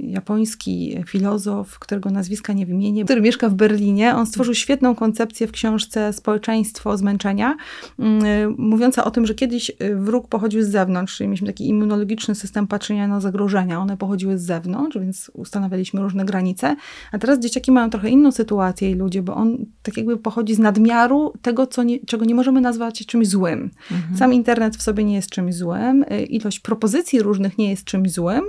japoński 0.04 1.04
filozof, 1.08 1.80
którego 1.80 2.10
nazwiska 2.10 2.54
nie 2.54 2.66
wymienię, 2.66 3.06
który 3.06 3.22
mieszka 3.22 3.50
w 3.50 3.54
Berlinie. 3.54 4.16
On 4.16 4.26
stworzył 4.26 4.54
świetną 4.54 4.96
koncepcję 4.96 5.48
w 5.48 5.52
książce 5.52 6.14
Społeczeństwo 6.14 6.98
zmęczenia, 6.98 7.56
mm, 8.00 8.56
mówiąca 8.58 9.06
o 9.06 9.12
tym, 9.12 9.26
że 9.26 9.36
kiedyś 9.36 9.70
y, 9.70 9.96
wróg 9.96 10.28
pochodził 10.28 10.64
z 10.64 10.68
zewnątrz, 10.68 11.18
czyli 11.18 11.28
mieliśmy 11.28 11.48
taki 11.48 11.68
immunologiczny 11.68 12.36
system 12.36 12.68
patrzenia 12.68 13.08
na 13.08 13.20
zagrożenia. 13.20 13.80
One 13.80 13.98
pochodziły 13.98 14.38
z 14.38 14.42
zewnątrz, 14.42 14.98
więc 14.98 15.32
ustanawialiśmy 15.34 16.02
różne 16.02 16.26
granice. 16.26 16.76
A 17.12 17.18
teraz 17.18 17.40
dzieciaki 17.40 17.72
mają 17.72 17.90
trochę 17.90 18.10
inną 18.10 18.32
sytuację 18.32 18.92
i 18.92 18.96
ludzie, 18.96 19.22
bo 19.22 19.36
on 19.36 19.66
tak 19.84 19.98
jakby 19.98 20.18
pochodzi 20.18 20.56
z 20.56 20.60
nadmiaru 20.60 21.34
tego, 21.42 21.68
co 21.68 21.84
nie, 21.84 22.00
czego 22.00 22.26
nie 22.26 22.36
możemy 22.36 22.62
nazwać 22.62 23.06
czymś 23.06 23.28
złym. 23.28 23.72
Mhm. 23.92 24.18
Sam 24.18 24.34
internet 24.34 24.78
w 24.78 24.82
sobie 24.82 25.04
nie 25.04 25.16
jest 25.16 25.30
czymś 25.30 25.56
złym, 25.56 26.06
y, 26.12 26.24
ilość 26.24 26.60
propozycji 26.60 27.22
różnych 27.22 27.58
nie 27.58 27.70
jest 27.70 27.84
czymś 27.84 28.12
złym, 28.12 28.42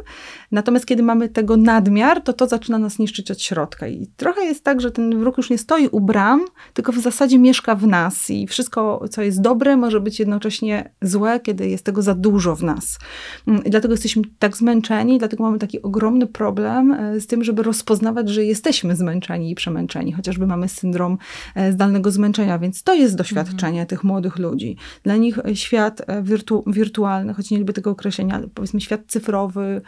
natomiast 0.53 0.87
kiedy 0.87 0.97
kiedy 0.98 1.06
mamy 1.06 1.28
tego 1.28 1.56
nadmiar, 1.56 2.22
to 2.22 2.32
to 2.32 2.46
zaczyna 2.46 2.78
nas 2.78 2.98
niszczyć 2.98 3.30
od 3.30 3.42
środka. 3.42 3.88
I 3.88 4.06
trochę 4.16 4.44
jest 4.44 4.64
tak, 4.64 4.80
że 4.80 4.90
ten 4.90 5.18
wróg 5.18 5.37
już 5.37 5.50
nie 5.50 5.58
stoi 5.58 5.88
u 5.88 6.00
bram, 6.00 6.44
tylko 6.74 6.92
w 6.92 6.98
zasadzie 6.98 7.38
mieszka 7.38 7.74
w 7.74 7.87
nas 7.87 8.30
i 8.30 8.46
wszystko, 8.46 9.04
co 9.11 9.22
jest 9.22 9.40
dobre, 9.40 9.76
może 9.76 10.00
być 10.00 10.18
jednocześnie 10.18 10.90
złe, 11.02 11.40
kiedy 11.40 11.68
jest 11.68 11.84
tego 11.84 12.02
za 12.02 12.14
dużo 12.14 12.56
w 12.56 12.62
nas. 12.62 12.98
Mm, 13.46 13.64
I 13.64 13.70
dlatego 13.70 13.94
jesteśmy 13.94 14.22
tak 14.38 14.56
zmęczeni, 14.56 15.18
dlatego 15.18 15.42
mamy 15.42 15.58
taki 15.58 15.82
ogromny 15.82 16.26
problem 16.26 16.92
e, 16.92 17.20
z 17.20 17.26
tym, 17.26 17.44
żeby 17.44 17.62
rozpoznawać, 17.62 18.28
że 18.28 18.44
jesteśmy 18.44 18.96
zmęczeni 18.96 19.50
i 19.50 19.54
przemęczeni, 19.54 20.12
chociażby 20.12 20.46
mamy 20.46 20.68
syndrom 20.68 21.18
e, 21.54 21.72
zdalnego 21.72 22.11
zmęczenia, 22.11 22.58
więc 22.58 22.82
to 22.82 22.94
jest 22.94 23.16
doświadczenie 23.16 23.80
mhm. 23.80 23.87
tych 23.87 24.04
młodych 24.04 24.38
ludzi. 24.38 24.76
Dla 25.02 25.16
nich 25.16 25.38
e, 25.38 25.56
świat 25.56 26.02
wirtu 26.22 26.64
wirtualny, 26.66 27.34
choć 27.34 27.50
nie 27.50 27.58
lubię 27.58 27.72
tego 27.72 27.90
określenia, 27.90 28.34
ale 28.34 28.48
powiedzmy 28.48 28.80
świat 28.80 29.00
cyfrowy 29.06 29.80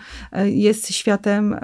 jest 0.44 0.84
światem, 1.00 1.56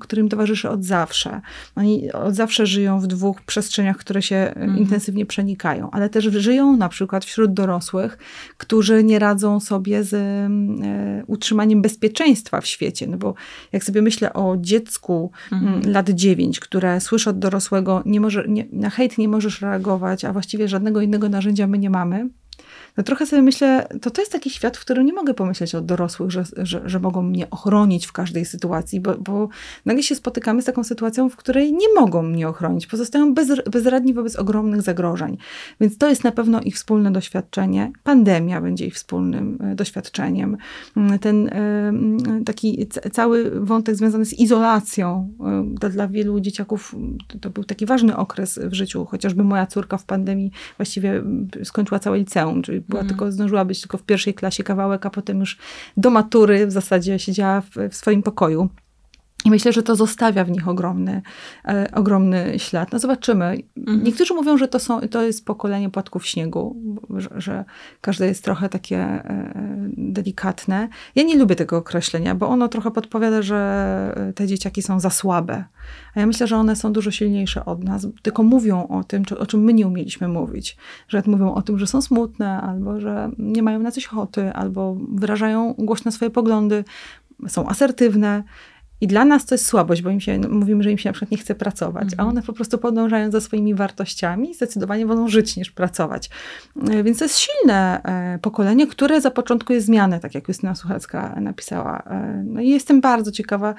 którym 0.00 0.28
towarzyszy 0.28 0.70
od 0.70 0.84
zawsze. 0.84 1.40
Oni 1.76 2.12
od 2.12 2.34
zawsze 2.34 2.66
żyją 2.66 3.00
w 3.00 3.06
dwóch 3.06 3.42
przestrzeniach, 3.42 3.96
które 3.96 4.22
się 4.22 4.36
mhm. 4.36 4.78
intensywnie 4.78 5.26
przenikają, 5.26 5.90
ale 5.90 6.08
też 6.08 6.24
żyją 6.24 6.76
na 6.76 6.88
przykład 6.88 7.24
wśród 7.24 7.52
dorosłych, 7.52 8.18
którzy 8.58 9.04
nie 9.04 9.18
radzą 9.18 9.60
sobie 9.60 10.04
z 10.04 10.14
e, 10.14 11.24
utrzymaniem 11.26 11.82
bezpieczeństwa 11.82 12.60
w 12.60 12.66
świecie. 12.66 13.06
No 13.06 13.16
bo 13.16 13.34
jak 13.72 13.84
sobie 13.84 14.02
myślę 14.02 14.32
o 14.32 14.56
dziecku 14.56 15.30
mhm. 15.52 15.92
lat 15.92 16.10
9, 16.10 16.60
które 16.60 17.00
słyszy 17.00 17.30
od 17.30 17.38
dorosłego, 17.38 18.02
nie 18.06 18.20
może, 18.20 18.44
nie, 18.48 18.66
na 18.72 18.90
hejt 18.90 19.18
nie 19.18 19.28
możesz 19.28 19.60
reagować, 19.60 20.24
a 20.24 20.32
właściwie 20.32 20.68
żadnego 20.68 21.00
innego 21.00 21.28
narzędzia 21.28 21.66
my 21.66 21.78
nie 21.78 21.90
mamy, 21.90 22.28
no 22.96 23.04
trochę 23.04 23.26
sobie 23.26 23.42
myślę, 23.42 23.88
to 24.02 24.10
to 24.10 24.22
jest 24.22 24.32
taki 24.32 24.50
świat, 24.50 24.76
w 24.76 24.80
którym 24.80 25.06
nie 25.06 25.12
mogę 25.12 25.34
pomyśleć 25.34 25.74
o 25.74 25.80
dorosłych, 25.80 26.30
że, 26.30 26.44
że, 26.56 26.82
że 26.84 27.00
mogą 27.00 27.22
mnie 27.22 27.50
ochronić 27.50 28.06
w 28.06 28.12
każdej 28.12 28.44
sytuacji, 28.44 29.00
bo, 29.00 29.14
bo 29.14 29.48
nagle 29.84 30.02
się 30.02 30.14
spotykamy 30.14 30.62
z 30.62 30.64
taką 30.64 30.84
sytuacją, 30.84 31.28
w 31.28 31.36
której 31.36 31.72
nie 31.72 31.94
mogą 31.94 32.22
mnie 32.22 32.48
ochronić, 32.48 32.86
pozostają 32.86 33.34
bez, 33.34 33.48
bezradni 33.70 34.14
wobec 34.14 34.36
ogromnych 34.36 34.82
zagrożeń. 34.82 35.36
Więc 35.80 35.98
to 35.98 36.08
jest 36.08 36.24
na 36.24 36.32
pewno 36.32 36.60
ich 36.60 36.74
wspólne 36.74 37.12
doświadczenie. 37.12 37.92
Pandemia 38.02 38.60
będzie 38.60 38.86
ich 38.86 38.94
wspólnym 38.94 39.58
e, 39.60 39.74
doświadczeniem. 39.74 40.56
Mm, 40.96 41.18
ten 41.18 41.48
e, 41.48 41.92
taki 42.44 42.86
cały 43.12 43.60
wątek 43.60 43.96
związany 43.96 44.24
z 44.24 44.32
izolacją 44.32 45.28
dla, 45.64 45.88
dla 45.88 46.08
wielu 46.08 46.40
dzieciaków 46.40 46.94
to 47.40 47.50
był 47.50 47.64
taki 47.64 47.86
ważny 47.86 48.16
okres 48.16 48.60
w 48.62 48.72
życiu, 48.74 49.04
chociażby 49.04 49.44
moja 49.44 49.66
córka 49.66 49.98
w 49.98 50.04
pandemii 50.04 50.50
właściwie 50.76 51.22
skończyła 51.64 51.98
całe 51.98 52.18
liceum, 52.18 52.62
czyli 52.62 52.80
była 52.88 53.00
mm. 53.00 53.08
tylko, 53.08 53.32
zdążyła 53.32 53.64
być 53.64 53.80
tylko 53.80 53.98
w 53.98 54.02
pierwszej 54.02 54.34
klasie 54.34 54.62
kawałek, 54.62 55.06
a 55.06 55.10
potem 55.10 55.40
już 55.40 55.58
do 55.96 56.10
matury 56.10 56.66
w 56.66 56.72
zasadzie 56.72 57.18
siedziała 57.18 57.60
w, 57.60 57.70
w 57.90 57.96
swoim 57.96 58.22
pokoju. 58.22 58.68
I 59.46 59.50
myślę, 59.50 59.72
że 59.72 59.82
to 59.82 59.96
zostawia 59.96 60.44
w 60.44 60.50
nich 60.50 60.68
ogromny, 60.68 61.22
e, 61.64 61.88
ogromny 61.94 62.58
ślad. 62.58 62.92
No 62.92 62.98
zobaczymy. 62.98 63.58
Mhm. 63.76 64.04
Niektórzy 64.04 64.34
mówią, 64.34 64.58
że 64.58 64.68
to, 64.68 64.78
są, 64.78 65.00
to 65.00 65.22
jest 65.22 65.44
pokolenie 65.44 65.90
płatków 65.90 66.26
śniegu, 66.26 66.76
że, 67.16 67.28
że 67.36 67.64
każde 68.00 68.26
jest 68.26 68.44
trochę 68.44 68.68
takie 68.68 68.98
e, 68.98 69.52
delikatne. 69.96 70.88
Ja 71.14 71.22
nie 71.22 71.36
lubię 71.38 71.56
tego 71.56 71.76
określenia, 71.76 72.34
bo 72.34 72.48
ono 72.48 72.68
trochę 72.68 72.90
podpowiada, 72.90 73.42
że 73.42 74.32
te 74.34 74.46
dzieciaki 74.46 74.82
są 74.82 75.00
za 75.00 75.10
słabe. 75.10 75.64
A 76.14 76.20
ja 76.20 76.26
myślę, 76.26 76.46
że 76.46 76.56
one 76.56 76.76
są 76.76 76.92
dużo 76.92 77.10
silniejsze 77.10 77.64
od 77.64 77.84
nas, 77.84 78.06
tylko 78.22 78.42
mówią 78.42 78.86
o 78.88 79.04
tym, 79.04 79.22
o 79.38 79.46
czym 79.46 79.60
my 79.60 79.74
nie 79.74 79.86
umieliśmy 79.86 80.28
mówić. 80.28 80.76
Że 81.08 81.22
mówią 81.26 81.54
o 81.54 81.62
tym, 81.62 81.78
że 81.78 81.86
są 81.86 82.02
smutne, 82.02 82.60
albo 82.60 83.00
że 83.00 83.30
nie 83.38 83.62
mają 83.62 83.78
na 83.78 83.90
coś 83.90 84.06
ochoty, 84.06 84.52
albo 84.52 84.96
wyrażają 85.12 85.74
głośno 85.78 86.12
swoje 86.12 86.30
poglądy, 86.30 86.84
są 87.48 87.68
asertywne. 87.68 88.42
I 89.00 89.06
dla 89.06 89.24
nas 89.24 89.46
to 89.46 89.54
jest 89.54 89.66
słabość, 89.66 90.02
bo 90.02 90.10
im 90.10 90.20
się, 90.20 90.38
no, 90.38 90.48
mówimy, 90.48 90.82
że 90.82 90.90
im 90.90 90.98
się 90.98 91.08
na 91.08 91.12
przykład 91.12 91.30
nie 91.30 91.38
chce 91.38 91.54
pracować, 91.54 92.08
a 92.08 92.12
mhm. 92.12 92.28
one 92.28 92.42
po 92.42 92.52
prostu 92.52 92.78
podążają 92.78 93.30
za 93.30 93.40
swoimi 93.40 93.74
wartościami 93.74 94.50
i 94.50 94.54
zdecydowanie 94.54 95.06
wolą 95.06 95.28
żyć 95.28 95.56
niż 95.56 95.70
pracować. 95.70 96.30
E, 96.90 97.02
więc 97.02 97.18
to 97.18 97.24
jest 97.24 97.38
silne 97.38 98.02
e, 98.02 98.38
pokolenie, 98.38 98.86
które 98.86 99.20
zapoczątkuje 99.20 99.80
zmianę, 99.80 100.20
tak 100.20 100.34
jak 100.34 100.48
Justyna 100.48 100.74
Suchecka 100.74 101.40
napisała. 101.40 102.02
E, 102.10 102.44
no 102.46 102.60
i 102.60 102.68
jestem 102.68 103.00
bardzo 103.00 103.32
ciekawa 103.32 103.74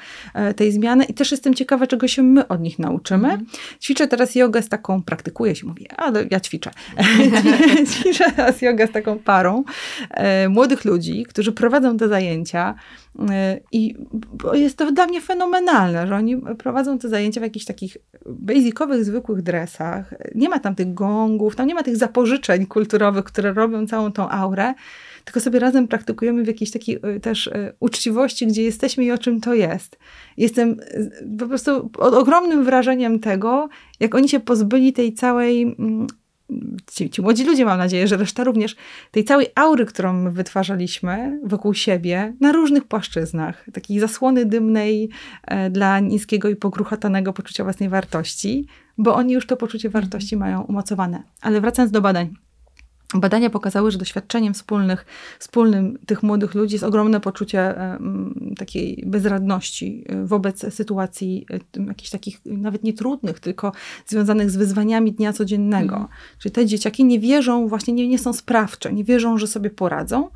tej 0.55 0.71
zmiany 0.71 1.03
i 1.03 1.13
też 1.13 1.31
jestem 1.31 1.53
ciekawa, 1.53 1.87
czego 1.87 2.07
się 2.07 2.23
my 2.23 2.47
od 2.47 2.61
nich 2.61 2.79
nauczymy. 2.79 3.27
Mhm. 3.27 3.45
Ćwiczę 3.81 4.07
teraz 4.07 4.35
jogę 4.35 4.61
z 4.61 4.69
taką, 4.69 5.01
praktykuję 5.01 5.55
się, 5.55 5.67
mówię, 5.67 5.85
ale 5.97 6.25
ja 6.31 6.39
ćwiczę. 6.39 6.71
ćwiczę 7.93 8.31
teraz 8.31 8.61
jogę 8.61 8.87
z 8.87 8.91
taką 8.91 9.19
parą 9.19 9.63
młodych 10.49 10.85
ludzi, 10.85 11.25
którzy 11.29 11.51
prowadzą 11.51 11.97
te 11.97 12.07
zajęcia 12.07 12.75
i 13.71 13.95
jest 14.53 14.77
to 14.77 14.91
dla 14.91 15.06
mnie 15.07 15.21
fenomenalne, 15.21 16.07
że 16.07 16.15
oni 16.15 16.41
prowadzą 16.57 16.99
te 16.99 17.09
zajęcia 17.09 17.41
w 17.41 17.43
jakichś 17.43 17.65
takich 17.65 17.97
basicowych, 18.25 19.05
zwykłych 19.05 19.41
dresach. 19.41 20.13
Nie 20.35 20.49
ma 20.49 20.59
tam 20.59 20.75
tych 20.75 20.93
gongów, 20.93 21.55
tam 21.55 21.67
nie 21.67 21.75
ma 21.75 21.83
tych 21.83 21.97
zapożyczeń 21.97 22.65
kulturowych, 22.65 23.23
które 23.23 23.53
robią 23.53 23.87
całą 23.87 24.11
tą 24.11 24.29
aurę, 24.29 24.73
tylko 25.25 25.39
sobie 25.39 25.59
razem 25.59 25.87
praktykujemy 25.87 26.43
w 26.43 26.47
jakiejś 26.47 26.71
takiej 26.71 26.99
y, 27.15 27.19
też 27.19 27.47
y, 27.47 27.73
uczciwości, 27.79 28.47
gdzie 28.47 28.63
jesteśmy 28.63 29.05
i 29.05 29.11
o 29.11 29.17
czym 29.17 29.41
to 29.41 29.53
jest. 29.53 29.99
Jestem 30.37 30.79
y, 30.79 31.37
po 31.39 31.47
prostu 31.47 31.89
pod 31.89 32.13
ogromnym 32.13 32.63
wrażeniem 32.63 33.19
tego, 33.19 33.69
jak 33.99 34.15
oni 34.15 34.29
się 34.29 34.39
pozbyli 34.39 34.93
tej 34.93 35.13
całej 35.13 35.61
mm, 35.61 36.07
ci, 36.91 37.09
ci 37.09 37.21
młodzi 37.21 37.43
ludzie, 37.43 37.65
mam 37.65 37.77
nadzieję, 37.77 38.07
że 38.07 38.17
reszta 38.17 38.43
również, 38.43 38.75
tej 39.11 39.23
całej 39.23 39.47
aury, 39.55 39.85
którą 39.85 40.13
my 40.13 40.31
wytwarzaliśmy 40.31 41.39
wokół 41.43 41.73
siebie 41.73 42.33
na 42.39 42.51
różnych 42.51 42.83
płaszczyznach, 42.83 43.65
takiej 43.73 43.99
zasłony 43.99 44.45
dymnej 44.45 45.09
e, 45.43 45.69
dla 45.69 45.99
niskiego 45.99 46.49
i 46.49 46.55
pogruchatanego 46.55 47.33
poczucia 47.33 47.63
własnej 47.63 47.89
wartości, 47.89 48.67
bo 48.97 49.15
oni 49.15 49.33
już 49.33 49.47
to 49.47 49.57
poczucie 49.57 49.89
wartości 49.89 50.37
mają 50.37 50.61
umocowane. 50.61 51.23
Ale 51.41 51.61
wracając 51.61 51.91
do 51.91 52.01
badań. 52.01 52.46
Badania 53.13 53.49
pokazały, 53.49 53.91
że 53.91 53.97
doświadczeniem 53.97 54.53
wspólnych, 54.53 55.05
wspólnym 55.39 55.97
tych 56.05 56.23
młodych 56.23 56.55
ludzi 56.55 56.75
jest 56.75 56.83
ogromne 56.83 57.19
poczucie 57.19 57.75
takiej 58.57 59.03
bezradności 59.05 60.03
e, 60.07 60.25
wobec 60.25 60.73
sytuacji 60.73 61.45
e, 61.77 61.83
jakichś 61.87 62.09
takich 62.09 62.39
nawet 62.45 62.83
nie 62.83 62.93
trudnych, 62.93 63.39
tylko 63.39 63.71
związanych 64.05 64.51
z 64.51 64.55
wyzwaniami 64.55 65.11
dnia 65.11 65.33
codziennego. 65.33 65.95
Mhm. 65.95 66.13
Czyli 66.39 66.51
te 66.51 66.65
dzieciaki 66.65 67.05
nie 67.05 67.19
wierzą, 67.19 67.67
właśnie 67.67 67.93
nie, 67.93 68.07
nie 68.07 68.19
są 68.19 68.33
sprawcze, 68.33 68.93
nie 68.93 69.03
wierzą, 69.03 69.37
że 69.37 69.47
sobie 69.47 69.69
poradzą 69.69 70.29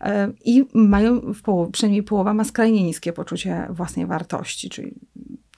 e, 0.00 0.32
i 0.44 0.64
mają, 0.74 1.20
w 1.20 1.42
połowie, 1.42 1.72
przynajmniej 1.72 2.02
połowa 2.02 2.34
ma 2.34 2.44
skrajnie 2.44 2.84
niskie 2.84 3.12
poczucie 3.12 3.66
własnej 3.70 4.06
wartości, 4.06 4.70
czyli 4.70 4.94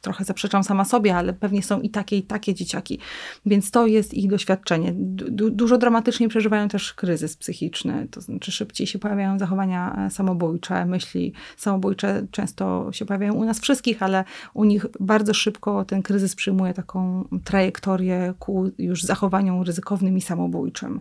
trochę 0.01 0.25
zaprzeczam 0.25 0.65
sama 0.65 0.85
sobie, 0.85 1.17
ale 1.17 1.33
pewnie 1.33 1.63
są 1.63 1.81
i 1.81 1.91
takie, 1.91 2.17
i 2.19 2.23
takie 2.23 2.55
dzieciaki. 2.55 2.99
Więc 3.47 3.71
to 3.71 3.87
jest 3.87 4.15
ich 4.15 4.31
doświadczenie. 4.31 4.93
Du 4.95 5.51
dużo 5.51 5.79
dramatycznie 5.79 6.29
przeżywają 6.29 6.69
też 6.69 6.95
kryzys 6.95 7.37
psychiczny, 7.37 8.09
to 8.11 8.21
znaczy 8.21 8.53
szybciej 8.53 8.87
się 8.87 8.99
pojawiają 8.99 9.39
zachowania 9.39 10.07
e, 10.07 10.11
samobójcze, 10.11 10.87
myśli 10.87 11.33
samobójcze 11.57 12.27
często 12.31 12.93
się 12.93 13.07
pojawiają 13.07 13.35
u 13.35 13.45
nas 13.45 13.61
wszystkich, 13.61 14.03
ale 14.03 14.25
u 14.55 14.65
nich 14.65 14.87
bardzo 15.01 15.35
szybko 15.35 15.85
ten 15.85 16.03
kryzys 16.03 16.35
przyjmuje 16.35 16.75
taką 16.75 17.29
trajektorię 17.45 18.35
ku 18.39 18.71
już 18.79 19.03
zachowaniom 19.03 19.63
ryzykownym 19.63 20.17
i 20.17 20.21
samobójczym. 20.21 21.01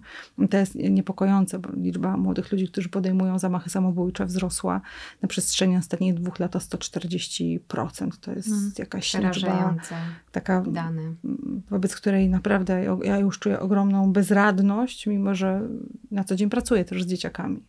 To 0.50 0.58
jest 0.58 0.76
niepokojące, 0.76 1.60
bo 1.60 1.70
liczba 1.78 2.18
młodych 2.18 2.52
ludzi, 2.52 2.68
którzy 2.68 2.90
podejmują 2.90 3.40
zamachy 3.40 3.70
samobójcze 3.70 4.26
wzrosła 4.26 4.82
na 5.22 5.28
przestrzeni 5.28 5.78
ostatnich 5.78 6.14
dwóch 6.14 6.40
lat 6.40 6.56
o 6.56 6.60
140%. 6.60 7.60
To 8.22 8.32
jest 8.32 8.50
hmm 8.50 8.89
jakaś 8.96 9.14
liczba 9.14 9.76
taka, 10.32 10.62
dane. 10.62 11.16
wobec 11.70 11.96
której 11.96 12.30
naprawdę 12.30 12.98
ja 13.04 13.18
już 13.18 13.40
czuję 13.40 13.60
ogromną 13.60 14.14
bezradność, 14.14 15.08
mimo 15.08 15.36
że 15.36 15.62
na 16.12 16.24
co 16.24 16.36
dzień 16.36 16.50
pracuję 16.50 16.86
też 16.86 17.04
z 17.04 17.08
dzieciakami. 17.08 17.64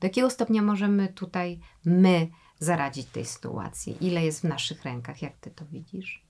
Do 0.00 0.06
jakiego 0.06 0.30
stopnia 0.30 0.62
możemy 0.62 1.08
tutaj 1.08 1.60
my 1.84 2.28
zaradzić 2.58 3.06
tej 3.06 3.24
sytuacji? 3.24 3.96
Ile 4.00 4.24
jest 4.24 4.40
w 4.40 4.44
naszych 4.44 4.84
rękach? 4.84 5.22
Jak 5.22 5.36
ty 5.36 5.50
to 5.50 5.64
widzisz? 5.66 6.26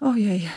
Ojej, 0.00 0.48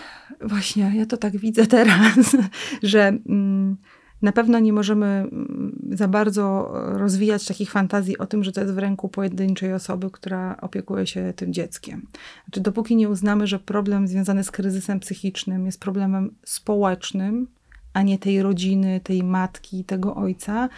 właśnie, 0.41 0.91
ja 0.95 1.05
to 1.05 1.17
tak 1.17 1.37
widzę 1.37 1.67
teraz, 1.77 2.35
że 2.83 3.07
mm, 3.07 3.77
na 4.21 4.31
pewno 4.31 4.59
nie 4.59 4.73
możemy 4.73 5.05
mm, 5.05 5.79
za 5.91 6.07
bardzo 6.07 6.71
rozwijać 6.73 7.45
takich 7.45 7.71
fantazji 7.71 8.17
o 8.17 8.25
tym, 8.25 8.43
że 8.43 8.51
to 8.51 8.61
jest 8.61 8.73
w 8.73 8.77
ręku 8.77 9.09
pojedynczej 9.09 9.73
osoby, 9.73 10.09
która 10.11 10.57
opiekuje 10.61 11.07
się 11.07 11.33
tym 11.35 11.53
dzieckiem. 11.53 12.07
Znaczy, 12.45 12.61
dopóki 12.61 12.95
nie 12.95 13.09
uznamy, 13.09 13.47
że 13.47 13.59
problem 13.59 14.07
związany 14.07 14.43
z 14.43 14.51
kryzysem 14.51 14.99
psychicznym 14.99 15.65
jest 15.65 15.79
problemem 15.79 16.35
społecznym, 16.45 17.47
a 17.93 18.01
nie 18.01 18.19
tej 18.19 18.41
rodziny, 18.41 19.01
tej 19.03 19.23
matki, 19.23 19.83
tego 19.83 20.15
ojca, 20.15 20.69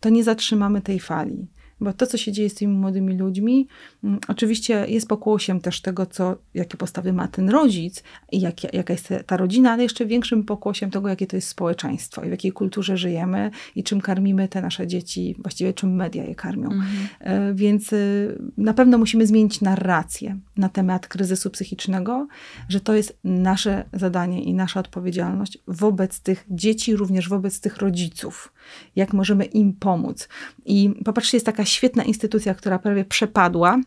to 0.00 0.08
nie 0.08 0.24
zatrzymamy 0.24 0.80
tej 0.80 1.00
fali. 1.00 1.46
Bo 1.80 1.92
to, 1.92 2.06
co 2.06 2.16
się 2.16 2.32
dzieje 2.32 2.50
z 2.50 2.54
tymi 2.54 2.78
młodymi 2.78 3.18
ludźmi, 3.18 3.68
mm, 4.04 4.18
oczywiście 4.28 4.86
jest 4.88 5.08
pokłosiem 5.08 5.60
też 5.60 5.80
tego, 5.80 6.06
co, 6.06 6.36
jakie 6.54 6.76
postawy 6.76 7.12
ma 7.12 7.28
ten 7.28 7.48
rodzic 7.48 8.02
i 8.32 8.40
jak, 8.40 8.74
jaka 8.74 8.92
jest 8.92 9.08
ta 9.26 9.36
rodzina, 9.36 9.72
ale 9.72 9.82
jeszcze 9.82 10.06
większym 10.06 10.44
pokłosiem 10.44 10.90
tego, 10.90 11.08
jakie 11.08 11.26
to 11.26 11.36
jest 11.36 11.48
społeczeństwo 11.48 12.24
i 12.24 12.28
w 12.28 12.30
jakiej 12.30 12.52
kulturze 12.52 12.96
żyjemy 12.96 13.50
i 13.74 13.84
czym 13.84 14.00
karmimy 14.00 14.48
te 14.48 14.62
nasze 14.62 14.86
dzieci, 14.86 15.34
właściwie 15.38 15.72
czym 15.72 15.94
media 15.94 16.24
je 16.24 16.34
karmią. 16.34 16.70
Mhm. 16.70 17.08
E, 17.20 17.54
więc 17.54 17.92
y, 17.92 18.38
na 18.56 18.74
pewno 18.74 18.98
musimy 18.98 19.26
zmienić 19.26 19.60
narrację 19.60 20.38
na 20.56 20.68
temat 20.68 21.08
kryzysu 21.08 21.50
psychicznego, 21.50 22.26
że 22.68 22.80
to 22.80 22.94
jest 22.94 23.18
nasze 23.24 23.84
zadanie 23.92 24.42
i 24.42 24.54
nasza 24.54 24.80
odpowiedzialność 24.80 25.58
wobec 25.68 26.20
tych 26.20 26.44
dzieci, 26.50 26.96
również 26.96 27.28
wobec 27.28 27.60
tych 27.60 27.76
rodziców. 27.76 28.52
Jak 28.96 29.12
możemy 29.12 29.44
im 29.44 29.72
pomóc. 29.72 30.28
I 30.64 30.90
popatrzcie, 31.04 31.36
jest 31.36 31.46
taka 31.46 31.64
świetna 31.64 32.04
instytucja, 32.04 32.54
która 32.54 32.78
prawie 32.78 33.04
przepadła 33.04 33.80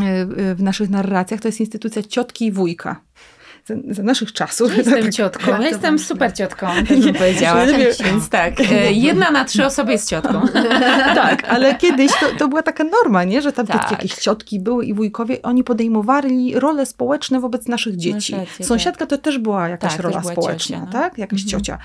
e, 0.00 0.04
e, 0.04 0.54
w 0.54 0.62
naszych 0.62 0.90
narracjach, 0.90 1.40
to 1.40 1.48
jest 1.48 1.60
instytucja 1.60 2.02
ciotki 2.02 2.46
i 2.46 2.52
wujka 2.52 3.00
za, 3.64 3.74
za 3.90 4.02
naszych 4.02 4.32
czasów. 4.32 4.70
Ja 4.70 4.76
jestem 4.76 5.02
tak, 5.02 5.14
ciotką, 5.14 5.50
ja 5.50 5.68
jestem 5.68 5.98
super 5.98 6.32
ciotką, 6.32 6.66
też 6.88 7.00
bym 7.00 7.14
powiedziała. 7.14 7.66
Więc 8.04 8.28
tak, 8.38 8.60
e, 8.60 8.92
jedna 8.92 9.30
na 9.30 9.44
trzy 9.44 9.66
osoby 9.66 9.92
jest 9.92 10.08
ciotką. 10.08 10.40
tak, 11.14 11.48
ale 11.48 11.74
kiedyś 11.74 12.12
to, 12.12 12.26
to 12.38 12.48
była 12.48 12.62
taka 12.62 12.84
norma, 12.84 13.24
nie? 13.24 13.42
że 13.42 13.52
tam 13.52 13.66
tak. 13.66 13.90
jakieś 13.90 14.14
ciotki 14.14 14.60
były 14.60 14.84
i 14.86 14.94
wujkowie, 14.94 15.42
oni 15.42 15.64
podejmowali 15.64 16.58
role 16.58 16.86
społeczne 16.86 17.40
wobec 17.40 17.68
naszych 17.68 17.96
dzieci. 17.96 18.32
Rację, 18.32 18.66
Sąsiadka 18.66 19.06
tak. 19.06 19.08
to 19.08 19.18
też 19.18 19.38
była 19.38 19.68
jakaś 19.68 19.92
tak, 19.92 20.00
rola 20.00 20.22
społeczna, 20.22 20.76
ciocia, 20.76 20.86
no. 20.86 20.92
tak? 20.92 21.18
Jakaś 21.18 21.42
mhm. 21.42 21.50
ciocia. 21.50 21.78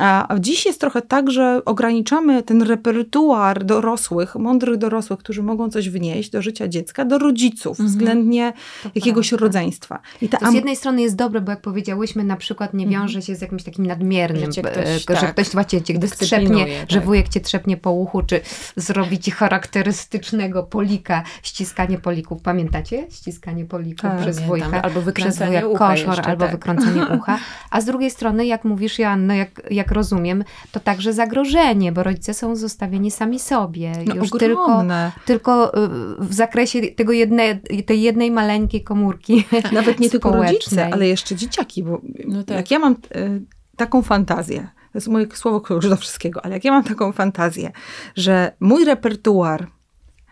A 0.00 0.28
dziś 0.38 0.66
jest 0.66 0.80
trochę 0.80 1.02
tak, 1.02 1.30
że 1.30 1.62
ograniczamy 1.64 2.42
ten 2.42 2.62
repertuar 2.62 3.64
dorosłych, 3.64 4.36
mądrych 4.36 4.76
dorosłych, 4.76 5.18
którzy 5.18 5.42
mogą 5.42 5.70
coś 5.70 5.90
wnieść 5.90 6.30
do 6.30 6.42
życia 6.42 6.68
dziecka, 6.68 7.04
do 7.04 7.18
rodziców, 7.18 7.80
mhm. 7.80 7.88
względnie 7.88 8.52
to 8.82 8.90
jakiegoś 8.94 9.28
prawda. 9.28 9.46
rodzeństwa. 9.46 10.00
I 10.22 10.28
ta 10.28 10.38
to 10.38 10.50
z 10.50 10.54
jednej 10.54 10.76
strony 10.76 11.02
jest 11.02 11.13
jest 11.14 11.18
dobre, 11.18 11.40
bo 11.40 11.50
jak 11.50 11.60
powiedziałyśmy, 11.60 12.24
na 12.24 12.36
przykład 12.36 12.74
nie 12.74 12.86
wiąże 12.86 13.22
się 13.22 13.34
z 13.34 13.40
jakimś 13.40 13.62
takim 13.62 13.86
nadmiernym, 13.86 14.52
Że 14.52 14.60
e, 14.60 15.00
ktoś, 15.00 15.18
że 15.20 15.26
tak, 15.26 15.32
ktoś 15.32 15.48
właśnie 15.48 15.82
cię 15.82 15.84
trzepnie, 15.84 15.98
dyscyplinuje, 16.08 16.86
że 16.88 16.96
tak. 16.96 17.04
wujek 17.04 17.28
cię 17.28 17.40
trzepnie 17.40 17.76
po 17.76 17.92
uchu, 17.92 18.22
czy 18.22 18.40
zrobi 18.76 19.18
ci 19.18 19.30
charakterystycznego 19.30 20.62
polika, 20.62 21.22
ściskanie 21.42 21.98
polików. 21.98 22.42
Pamiętacie? 22.42 23.06
Ściskanie 23.10 23.64
polików 23.64 24.10
Tak. 24.10 24.20
przez 24.20 24.36
Pamiętam. 24.36 24.70
wujka. 24.70 24.82
Albo 24.82 25.00
wykręcanie 25.00 25.60
wujek 25.60 25.74
ucha 25.74 25.90
koszor, 25.90 26.08
jeszcze, 26.08 26.24
albo 26.24 26.44
tak. 26.44 26.52
wykręcanie 26.52 27.02
ucha. 27.18 27.38
A 27.70 27.80
z 27.80 27.84
drugiej 27.84 28.10
strony, 28.10 28.46
jak 28.46 28.64
mówisz, 28.64 28.98
Joanno, 28.98 29.34
jak, 29.34 29.62
jak 29.70 29.92
rozumiem, 29.92 30.44
to 30.72 30.80
także 30.80 31.12
zagrożenie, 31.12 31.92
bo 31.92 32.02
rodzice 32.02 32.34
są 32.34 32.56
zostawieni 32.56 33.10
sami 33.10 33.38
sobie. 33.38 33.92
No, 34.06 34.14
już 34.14 34.30
tylko, 34.30 34.64
ogromne. 34.64 35.12
tylko 35.24 35.84
y, 35.84 35.88
w 36.18 36.34
zakresie 36.34 36.82
tego 36.82 37.12
jedne, 37.12 37.58
tej 37.86 38.02
jednej 38.02 38.30
maleńkiej 38.30 38.82
komórki. 38.82 39.44
Nawet 39.72 40.00
nie 40.00 40.10
tylko 40.10 40.32
rodzice, 40.32 40.70
społecznej. 40.70 40.92
Ale 41.04 41.08
jeszcze 41.10 41.36
dzieciaki, 41.36 41.82
bo 41.82 42.00
No 42.28 42.44
tak. 42.44 42.56
jak 42.56 42.70
ja 42.70 42.78
mam 42.78 42.92
e, 42.92 43.40
taką 43.76 44.02
fantazję, 44.02 44.60
to 44.92 44.98
jest 44.98 45.08
moje 45.08 45.26
słowo 45.34 45.60
klucz 45.60 45.86
do 45.88 45.96
wszystkiego, 45.96 46.44
ale 46.44 46.54
jak 46.54 46.64
ja 46.64 46.72
mam 46.72 46.84
taką 46.84 47.12
fantazję, 47.12 47.70
że 48.16 48.52
mój 48.60 48.84
repertuar 48.84 49.66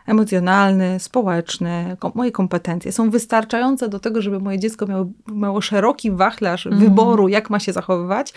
emocjonalny, 0.06 1.00
społeczny, 1.00 1.96
kom, 1.98 2.12
moje 2.14 2.32
kompetencje 2.32 2.92
są 2.92 3.10
wystarczające 3.10 3.88
do 3.88 3.98
tego, 4.00 4.22
żeby 4.22 4.40
moje 4.40 4.58
dziecko 4.58 4.86
miało, 4.86 5.06
miało 5.32 5.60
szeroki 5.60 6.10
wachlarz 6.10 6.68
wyboru, 6.72 7.28
jak 7.28 7.50
ma 7.50 7.60
się 7.60 7.72
zachowywać, 7.72 8.32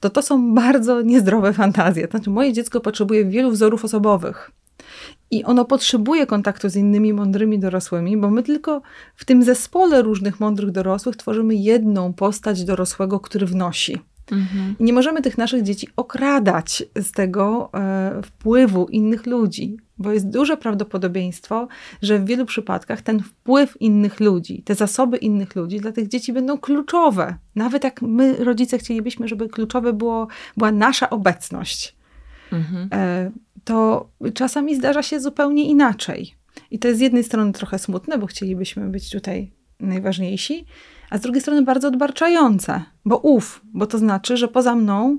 to 0.00 0.10
to 0.10 0.22
są 0.22 0.54
bardzo 0.54 1.02
niezdrowe 1.02 1.52
fantazje. 1.52 2.06
Znaczy, 2.10 2.30
moje 2.30 2.52
dziecko 2.52 2.80
potrzebuje 2.80 3.24
wielu 3.24 3.50
wzorów 3.50 3.84
osobowych. 3.84 4.50
I 5.30 5.44
ono 5.44 5.64
potrzebuje 5.64 6.26
kontaktu 6.26 6.68
z 6.68 6.76
innymi 6.76 7.12
mądrymi 7.12 7.58
dorosłymi, 7.58 8.16
bo 8.16 8.30
my 8.30 8.42
tylko 8.42 8.82
w 9.16 9.24
tym 9.24 9.42
zespole 9.42 10.02
różnych 10.02 10.40
mądrych 10.40 10.70
dorosłych 10.70 11.16
tworzymy 11.16 11.54
jedną 11.54 12.12
postać 12.12 12.64
dorosłego, 12.64 13.20
który 13.20 13.46
wnosi. 13.46 13.98
Mhm. 14.32 14.74
I 14.78 14.84
nie 14.84 14.92
możemy 14.92 15.22
tych 15.22 15.38
naszych 15.38 15.62
dzieci 15.62 15.88
okradać 15.96 16.84
z 16.96 17.12
tego 17.12 17.70
e, 17.74 18.22
wpływu 18.22 18.86
innych 18.86 19.26
ludzi, 19.26 19.76
bo 19.98 20.12
jest 20.12 20.30
duże 20.30 20.56
prawdopodobieństwo, 20.56 21.68
że 22.02 22.18
w 22.18 22.24
wielu 22.24 22.46
przypadkach 22.46 23.02
ten 23.02 23.20
wpływ 23.20 23.80
innych 23.80 24.20
ludzi, 24.20 24.62
te 24.62 24.74
zasoby 24.74 25.16
innych 25.16 25.56
ludzi 25.56 25.80
dla 25.80 25.92
tych 25.92 26.08
dzieci 26.08 26.32
będą 26.32 26.58
kluczowe. 26.58 27.36
Nawet 27.54 27.84
jak 27.84 28.02
my, 28.02 28.44
rodzice, 28.44 28.78
chcielibyśmy, 28.78 29.28
żeby 29.28 29.48
kluczowe 29.48 29.92
było, 29.92 30.28
była 30.56 30.72
nasza 30.72 31.10
obecność 31.10 31.95
Mhm. 32.52 32.88
e, 32.92 33.30
to 33.64 34.08
czasami 34.34 34.76
zdarza 34.76 35.02
się 35.02 35.20
zupełnie 35.20 35.64
inaczej. 35.64 36.34
I 36.70 36.78
to 36.78 36.88
jest 36.88 36.98
z 36.98 37.02
jednej 37.02 37.24
strony 37.24 37.52
trochę 37.52 37.78
smutne, 37.78 38.18
bo 38.18 38.26
chcielibyśmy 38.26 38.88
być 38.88 39.10
tutaj 39.10 39.52
najważniejsi, 39.80 40.64
a 41.10 41.18
z 41.18 41.20
drugiej 41.20 41.42
strony 41.42 41.62
bardzo 41.62 41.88
odbarczające, 41.88 42.82
bo 43.04 43.18
uf, 43.18 43.60
bo 43.64 43.86
to 43.86 43.98
znaczy, 43.98 44.36
że 44.36 44.48
poza 44.48 44.74
mną 44.74 45.18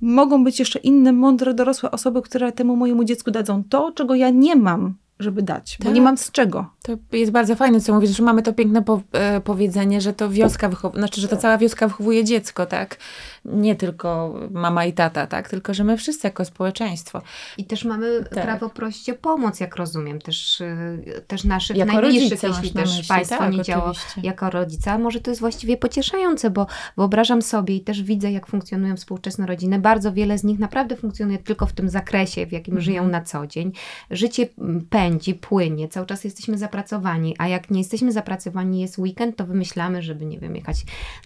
mogą 0.00 0.44
być 0.44 0.58
jeszcze 0.58 0.78
inne, 0.78 1.12
mądre, 1.12 1.54
dorosłe 1.54 1.90
osoby, 1.90 2.22
które 2.22 2.52
temu 2.52 2.76
mojemu 2.76 3.04
dziecku 3.04 3.30
dadzą 3.30 3.64
to, 3.64 3.92
czego 3.92 4.14
ja 4.14 4.30
nie 4.30 4.56
mam, 4.56 4.94
żeby 5.18 5.42
dać, 5.42 5.76
bo 5.78 5.84
Tak. 5.84 5.94
nie 5.94 6.00
mam 6.00 6.16
z 6.16 6.30
czego. 6.30 6.70
To 6.82 6.92
jest 7.12 7.32
bardzo 7.32 7.56
fajne, 7.56 7.80
co 7.80 7.94
mówisz, 7.94 8.10
że 8.10 8.22
mamy 8.22 8.42
to 8.42 8.52
piękne 8.52 8.82
po, 8.82 9.00
e, 9.12 9.40
powiedzenie, 9.40 10.00
że 10.00 10.12
to 10.12 10.30
wioska 10.30 10.68
wychowuje, 10.68 11.00
znaczy, 11.00 11.20
że 11.20 11.28
to 11.28 11.36
cała 11.36 11.58
wioska 11.58 11.88
wychowuje 11.88 12.24
dziecko, 12.24 12.66
tak? 12.66 12.96
Nie 13.44 13.76
tylko 13.76 14.34
mama 14.50 14.84
i 14.84 14.92
tata, 14.92 15.26
tak? 15.26 15.48
Tylko, 15.48 15.74
że 15.74 15.84
my 15.84 15.96
wszyscy 15.96 16.26
jako 16.26 16.44
społeczeństwo. 16.44 17.22
I 17.58 17.64
też 17.64 17.84
mamy 17.84 18.24
Tak. 18.34 18.44
prawo 18.44 18.70
prosić 18.70 19.10
o 19.10 19.14
pomoc, 19.14 19.60
jak 19.60 19.76
rozumiem, 19.76 20.20
też, 20.20 20.60
y, 20.60 21.24
też 21.26 21.44
naszych 21.44 21.76
Jako 21.76 21.92
najbliższych, 21.92 22.42
jeśli 22.42 22.70
też 22.70 22.74
myśli, 22.74 23.08
państwo 23.08 23.38
tak, 23.38 23.52
nie 23.52 23.62
działa 23.62 23.92
jako 24.22 24.50
rodzica. 24.50 24.98
Może 24.98 25.20
to 25.20 25.30
jest 25.30 25.40
właściwie 25.40 25.76
pocieszające, 25.76 26.50
bo 26.50 26.66
wyobrażam 26.96 27.42
sobie 27.42 27.76
i 27.76 27.80
też 27.80 28.02
widzę, 28.02 28.32
jak 28.32 28.46
funkcjonują 28.46 28.96
współczesne 28.96 29.46
rodziny. 29.46 29.78
Bardzo 29.78 30.12
wiele 30.12 30.38
z 30.38 30.44
nich 30.44 30.58
naprawdę 30.58 30.96
funkcjonuje 30.96 31.38
tylko 31.38 31.66
w 31.66 31.72
tym 31.72 31.88
zakresie, 31.88 32.46
w 32.46 32.52
jakim 32.52 32.72
Mhm. 32.74 32.84
żyją 32.84 33.08
na 33.08 33.20
co 33.22 33.46
dzień. 33.46 33.72
Życie 34.10 34.48
mm, 34.58 34.86
pędzi, 34.90 35.34
płynie, 35.34 35.88
cały 35.88 36.06
czas 36.06 36.24
jesteśmy 36.24 36.58
zapracowani, 36.58 37.34
a 37.38 37.48
jak 37.48 37.70
nie 37.70 37.78
jesteśmy 37.78 38.12
zapracowani, 38.12 38.80
jest 38.80 38.98
weekend, 38.98 39.36
to 39.36 39.46
wymyślamy, 39.46 40.02
żeby, 40.02 40.24
nie 40.26 40.38
wiem, 40.38 40.56
jechać 40.56 40.76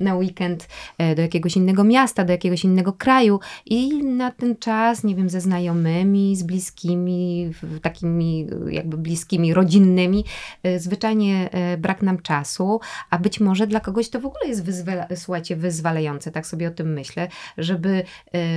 na 0.00 0.14
weekend 0.14 0.68
e, 0.98 1.14
do 1.14 1.22
jakiegoś 1.22 1.56
innego 1.56 1.84
miasta, 1.84 2.05
do 2.14 2.32
jakiegoś 2.32 2.64
innego 2.64 2.92
kraju 2.92 3.40
i 3.66 4.04
na 4.04 4.30
ten 4.30 4.56
czas, 4.56 5.04
nie 5.04 5.14
wiem, 5.14 5.30
ze 5.30 5.40
znajomymi, 5.40 6.36
z 6.36 6.42
bliskimi, 6.42 7.50
takimi 7.82 8.46
e, 8.68 8.72
jakby 8.72 8.96
bliskimi, 8.96 9.54
rodzinnymi, 9.54 10.24
e, 10.62 10.78
zwyczajnie 10.78 11.50
e, 11.52 11.76
brak 11.76 12.02
nam 12.02 12.22
czasu, 12.22 12.80
a 13.10 13.18
być 13.18 13.40
może 13.40 13.66
dla 13.66 13.80
kogoś 13.80 14.08
to 14.08 14.20
w 14.20 14.26
ogóle 14.26 14.48
jest 14.48 14.64
wyzwala, 14.64 15.06
słuchajcie, 15.14 15.56
wyzwalające, 15.56 16.30
tak 16.30 16.46
sobie 16.46 16.68
o 16.68 16.70
tym 16.70 16.92
myślę, 16.92 17.28
żeby, 17.58 18.02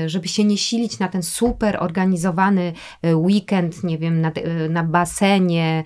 żeby 0.06 0.28
się 0.28 0.44
nie 0.44 0.58
silić 0.58 1.00
na 1.00 1.08
ten 1.08 1.24
super 1.24 1.78
organizowany 1.80 2.74
weekend, 3.04 3.84
nie 3.84 3.98
wiem, 3.98 4.22
na, 4.22 4.32
na 4.70 4.84
basenie, 4.84 5.84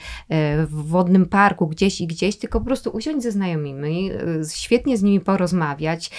w 0.68 0.88
wodnym 0.88 1.26
parku, 1.26 1.68
gdzieś 1.68 2.02
i 2.02 2.08
gdzieś, 2.08 2.36
tylko 2.38 2.60
po 2.60 2.66
prostu 2.66 2.90
usiąść 2.90 3.24
ze 3.24 3.32
znajomymi, 3.32 4.12
świetnie 4.54 4.98
z 4.98 5.04
nimi 5.04 5.20
porozmawiać, 5.20 6.12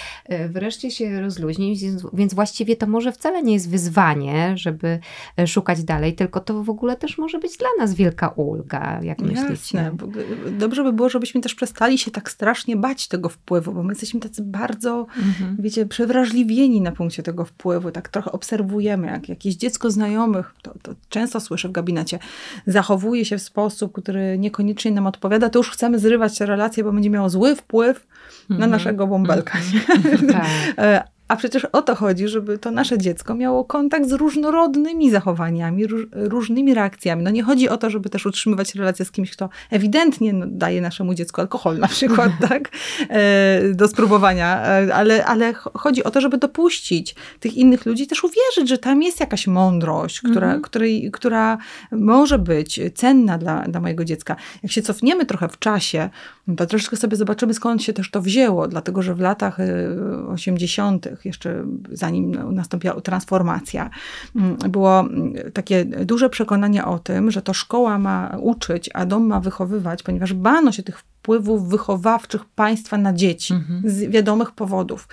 wreszcie 0.49 0.91
się 0.91 1.21
rozluźnić, 1.35 1.81
więc- 1.81 2.03
więc 2.13 2.33
właściwie 2.33 2.75
to 2.75 2.87
może 2.87 3.11
wcale 3.11 3.43
nie 3.43 3.53
jest 3.53 3.69
wyzwanie, 3.69 4.53
żeby 4.57 4.99
e, 5.39 5.47
szukać 5.47 5.83
dalej, 5.83 6.15
tylko 6.15 6.39
to 6.39 6.63
w 6.63 6.69
ogóle 6.69 6.95
też 6.95 7.17
może 7.17 7.39
być 7.39 7.57
dla 7.57 7.67
nas 7.79 7.93
wielka 7.93 8.27
ulga, 8.27 8.99
jak 9.03 9.19
myślicie? 9.21 9.91
Bo- 9.93 10.07
Dobrze 10.51 10.83
by 10.83 10.93
było, 10.93 11.09
żebyśmy 11.09 11.41
też 11.41 11.55
przestali 11.55 11.97
się 11.97 12.11
tak 12.11 12.31
strasznie 12.31 12.75
bać 12.75 13.07
tego 13.07 13.29
wpływu, 13.29 13.71
bo 13.73 13.83
my 13.83 13.91
jesteśmy 13.91 14.19
tacy 14.19 14.41
bardzo 14.43 15.07
Mhm. 15.17 15.57
wiecie, 15.59 15.85
przewrażliwieni 15.85 16.81
na 16.81 16.91
punkcie 16.91 17.23
tego 17.23 17.45
wpływu, 17.45 17.91
tak 17.91 18.09
trochę 18.09 18.31
obserwujemy, 18.31 19.07
jak 19.07 19.29
jakieś 19.29 19.55
dziecko 19.55 19.91
znajomych, 19.91 20.53
to, 20.61 20.73
to 20.81 20.91
często 21.09 21.39
słyszę 21.39 21.69
w 21.69 21.71
gabinecie, 21.71 22.19
zachowuje 22.67 23.25
się 23.25 23.37
w 23.37 23.41
sposób, 23.41 23.93
który 23.93 24.37
niekoniecznie 24.37 24.91
nam 24.91 25.07
odpowiada, 25.07 25.49
to 25.49 25.59
już 25.59 25.71
chcemy 25.71 25.99
zrywać 25.99 26.39
relacje, 26.39 26.83
bo 26.83 26.91
będzie 26.91 27.09
miało 27.09 27.29
zły 27.29 27.55
wpływ 27.55 28.07
na 28.49 28.55
Mhm. 28.55 28.71
naszego 28.71 29.07
bąbelka. 29.07 29.57
Tak. 30.31 30.45
E, 30.77 31.03
A 31.27 31.35
przecież 31.35 31.65
o 31.65 31.81
to 31.81 31.95
chodzi, 31.95 32.27
żeby 32.27 32.57
to 32.57 32.71
nasze 32.71 32.97
dziecko 32.97 33.35
miało 33.35 33.65
kontakt 33.65 34.09
z 34.09 34.11
różnorodnymi 34.11 35.11
zachowaniami, 35.11 35.87
róż, 35.87 36.07
różnymi 36.13 36.73
reakcjami. 36.73 37.23
No 37.23 37.29
nie 37.29 37.43
chodzi 37.43 37.69
o 37.69 37.77
to, 37.77 37.89
żeby 37.89 38.09
też 38.09 38.25
utrzymywać 38.25 38.75
relacje 38.75 39.05
z 39.05 39.11
kimś, 39.11 39.31
kto 39.31 39.49
ewidentnie 39.71 40.33
no, 40.33 40.45
daje 40.49 40.81
naszemu 40.81 41.13
dziecku 41.13 41.41
alkohol 41.41 41.77
na 41.77 41.87
przykład, 41.87 42.31
tak, 42.49 42.69
e, 43.09 43.73
do 43.73 43.87
spróbowania, 43.87 44.61
e, 44.65 44.95
ale, 44.95 45.25
ale 45.25 45.53
ch- 45.53 45.67
chodzi 45.73 46.03
o 46.03 46.11
to, 46.11 46.21
żeby 46.21 46.37
dopuścić 46.37 47.15
tych 47.39 47.53
innych 47.57 47.85
ludzi, 47.85 48.07
też 48.07 48.23
uwierzyć, 48.23 48.69
że 48.69 48.77
tam 48.77 49.01
jest 49.03 49.19
jakaś 49.19 49.47
mądrość, 49.47 50.19
która, 50.21 50.47
Mhm. 50.47 50.61
której, 50.61 51.09
która 51.13 51.57
może 51.91 52.39
być 52.39 52.79
cenna 52.95 53.37
dla, 53.37 53.61
dla 53.61 53.81
mojego 53.81 54.05
dziecka. 54.05 54.35
Jak 54.63 54.71
się 54.71 54.81
cofniemy 54.81 55.25
trochę 55.25 55.49
w 55.49 55.59
czasie, 55.59 56.09
to 56.57 56.65
troszeczkę 56.65 56.97
sobie 56.97 57.17
zobaczymy, 57.17 57.53
skąd 57.53 57.83
się 57.83 57.93
też 57.93 58.11
to 58.15 58.21
wzięło, 58.21 58.67
dlatego 58.67 59.01
że 59.01 59.15
w 59.15 59.19
latach 59.19 59.59
y, 59.59 59.97
80., 60.27 61.07
jeszcze 61.25 61.65
zanim 61.91 62.53
nastąpiła 62.53 63.01
transformacja, 63.01 63.89
mm, 64.35 64.57
było 64.57 64.99
mm, 64.99 65.33
takie 65.53 65.85
duże 65.85 66.29
przekonanie 66.29 66.85
o 66.85 66.99
tym, 66.99 67.31
że 67.31 67.41
to 67.41 67.53
szkoła 67.53 67.99
ma 67.99 68.37
uczyć, 68.39 68.89
a 68.93 69.05
dom 69.05 69.27
ma 69.27 69.39
wychowywać, 69.39 70.03
ponieważ 70.03 70.33
bano 70.33 70.71
się 70.71 70.83
tych 70.83 71.03
wpływów 71.25 71.69
wychowawczych 71.69 72.45
państwa 72.45 72.97
na 72.97 73.13
dzieci 73.13 73.53
Mhm. 73.53 73.81
z 73.85 74.11
wiadomych 74.11 74.51
powodów. 74.51 75.07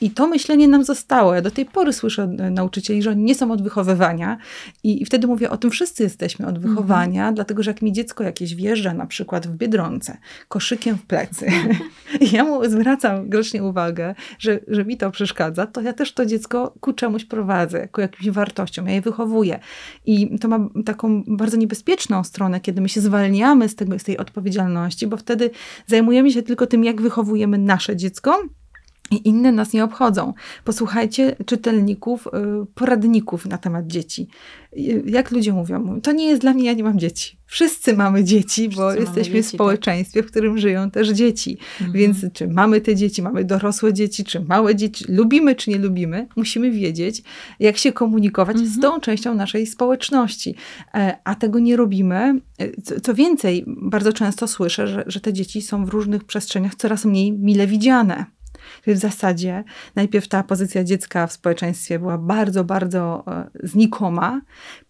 I 0.00 0.10
to 0.10 0.26
myślenie 0.26 0.68
nam 0.68 0.84
zostało. 0.84 1.34
Ja 1.34 1.42
do 1.42 1.50
tej 1.50 1.64
pory 1.64 1.92
słyszę 1.92 2.22
e, 2.38 2.50
nauczycieli, 2.50 3.02
że 3.02 3.10
oni 3.10 3.24
nie 3.24 3.34
są 3.34 3.52
od 3.52 3.62
wychowywania 3.62 4.38
i, 4.84 5.02
i 5.02 5.04
wtedy 5.04 5.26
mówię, 5.26 5.50
o 5.50 5.56
tym 5.56 5.70
wszyscy 5.70 6.02
jesteśmy 6.02 6.46
od 6.46 6.58
wychowania, 6.58 7.32
dlatego 7.32 7.62
że 7.62 7.70
jak 7.70 7.82
mi 7.82 7.92
dziecko 7.92 8.24
jakieś 8.24 8.54
wjeżdża 8.54 8.94
na 8.94 9.06
przykład 9.06 9.46
w 9.46 9.50
Biedronce 9.50 10.16
koszykiem 10.48 10.96
w 10.98 11.02
plecy 11.02 11.46
i 12.20 12.30
ja 12.36 12.44
mu 12.44 12.70
zwracam 12.70 13.28
grzecznie 13.28 13.62
uwagę, 13.64 14.14
że, 14.38 14.60
że 14.68 14.84
mi 14.84 14.96
to 14.96 15.10
przeszkadza, 15.10 15.66
to 15.66 15.80
ja 15.80 15.92
też 15.92 16.12
to 16.12 16.26
dziecko 16.26 16.74
ku 16.80 16.92
czemuś 16.92 17.24
prowadzę, 17.24 17.88
ku 17.88 18.00
jakimś 18.00 18.30
wartościom, 18.30 18.86
ja 18.86 18.94
je 18.94 19.00
wychowuję. 19.00 19.58
I 20.06 20.38
to 20.38 20.48
ma 20.48 20.58
taką 20.84 21.24
bardzo 21.26 21.56
niebezpieczną 21.56 22.24
stronę, 22.24 22.60
kiedy 22.60 22.80
my 22.80 22.88
się 22.88 23.00
zwalniamy 23.00 23.68
z, 23.68 23.74
tego, 23.74 23.98
z 23.98 24.04
tej 24.04 24.18
odpowiedzialności, 24.18 25.06
bo 25.06 25.16
wtedy 25.16 25.50
zajmujemy 25.86 26.30
się 26.30 26.42
tylko 26.42 26.66
tym, 26.66 26.84
jak 26.84 27.02
wychowujemy 27.02 27.58
nasze 27.58 27.96
dziecko, 27.96 28.42
i 29.10 29.28
inne 29.28 29.52
nas 29.52 29.72
nie 29.72 29.84
obchodzą. 29.84 30.34
Posłuchajcie 30.64 31.36
czytelników, 31.46 32.26
y, 32.26 32.30
poradników 32.74 33.46
na 33.46 33.58
temat 33.58 33.86
dzieci. 33.86 34.28
Y, 34.78 35.02
Jak 35.06 35.30
ludzie 35.30 35.52
mówią? 35.52 36.00
To 36.00 36.12
nie 36.12 36.26
jest 36.26 36.40
dla 36.42 36.54
mnie, 36.54 36.64
ja 36.64 36.72
nie 36.72 36.84
mam 36.84 36.98
dzieci. 36.98 37.38
Wszyscy 37.46 37.96
mamy 37.96 38.24
dzieci, 38.24 38.68
bo 38.68 38.74
Wszyscy 38.90 39.00
jesteśmy 39.00 39.34
dzieci, 39.34 39.48
w 39.48 39.50
tak. 39.50 39.56
społeczeństwie, 39.56 40.22
w 40.22 40.26
którym 40.26 40.58
żyją 40.58 40.90
też 40.90 41.08
dzieci. 41.08 41.58
Mhm. 41.80 41.92
Więc 41.92 42.16
czy 42.32 42.48
mamy 42.48 42.80
te 42.80 42.94
dzieci, 42.96 43.22
mamy 43.22 43.44
dorosłe 43.44 43.92
dzieci, 43.92 44.24
czy 44.24 44.40
małe 44.40 44.74
dzieci, 44.76 45.04
lubimy 45.08 45.54
czy 45.54 45.70
nie 45.70 45.78
lubimy, 45.78 46.28
musimy 46.36 46.70
wiedzieć, 46.70 47.22
jak 47.60 47.76
się 47.76 47.92
komunikować 47.92 48.56
z 48.58 48.60
Mhm. 48.76 48.80
tą 48.82 49.00
częścią 49.00 49.34
naszej 49.34 49.66
społeczności. 49.66 50.54
E, 50.94 51.18
A 51.24 51.34
tego 51.34 51.58
nie 51.58 51.76
robimy. 51.76 52.40
E, 52.58 52.80
Co, 52.82 53.00
co 53.00 53.14
więcej, 53.14 53.64
bardzo 53.66 54.12
często 54.12 54.46
słyszę, 54.48 54.86
że, 54.88 55.04
że 55.06 55.20
te 55.20 55.32
dzieci 55.32 55.62
są 55.62 55.84
w 55.84 55.88
różnych 55.88 56.24
przestrzeniach 56.24 56.74
coraz 56.74 57.04
mniej 57.04 57.32
mile 57.32 57.66
widziane. 57.66 58.26
W 58.86 58.96
zasadzie 58.96 59.64
najpierw 59.94 60.28
ta 60.28 60.42
pozycja 60.42 60.84
dziecka 60.84 61.26
w 61.26 61.32
społeczeństwie 61.32 61.98
była 61.98 62.18
bardzo, 62.18 62.64
bardzo 62.64 63.24
e, 63.26 63.50
znikoma. 63.62 64.40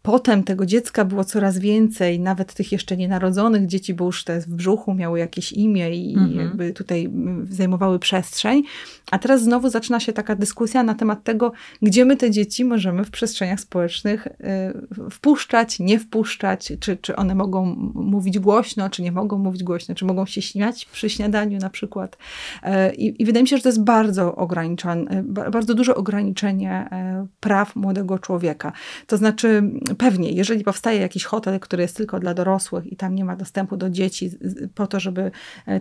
Potem 0.02 0.44
tego 0.44 0.66
dziecka 0.66 1.04
było 1.04 1.24
coraz 1.24 1.58
więcej, 1.58 2.20
nawet 2.20 2.54
tych 2.54 2.72
jeszcze 2.72 2.96
nienarodzonych 2.96 3.66
dzieci, 3.66 3.94
bo 3.94 4.04
już 4.04 4.24
te 4.24 4.40
w 4.40 4.48
brzuchu 4.48 4.94
miały 4.94 5.18
jakieś 5.18 5.52
imię 5.52 5.96
i 5.96 6.14
mhm. 6.14 6.36
jakby 6.36 6.72
tutaj 6.72 7.10
zajmowały 7.50 7.98
przestrzeń. 7.98 8.62
A 9.10 9.18
teraz 9.18 9.42
znowu 9.42 9.68
zaczyna 9.70 10.00
się 10.00 10.12
taka 10.12 10.34
dyskusja 10.34 10.82
na 10.82 10.94
temat 10.94 11.24
tego, 11.24 11.52
gdzie 11.82 12.04
my 12.04 12.16
te 12.16 12.30
dzieci 12.30 12.64
możemy 12.64 13.04
w 13.04 13.10
przestrzeniach 13.10 13.60
społecznych 13.60 14.26
y, 14.26 15.10
wpuszczać, 15.10 15.78
nie 15.78 15.98
wpuszczać, 15.98 16.72
czy, 16.80 16.96
czy 16.96 17.16
one 17.16 17.34
mogą 17.34 17.64
mówić 17.94 18.38
głośno, 18.38 18.90
czy 18.90 19.02
nie 19.02 19.12
mogą 19.12 19.38
mówić 19.38 19.64
głośno, 19.64 19.94
czy 19.94 20.04
mogą 20.04 20.26
się 20.26 20.42
śmiać 20.42 20.84
przy 20.84 21.10
śniadaniu 21.10 21.58
na 21.58 21.70
przykład. 21.70 22.18
Y, 22.64 22.94
I, 22.94 23.22
i 23.22 23.24
wydaje 23.24 23.42
mi 23.42 23.48
się, 23.48 23.56
że 23.56 23.62
to 23.66 23.68
jest 23.68 23.84
bardzo 23.84 24.36
ograniczone, 24.36 25.22
bardzo 25.24 25.74
duże 25.74 25.94
ograniczenie 25.94 26.88
y, 27.24 27.26
praw 27.40 27.76
młodego 27.76 28.18
człowieka. 28.18 28.72
To 29.06 29.16
znaczy, 29.16 29.62
pewnie, 29.98 30.32
jeżeli 30.32 30.64
powstaje 30.64 31.00
jakiś 31.00 31.24
hotel, 31.24 31.60
który 31.60 31.82
jest 31.82 31.96
tylko 31.96 32.20
dla 32.20 32.34
dorosłych 32.34 32.92
i 32.92 32.96
tam 32.96 33.14
nie 33.14 33.24
ma 33.24 33.36
dostępu 33.36 33.76
do 33.76 33.90
dzieci, 33.90 34.30
po 34.74 34.86
to, 34.86 35.00
żeby 35.00 35.30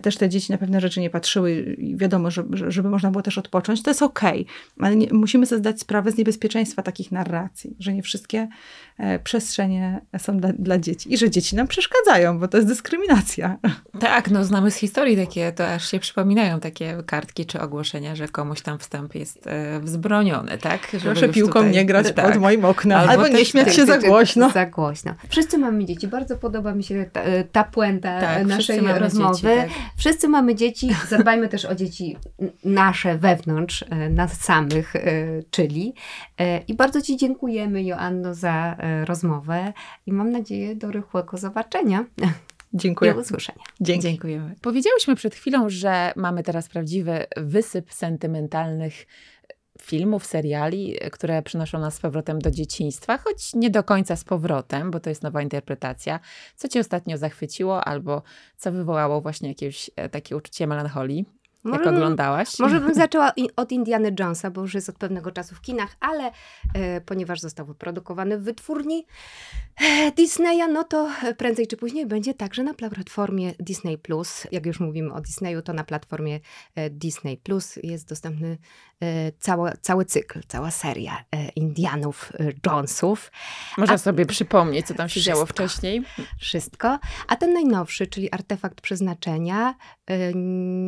też 0.02 0.16
te 0.16 0.28
dzieci 0.28 0.52
na 0.52 0.58
pewne 0.58 0.80
rzeczy 0.80 1.00
nie 1.00 1.10
patrzyły 1.10 1.52
i 1.60 1.96
wiadomo, 1.96 2.30
żeby, 2.30 2.72
żeby 2.72 2.90
można 2.90 3.10
było 3.10 3.22
też 3.22 3.38
odpocząć, 3.38 3.82
to 3.82 3.90
jest 3.90 4.02
okej, 4.02 4.40
okay. 4.42 4.86
ale 4.86 4.96
nie, 4.96 5.08
musimy 5.12 5.46
sobie 5.46 5.58
zdać 5.58 5.80
sprawę 5.80 6.12
z 6.12 6.16
niebezpieczeństwa 6.16 6.82
takich 6.82 7.12
narracji, 7.12 7.76
że 7.78 7.94
nie 7.94 8.02
wszystkie 8.02 8.38
e, 8.38 8.48
przestrzenie 9.24 10.00
są 10.18 10.38
dla, 10.38 10.52
dla, 10.58 10.78
dzieci 10.78 11.14
i 11.14 11.16
że 11.16 11.30
dzieci 11.30 11.56
nam 11.56 11.66
przeszkadzają, 11.66 12.38
bo 12.38 12.48
to 12.48 12.56
jest 12.56 12.68
dyskryminacja. 12.68 13.58
Tak, 14.00 14.30
no 14.30 14.44
znamy 14.44 14.70
z 14.70 14.76
historii 14.76 15.16
takie, 15.16 15.52
to 15.52 15.68
aż 15.68 15.90
się 15.90 15.98
przypominają 15.98 16.60
takie 16.60 17.02
kartki 17.06 17.46
czy 17.46 17.60
ogłoszenia, 17.60 18.16
że 18.16 18.28
komuś 18.28 18.60
tam 18.60 18.78
wstęp 18.78 19.14
jest 19.14 19.46
e, 19.46 19.80
wzbroniony, 19.80 20.58
tak? 20.58 20.88
Żeby 20.92 21.04
Proszę 21.04 21.28
piłką 21.28 21.52
tutaj... 21.52 21.70
nie 21.70 21.84
grać 21.84 22.12
tak. 22.12 22.32
pod 22.32 22.40
moim 22.40 22.64
oknem, 22.64 22.98
albo, 22.98 23.12
albo 23.12 23.28
nie 23.28 23.44
śmiać 23.44 23.74
się 23.74 23.86
za 23.86 23.98
głośno. 23.98 24.50
Za 24.50 24.66
głośno. 24.66 25.14
Wszyscy 25.28 25.58
mamy 25.58 25.84
dzieci, 25.84 26.08
bardzo 26.08 26.36
podoba 26.36 26.74
mi 26.74 26.84
się 26.84 27.10
ta, 27.12 27.22
ta 27.52 27.64
puenta 27.64 28.20
tak, 28.20 28.46
naszej 28.46 28.80
rozmowy. 28.80 29.34
Dzieci, 29.34 29.56
tak. 29.56 29.70
Wszyscy 29.96 30.28
mamy 30.28 30.54
dzieci, 30.54 30.90
zadbajmy 31.08 31.48
też 31.48 31.64
o 31.64 31.74
dzieci 31.74 32.16
nasze 32.64 33.18
wewnątrz, 33.18 33.84
e, 33.90 34.10
nas 34.10 34.40
samych, 34.40 34.96
e, 34.96 35.02
czyli. 35.50 35.94
E, 36.40 36.58
I 36.58 36.74
bardzo 36.74 37.02
Ci 37.02 37.16
dziękujemy, 37.16 37.82
Joanno, 37.82 38.34
za 38.34 38.76
rozmowę 39.04 39.72
i 40.06 40.12
mam 40.12 40.30
nadzieję 40.30 40.76
do 40.76 40.90
rychłego 40.90 41.36
zobaczenia. 41.36 42.04
Dziękuję. 42.74 43.14
Do 43.14 43.20
usłyszenia. 43.20 43.62
Dzięki. 43.80 44.02
Dziękujemy. 44.02 44.54
Powiedziałyśmy 44.60 45.16
przed 45.16 45.34
chwilą, 45.34 45.68
że 45.68 46.12
mamy 46.16 46.42
teraz 46.42 46.68
prawdziwy 46.68 47.26
wysyp 47.36 47.92
sentymentalnych 47.92 49.06
filmów, 49.82 50.26
seriali, 50.26 50.96
które 51.12 51.42
przynoszą 51.42 51.78
nas 51.78 51.94
z 51.94 52.00
powrotem 52.00 52.38
do 52.38 52.50
dzieciństwa, 52.50 53.18
choć 53.18 53.54
nie 53.54 53.70
do 53.70 53.84
końca 53.84 54.16
z 54.16 54.24
powrotem, 54.24 54.90
bo 54.90 55.00
to 55.00 55.10
jest 55.10 55.22
nowa 55.22 55.42
interpretacja. 55.42 56.20
Co 56.56 56.68
cię 56.68 56.80
ostatnio 56.80 57.18
zachwyciło 57.18 57.84
albo 57.84 58.22
co 58.56 58.72
wywołało 58.72 59.20
właśnie 59.20 59.48
jakieś 59.48 59.90
takie 60.10 60.36
uczucie 60.36 60.66
melancholii? 60.66 61.24
Może 61.66 61.84
jak 61.84 61.94
oglądałaś? 61.94 62.58
może 62.58 62.80
bym 62.80 62.94
zaczęła 62.94 63.32
od 63.56 63.72
Indiana 63.72 64.08
Jonesa, 64.20 64.50
bo 64.50 64.60
już 64.60 64.74
jest 64.74 64.88
od 64.88 64.98
pewnego 64.98 65.30
czasu 65.30 65.54
w 65.54 65.60
kinach, 65.60 65.96
ale 66.00 66.30
e, 66.74 67.00
ponieważ 67.00 67.40
został 67.40 67.66
wyprodukowany 67.66 68.38
w 68.38 68.42
wytwórni 68.42 69.06
e, 69.76 70.12
Disneya, 70.12 70.72
no 70.72 70.84
to 70.84 71.08
prędzej 71.36 71.66
czy 71.66 71.76
później 71.76 72.06
będzie 72.06 72.34
także 72.34 72.62
na 72.62 72.74
platformie 72.74 73.54
Disney+. 73.60 73.98
Jak 74.52 74.66
już 74.66 74.80
mówimy 74.80 75.14
o 75.14 75.20
Disneyu, 75.20 75.62
to 75.62 75.72
na 75.72 75.84
platformie 75.84 76.40
e, 76.74 76.90
Disney+, 76.90 77.40
jest 77.82 78.08
dostępny 78.08 78.58
e, 79.02 79.32
cały, 79.32 79.72
cały 79.80 80.04
cykl, 80.04 80.40
cała 80.48 80.70
seria 80.70 81.24
e, 81.32 81.48
Indianów 81.48 82.32
e, 82.40 82.52
Jonesów. 82.66 83.32
Można 83.78 83.94
A, 83.94 83.98
sobie 83.98 84.26
przypomnieć, 84.26 84.86
co 84.86 84.94
tam 84.94 85.08
się 85.08 85.12
wszystko, 85.12 85.32
działo 85.32 85.46
wcześniej. 85.46 86.02
Wszystko. 86.38 86.98
A 87.28 87.36
ten 87.36 87.52
najnowszy, 87.52 88.06
czyli 88.06 88.32
Artefakt 88.32 88.80
Przeznaczenia, 88.80 89.74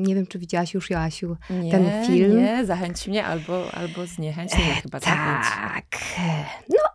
nie 0.03 0.15
wiem, 0.15 0.27
czy 0.27 0.39
widziałaś 0.39 0.75
już, 0.75 0.91
Joasiu, 0.91 1.37
nie, 1.51 1.71
ten 1.71 2.07
film. 2.07 2.39
Nie, 2.39 2.67
zachęć 2.67 3.09
mnie 3.09 3.27
albo, 3.27 3.75
albo 3.75 4.07
zniechęć. 4.07 4.53
Nie, 4.59 4.73
e, 4.73 4.75
chyba 4.75 5.01
tak. 5.01 5.43
Tak. 5.45 5.85
No, 6.69 6.88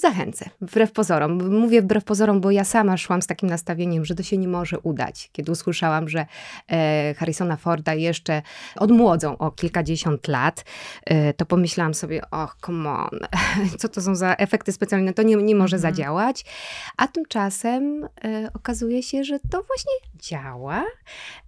Zachęcę, 0.00 0.50
wbrew 0.60 0.92
pozorom. 0.92 1.58
Mówię 1.60 1.82
wbrew 1.82 2.04
pozorom, 2.04 2.40
bo 2.40 2.50
ja 2.50 2.64
sama 2.64 2.96
szłam 2.96 3.22
z 3.22 3.26
takim 3.26 3.48
nastawieniem, 3.48 4.04
że 4.04 4.14
to 4.14 4.22
się 4.22 4.38
nie 4.38 4.48
może 4.48 4.78
udać. 4.78 5.30
Kiedy 5.32 5.52
usłyszałam, 5.52 6.08
że 6.08 6.26
e, 6.68 7.14
Harrisona 7.14 7.56
Forda 7.56 7.94
jeszcze 7.94 8.42
odmłodzą 8.76 9.38
o 9.38 9.50
kilkadziesiąt 9.50 10.28
lat, 10.28 10.64
e, 11.04 11.34
to 11.34 11.46
pomyślałam 11.46 11.94
sobie, 11.94 12.22
och, 12.30 12.56
come 12.66 12.90
on, 12.90 13.18
co 13.78 13.88
to 13.88 14.02
są 14.02 14.14
za 14.14 14.34
efekty 14.34 14.72
specjalne, 14.72 15.12
to 15.12 15.22
nie, 15.22 15.36
nie 15.36 15.54
może 15.54 15.76
mhm. 15.76 15.94
zadziałać. 15.94 16.44
A 16.96 17.08
tymczasem 17.08 18.08
e, 18.24 18.50
okazuje 18.54 19.02
się, 19.02 19.24
że 19.24 19.38
to 19.40 19.62
właśnie 19.62 19.92
działa 20.18 20.84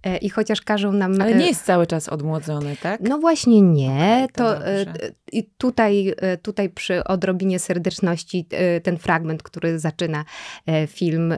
e, 0.03 0.17
i 0.17 0.29
chociaż 0.29 0.61
każą 0.61 0.91
nam... 0.91 1.21
Ale 1.21 1.35
nie 1.35 1.45
e, 1.45 1.47
jest 1.47 1.65
cały 1.65 1.87
czas 1.87 2.09
odmłodzony, 2.09 2.75
tak? 2.81 3.01
No 3.01 3.19
właśnie 3.19 3.61
nie. 3.61 4.15
Okay, 4.15 4.27
to, 4.27 4.59
to 4.59 4.67
e, 4.67 4.85
i 5.31 5.43
tutaj, 5.57 6.13
tutaj 6.41 6.69
przy 6.69 7.03
odrobinie 7.03 7.59
serdeczności 7.59 8.40
E, 8.51 8.81
ten 8.81 8.97
fragment, 8.97 9.43
który 9.43 9.79
zaczyna 9.79 10.25
e, 10.65 10.87
film, 10.87 11.31
e, 11.31 11.37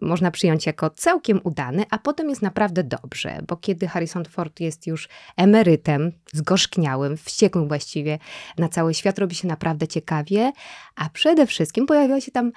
można 0.00 0.30
przyjąć 0.30 0.66
jako 0.66 0.90
całkiem 0.90 1.40
udany, 1.44 1.84
a 1.90 1.98
potem 1.98 2.28
jest 2.28 2.42
naprawdę 2.42 2.84
dobrze, 2.84 3.38
bo 3.48 3.56
kiedy 3.56 3.88
Harrison 3.88 4.24
Ford 4.24 4.60
jest 4.60 4.86
już 4.86 5.08
emerytem, 5.36 6.12
zgorzkniałym, 6.32 7.16
wściekłym 7.16 7.68
właściwie 7.68 8.18
na 8.58 8.68
cały 8.68 8.94
świat, 8.94 9.18
robi 9.18 9.34
się 9.34 9.48
naprawdę 9.48 9.88
ciekawie, 9.88 10.52
a 10.94 11.08
przede 11.08 11.46
wszystkim 11.46 11.86
pojawia 11.86 12.20
się 12.20 12.32
tam 12.32 12.52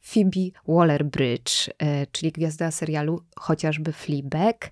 Phoebe 0.00 0.50
Waller-Bridge, 0.68 1.68
czyli 2.12 2.32
gwiazda 2.32 2.70
serialu 2.70 3.20
chociażby 3.36 3.92
Fleabag. 3.92 4.70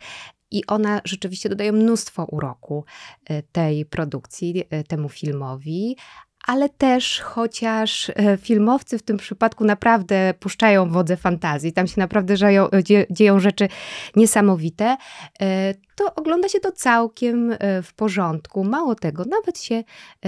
I 0.51 0.67
ona 0.67 1.01
rzeczywiście 1.05 1.49
dodaje 1.49 1.73
mnóstwo 1.73 2.25
uroku 2.25 2.85
tej 3.53 3.87
produkcji, 3.87 4.65
temu 4.89 5.09
filmowi, 5.09 5.97
ale 6.47 6.69
też 6.69 7.21
chociaż 7.21 8.11
e, 8.11 8.37
filmowcy 8.37 8.99
w 8.99 9.03
tym 9.03 9.17
przypadku 9.17 9.65
naprawdę 9.65 10.35
puszczają 10.41 10.91
wodze 10.91 11.17
fantazji, 11.17 11.73
tam 11.73 11.87
się 11.87 12.01
naprawdę 12.01 12.37
dzieją, 12.37 12.69
dzieją 13.11 13.41
rzeczy 13.41 13.69
niesamowite, 14.17 14.97
e, 15.41 15.75
to 15.97 16.15
ogląda 16.15 16.49
się 16.49 16.61
to 16.61 16.73
całkiem 16.73 17.57
e, 17.59 17.83
w 17.83 17.95
porządku. 17.95 18.65
Mało 18.65 18.95
tego, 18.95 19.25
nawet 19.25 19.59
się 19.59 19.85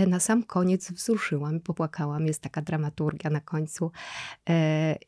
na 0.06 0.20
sam 0.20 0.42
koniec 0.42 0.92
wzruszyłam, 0.92 1.60
popłakałam. 1.60 2.26
Jest 2.26 2.42
taka 2.42 2.62
dramaturgia 2.62 3.30
na 3.30 3.40
końcu. 3.40 3.90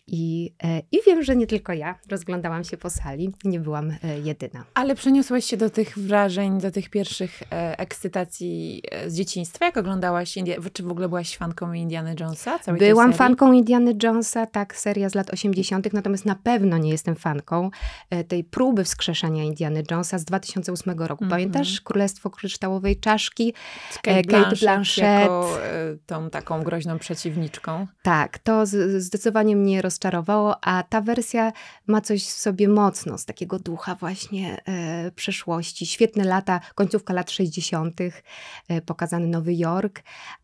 I, 0.07 0.55
I 0.93 0.99
wiem, 1.07 1.23
że 1.23 1.37
nie 1.37 1.47
tylko 1.47 1.73
ja 1.73 1.99
rozglądałam 2.11 2.65
się 2.65 2.77
po 2.77 2.91
sali, 2.91 3.33
nie 3.45 3.61
byłam 3.61 3.93
jedyna. 4.25 4.65
Ale 4.75 4.95
przeniosłaś 4.95 5.45
się 5.45 5.57
do 5.57 5.71
tych 5.71 5.99
wrażeń, 5.99 6.61
do 6.61 6.71
tych 6.71 6.91
pierwszych 6.91 7.43
ekscytacji 7.79 8.83
z 9.07 9.15
dzieciństwa, 9.15 9.65
jak 9.67 9.77
oglądałaś, 9.77 10.35
czy 10.73 10.83
w 10.83 10.91
ogóle 10.91 11.09
byłaś 11.09 11.37
fanką 11.37 11.73
Indiana 11.73 12.15
Jonesa? 12.21 12.59
Byłam 12.79 13.13
fanką 13.13 13.53
Indiana 13.53 13.91
Jonesa, 14.03 14.47
tak, 14.47 14.77
seria 14.77 15.09
z 15.09 15.15
lat 15.15 15.31
80., 15.31 15.93
natomiast 15.93 16.25
na 16.25 16.35
pewno 16.35 16.79
nie 16.79 16.91
jestem 16.91 17.17
fanką 17.17 17.71
e, 18.11 18.25
tej 18.25 18.45
próby 18.45 18.85
wskrzeszania 18.85 19.45
Indiana 19.45 19.81
Jonesa 19.91 20.19
z 20.19 20.25
2008 20.53 20.99
roku. 20.99 21.25
Mm 21.25 21.29
-hmm. 21.29 21.31
Pamiętasz 21.31 21.81
Królestwo 21.81 22.31
Kryształowej 22.31 23.01
Czaszki? 23.01 23.55
Kate, 24.03 24.11
e, 24.11 24.23
Kate 24.23 24.31
Blanchett, 24.31 24.61
Blanchett. 24.61 25.21
Jako 25.23 25.65
e, 25.65 25.97
tą 26.07 26.31
taką 26.31 26.63
groźną 26.63 26.99
przeciwniczką. 26.99 27.87
Tak, 28.03 28.39
to 28.39 28.67
zdecydowanie 28.99 29.57
mnie 29.57 29.83
rozczarowało, 29.83 30.65
a 30.65 30.83
ta 30.83 31.01
wersja 31.01 31.53
ma 31.87 32.01
coś 32.01 32.25
w 32.25 32.31
sobie 32.31 32.69
mocno, 32.69 33.19
z 33.19 33.25
takiego 33.25 33.59
ducha 33.59 33.95
właśnie 33.95 34.63
e, 34.67 35.11
przeszłości. 35.11 35.87
Świetne 35.87 36.25
lata, 36.25 36.61
końcówka 36.75 37.15
lat 37.15 37.31
60., 37.31 38.01
e, 38.69 38.81
pokazany 38.83 39.27
Nowy 39.27 39.55
Jork, 39.55 40.03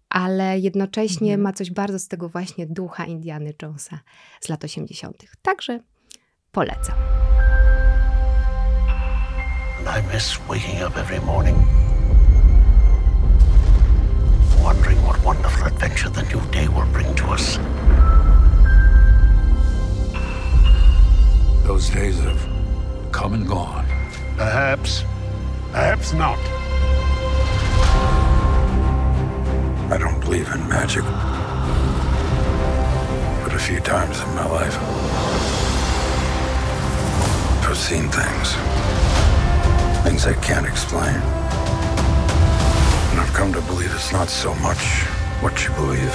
ale 0.08 0.58
jednocześnie 0.58 1.32
mhm. 1.32 1.40
ma 1.40 1.52
coś 1.52 1.70
bardzo 1.70 1.98
z 1.98 2.08
tego 2.08 2.28
właśnie 2.28 2.66
ducha 2.66 3.04
Indiany 3.04 3.54
Jonesa 3.62 4.00
z 4.40 4.48
lat 4.48 4.64
80. 4.64 5.16
Także 5.42 5.80
polecam. 6.52 6.96
I 9.86 10.00
miss 10.12 10.44
waking 10.48 10.82
up 10.82 10.96
every 10.96 11.20
morning, 11.20 11.54
wondering 14.60 15.00
what 15.04 15.22
wonderful 15.22 15.68
adventure 15.68 16.08
the 16.08 16.22
new 16.24 16.40
day 16.50 16.66
will 16.66 16.86
bring 16.86 17.14
to 17.14 17.26
us. 17.28 17.56
Those 21.64 21.88
days 21.88 22.18
have 22.18 22.48
come 23.12 23.34
and 23.34 23.46
gone. 23.46 23.86
Perhaps, 24.36 25.04
perhaps 25.70 26.12
not. 26.12 26.38
I 29.92 29.98
don't 29.98 30.20
believe 30.20 30.52
in 30.52 30.68
magic. 30.68 31.04
But 33.44 33.54
a 33.54 33.58
few 33.58 33.78
times 33.78 34.20
in 34.20 34.34
my 34.34 34.46
life, 34.46 34.76
I've 37.64 37.78
seen 37.78 38.08
things 38.08 39.05
things 40.06 40.24
I 40.24 40.34
can't 40.34 40.66
explain. 40.66 41.16
And 43.10 43.20
I've 43.20 43.32
come 43.34 43.52
to 43.52 43.60
believe 43.62 43.92
it's 43.92 44.12
not 44.12 44.28
so 44.28 44.54
much 44.56 45.02
what 45.42 45.64
you 45.64 45.70
believe. 45.74 46.14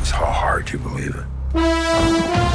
It's 0.00 0.10
how 0.10 0.26
hard 0.26 0.68
you 0.72 0.78
believe 0.80 1.14
it. 1.14 2.45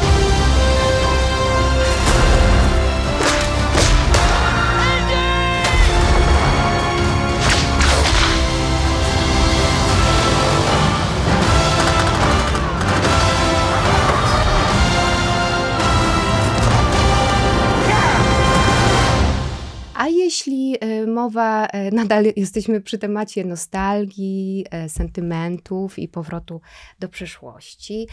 Jeśli 20.32 20.77
e, 20.79 21.07
mowa, 21.07 21.65
e, 21.65 21.91
nadal 22.01 22.25
jesteśmy 22.36 22.82
przy 22.82 22.97
temacie 22.97 23.45
nostalgii, 23.45 24.65
e, 24.71 24.89
sentymentów 24.89 25.99
i 25.99 26.07
powrotu 26.07 26.61
do 26.99 27.09
przeszłości, 27.09 28.07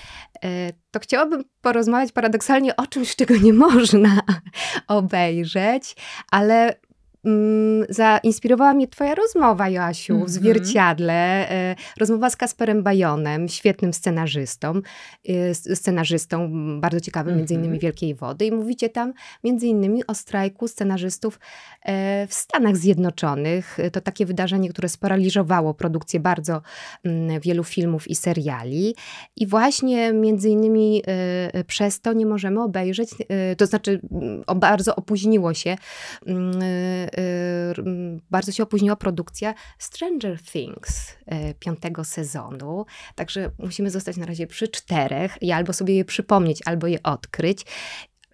to 0.91 1.01
chciałabym 1.01 1.45
porozmawiać 1.61 2.13
paradoksalnie 2.13 2.77
o 2.77 2.87
czymś, 2.87 3.17
czego 3.17 3.37
nie 3.37 3.53
można 3.53 4.21
obejrzeć, 4.89 5.97
ale 6.31 6.81
mm, 7.25 7.87
zainspirowała 7.89 8.75
mnie 8.75 8.89
Twoja 8.89 9.15
rozmowa, 9.15 9.69
Joasiu, 9.69 10.13
w 10.15 10.17
Mhm. 10.17 10.29
zwierciadle. 10.33 11.51
e, 11.51 11.77
Rozmowa 12.01 12.31
z 12.31 12.37
Kasperem 12.37 12.83
Bajonem, 12.83 13.49
świetnym 13.49 13.93
scenarzystą, 13.93 14.81
e, 15.29 15.55
scenarzystą 15.55 16.51
bardzo 16.81 17.01
ciekawym, 17.01 17.37
między 17.37 17.55
Mhm. 17.55 17.65
innymi 17.65 17.81
Wielkiej 17.81 18.15
Wody. 18.15 18.47
I 18.47 18.53
mówicie 18.53 18.89
tam 18.89 19.13
między 19.45 19.67
innymi 19.67 20.07
o 20.07 20.15
strajku 20.15 20.69
scenarzystów 20.69 21.41
e, 21.83 22.27
w 22.27 22.35
Stanach 22.35 22.77
Zjednoczonych. 22.77 23.79
To 23.93 24.01
takie 24.01 24.27
wydarzenie, 24.27 24.69
które 24.69 24.89
sparaliżowało 24.89 25.75
produkcję 25.75 26.21
bardzo 26.21 26.63
mm, 27.05 27.41
wielu 27.41 27.65
filmów 27.65 28.09
i 28.09 28.15
seriali. 28.15 28.95
I 29.37 29.47
właśnie 29.47 30.13
między 30.13 30.49
innymi 30.49 31.03
przez 31.67 32.01
to 32.01 32.13
nie 32.13 32.27
możemy 32.27 32.63
obejrzeć, 32.63 33.11
to 33.59 33.67
znaczy 33.67 34.01
mm, 34.13 34.43
o, 34.47 34.55
bardzo 34.55 34.97
opóźniło 34.97 35.55
się, 35.55 35.77
bardzo 38.31 38.53
się 38.53 38.63
opóźniła 38.63 38.97
produkcja 38.97 39.55
Stranger 39.79 40.43
Things 40.43 41.17
e, 41.27 41.55
piątego 41.55 42.05
sezonu. 42.05 42.87
Także 43.15 43.51
musimy 43.59 43.91
zostać 43.91 44.17
na 44.17 44.27
razie 44.27 44.47
przy 44.47 44.69
czterech 44.69 45.43
i 45.43 45.53
albo 45.53 45.73
sobie 45.73 45.97
je 45.97 46.05
przypomnieć, 46.05 46.61
albo 46.65 46.87
je 46.87 47.03
odkryć. 47.03 47.65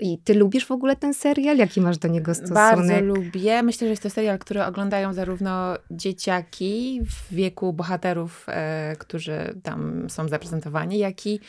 I 0.01 0.19
ty 0.19 0.35
lubisz 0.35 0.67
w 0.67 0.71
ogóle 0.71 0.97
ten 0.97 1.15
serial? 1.15 1.57
Jaki 1.57 1.81
masz 1.81 1.99
do 1.99 2.09
niego 2.09 2.35
stosunek? 2.35 2.55
Bardzo 2.55 3.01
lubię. 3.01 3.63
Myślę, 3.63 3.87
że 3.87 3.91
jest 3.91 4.03
to 4.03 4.11
serial, 4.11 4.39
który 4.39 4.65
oglądają 4.65 5.13
zarówno 5.13 5.77
dzieciaki 5.91 7.01
w 7.05 7.35
wieku 7.35 7.73
bohaterów, 7.73 8.47
e, 8.49 8.97
którzy 8.99 9.61
tam 9.63 10.11
są 10.11 10.29
zaprezentowani, 10.29 10.99
jak 10.99 11.27
i, 11.27 11.41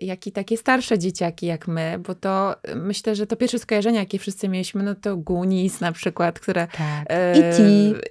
jak 0.00 0.26
i 0.26 0.32
takie 0.32 0.56
starsze 0.56 0.98
dzieciaki 0.98 1.46
jak 1.46 1.68
my, 1.68 1.98
bo 2.06 2.14
to 2.14 2.56
e, 2.62 2.74
myślę, 2.74 3.14
że 3.14 3.26
to 3.26 3.36
pierwsze 3.36 3.58
skojarzenie, 3.58 3.98
jakie 3.98 4.18
wszyscy 4.18 4.48
mieliśmy, 4.48 4.82
no 4.82 4.94
to 4.94 5.16
Goonies 5.16 5.80
na 5.80 5.92
przykład, 5.92 6.40
które 6.40 6.66
Tak. 6.66 7.10
e, 7.10 7.32
E.T.. 7.32 7.62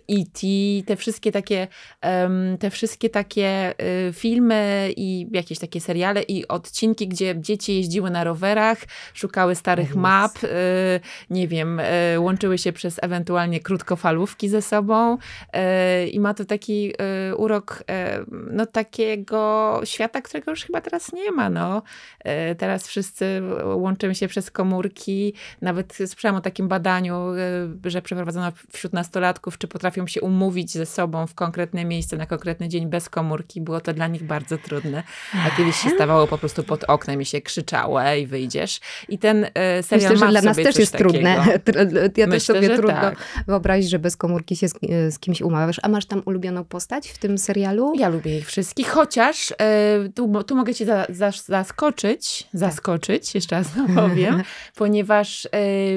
E.T., 0.09 0.47
te 0.85 0.95
wszystkie 0.95 1.31
takie, 1.31 1.67
em, 2.01 2.57
te 2.57 2.69
wszystkie 2.69 3.09
takie 3.09 3.73
e, 3.77 4.13
filmy 4.13 4.93
i 4.97 5.27
jakieś 5.31 5.59
takie 5.59 5.81
seriale 5.81 6.21
i 6.21 6.47
odcinki, 6.47 7.07
gdzie 7.07 7.35
dzieci 7.41 7.75
jeździły 7.75 8.09
na 8.09 8.23
rowerach, 8.23 8.77
szukały 9.13 9.55
starych 9.55 9.87
jest. 9.87 9.99
map, 9.99 10.31
e, 10.43 10.47
nie 11.29 11.47
wiem, 11.47 11.79
e, 11.83 12.19
łączyły 12.19 12.57
się 12.57 12.73
przez 12.73 12.99
ewentualnie 13.03 13.59
krótkofalówki 13.59 14.49
ze 14.49 14.61
sobą 14.61 15.17
e, 15.53 16.07
i 16.07 16.19
ma 16.19 16.33
to 16.33 16.45
taki 16.45 16.93
e, 16.97 17.35
urok 17.35 17.83
e, 17.89 18.25
no 18.51 18.65
takiego 18.65 19.81
świata, 19.83 20.21
którego 20.21 20.51
już 20.51 20.63
chyba 20.63 20.81
teraz 20.81 21.13
nie 21.13 21.31
ma, 21.31 21.49
no. 21.49 21.78
E, 22.19 22.55
Teraz 22.55 22.88
wszyscy 22.88 23.41
łączymy 23.63 24.15
się 24.15 24.27
przez 24.27 24.51
komórki. 24.51 25.34
Nawet 25.61 25.93
słyszałam 26.05 26.36
o 26.36 26.41
takim 26.41 26.67
badaniu, 26.67 27.15
e, 27.86 27.89
że 27.89 28.01
przeprowadzono 28.01 28.51
wśród 28.71 28.93
nastolatków, 28.93 29.57
czy 29.57 29.67
potrafią 29.67 30.07
się 30.07 30.21
umówić 30.21 30.71
ze 30.71 30.86
sobą 30.86 31.27
w 31.27 31.36
konkretne 31.36 31.86
miejsce 31.86 32.17
na 32.17 32.25
konkretny 32.25 32.67
dzień 32.67 32.88
bez 32.88 33.09
komórki. 33.09 33.61
Było 33.61 33.82
to 33.82 33.93
dla 33.93 34.07
nich 34.07 34.23
bardzo 34.23 34.57
trudne. 34.57 35.03
A 35.47 35.57
kiedyś 35.57 35.75
się 35.75 35.89
stawało 35.89 36.27
po 36.27 36.38
prostu 36.38 36.63
pod 36.63 36.84
oknem 36.84 37.21
i 37.21 37.25
się 37.25 37.41
krzyczało, 37.41 37.99
i 38.13 38.27
wyjdziesz. 38.27 38.80
I 39.09 39.19
ten 39.19 39.45
e, 39.53 39.84
serial 39.84 40.11
Myślę, 40.11 40.27
że 40.27 40.32
dla 40.32 40.41
nas 40.41 40.55
sobie 40.55 40.67
też 40.67 40.77
jest 40.77 40.97
trudne. 40.97 41.36
takiego. 41.36 41.80
Ja 42.19 42.25
też 42.27 42.34
Myślę, 42.34 42.55
sobie 42.55 42.67
że 42.67 42.75
trudno 42.75 43.01
tak. 43.01 43.17
wyobrazić, 43.47 43.89
że 43.89 43.99
bez 43.99 44.17
komórki 44.17 44.55
się 44.55 44.67
z, 44.67 44.73
z 45.09 45.19
kimś 45.19 45.41
umawiasz. 45.41 45.80
A 45.84 45.89
masz 45.89 46.05
tam 46.05 46.21
ulubioną 46.25 46.63
postać 46.63 47.09
w 47.09 47.17
tym 47.17 47.38
serialu? 47.38 47.93
Ja 47.95 48.09
lubię 48.09 48.38
ich 48.38 48.47
wszystkich, 48.47 48.88
chociaż 48.88 49.53
tu, 50.15 50.43
tu 50.43 50.55
mogę 50.55 50.73
cię 50.75 50.86
za, 50.86 51.05
za, 51.09 51.32
zaskoczyć, 51.70 52.47
zaskoczyć, 52.53 53.36
jeszcze 53.36 53.55
raz 53.55 53.67
powiem, 53.95 54.43
ponieważ 54.76 55.45
e, 55.45 55.49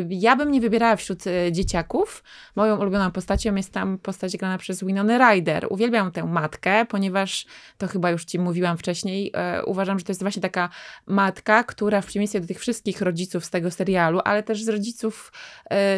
ja 0.08 0.36
bym 0.36 0.50
nie 0.52 0.60
wybierała 0.60 0.96
wśród 0.96 1.26
e, 1.26 1.52
dzieciaków. 1.52 2.24
Moją 2.56 2.76
ulubioną 2.76 3.10
postacią 3.10 3.54
jest 3.54 3.72
tam 3.72 3.98
postać 3.98 4.36
grana 4.36 4.58
przez 4.58 4.84
Winona 4.84 5.18
Ryder. 5.18 5.66
Uwielbiam 5.70 6.12
tę 6.12 6.24
matkę, 6.24 6.86
ponieważ 6.86 7.46
to 7.78 7.88
chyba 7.88 8.10
już 8.10 8.24
ci 8.24 8.38
mówiłam 8.38 8.78
wcześniej. 8.78 9.30
E, 9.34 9.64
uważam, 9.64 9.98
że 9.98 10.04
to 10.04 10.10
jest 10.12 10.22
właśnie 10.22 10.42
taka 10.42 10.68
matka, 11.06 11.64
która 11.64 12.00
w 12.00 12.04
przeciwieństwie 12.04 12.40
do 12.40 12.46
tych 12.46 12.60
wszystkich 12.60 13.00
rodziców 13.00 13.44
z 13.44 13.50
tego 13.50 13.70
serialu, 13.70 14.20
ale 14.24 14.42
też 14.42 14.62
z 14.62 14.68
rodziców 14.68 15.32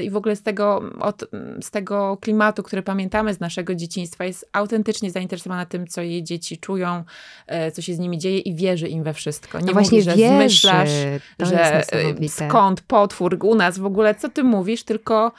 i 0.03 0.11
w 0.11 0.17
ogóle 0.17 0.37
z 0.37 0.43
tego, 0.43 0.83
od, 1.01 1.25
z 1.61 1.71
tego 1.71 2.17
klimatu, 2.21 2.63
który 2.63 2.83
pamiętamy 2.83 3.35
z 3.35 3.41
naszego 3.41 3.75
dzieciństwa, 3.75 4.25
jest 4.25 4.49
autentycznie 4.53 5.11
zainteresowana 5.11 5.67
tym, 5.67 5.87
co 5.87 6.03
jej 6.03 6.25
dzieci 6.25 6.59
czują, 6.59 7.05
co 7.73 7.83
się 7.83 7.95
z 7.95 7.99
nimi 7.99 8.19
dzieje 8.19 8.39
i 8.39 8.55
wierzy 8.55 8.89
im 8.89 9.03
we 9.03 9.15
wszystko. 9.15 9.54
Nie 9.59 9.67
no 9.67 9.73
właśnie 9.73 10.03
że 10.03 10.17
zmyślasz, 10.17 10.91
że 11.39 11.93
e, 11.93 12.29
skąd 12.29 12.81
potwór 12.81 13.39
u 13.43 13.55
nas 13.55 13.79
w 13.79 13.87
ogóle, 13.87 14.15
co 14.15 14.29
ty 14.29 14.45
mówisz, 14.45 14.83
tylko 14.83 15.33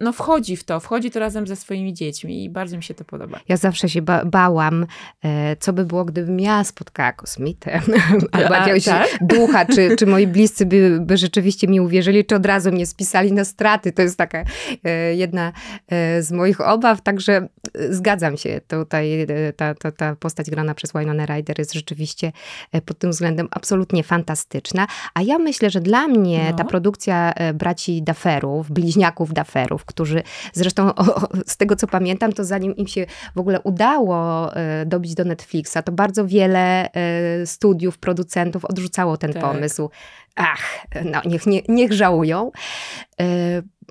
no 0.00 0.12
wchodzi 0.12 0.56
w 0.56 0.64
to, 0.64 0.80
wchodzi 0.80 1.10
to 1.10 1.20
razem 1.20 1.46
ze 1.46 1.56
swoimi 1.56 1.94
dziećmi 1.94 2.44
i 2.44 2.50
bardzo 2.50 2.76
mi 2.76 2.82
się 2.82 2.94
to 2.94 3.04
podoba. 3.04 3.40
Ja 3.48 3.56
zawsze 3.56 3.88
się 3.88 4.02
ba 4.02 4.24
bałam, 4.24 4.86
e, 5.24 5.56
co 5.56 5.72
by 5.72 5.84
było, 5.84 6.04
gdybym 6.04 6.40
ja 6.40 6.64
spotkała 6.64 7.12
kosmitę 7.12 7.80
albo 8.32 8.54
jakiegoś 8.54 8.84
tak? 8.84 9.08
ducha, 9.20 9.66
czy, 9.66 9.96
czy 9.96 10.06
moi 10.06 10.26
bliscy 10.26 10.66
by, 10.66 10.98
by 11.00 11.16
rzeczywiście 11.16 11.68
mi 11.68 11.80
uwierzyli, 11.80 12.24
czy 12.24 12.34
od 12.36 12.46
razu 12.46 12.72
mnie 12.72 12.86
spisali 12.86 13.32
na 13.32 13.44
straty. 13.44 13.92
To 13.92 14.02
jest 14.02 14.18
taka 14.18 14.44
e, 14.84 15.14
jedna 15.14 15.52
e, 15.88 16.22
z 16.22 16.32
moich 16.32 16.60
obaw, 16.60 17.02
także 17.02 17.48
e, 17.74 17.94
zgadzam 17.94 18.36
się. 18.36 18.60
Tutaj 18.68 19.20
e, 19.22 19.26
ta, 19.56 19.74
ta, 19.74 19.92
ta 19.92 20.16
postać 20.16 20.50
grana 20.50 20.74
przez 20.74 20.92
Winona 20.92 21.26
Ryder 21.26 21.58
jest 21.58 21.74
rzeczywiście 21.74 22.32
e, 22.72 22.80
pod 22.82 22.98
tym 22.98 23.10
względem 23.10 23.48
absolutnie 23.50 24.02
fantastyczna. 24.02 24.86
A 25.14 25.22
ja 25.22 25.38
myślę, 25.38 25.70
że 25.70 25.80
dla 25.80 26.08
mnie 26.08 26.46
No. 26.50 26.56
ta 26.56 26.64
produkcja 26.64 27.32
braci 27.54 28.02
Dufferów, 28.02 28.70
bliźniaków 28.70 29.32
Którzy 29.78 30.22
zresztą 30.52 30.94
o, 30.94 31.28
z 31.46 31.56
tego 31.56 31.76
co 31.76 31.86
pamiętam, 31.86 32.32
to 32.32 32.44
zanim 32.44 32.76
im 32.76 32.86
się 32.86 33.06
w 33.34 33.38
ogóle 33.38 33.60
udało 33.60 34.54
e, 34.56 34.86
dobić 34.86 35.14
do 35.14 35.24
Netflixa, 35.24 35.76
to 35.84 35.92
bardzo 35.92 36.26
wiele 36.26 36.92
e, 36.92 37.46
studiów, 37.46 37.98
producentów 37.98 38.64
odrzucało 38.64 39.16
ten 39.16 39.32
Tak. 39.32 39.42
pomysł. 39.42 39.90
Ach, 40.36 40.86
no 41.04 41.20
niech, 41.24 41.46
nie, 41.46 41.62
niech 41.68 41.92
żałują. 41.92 42.50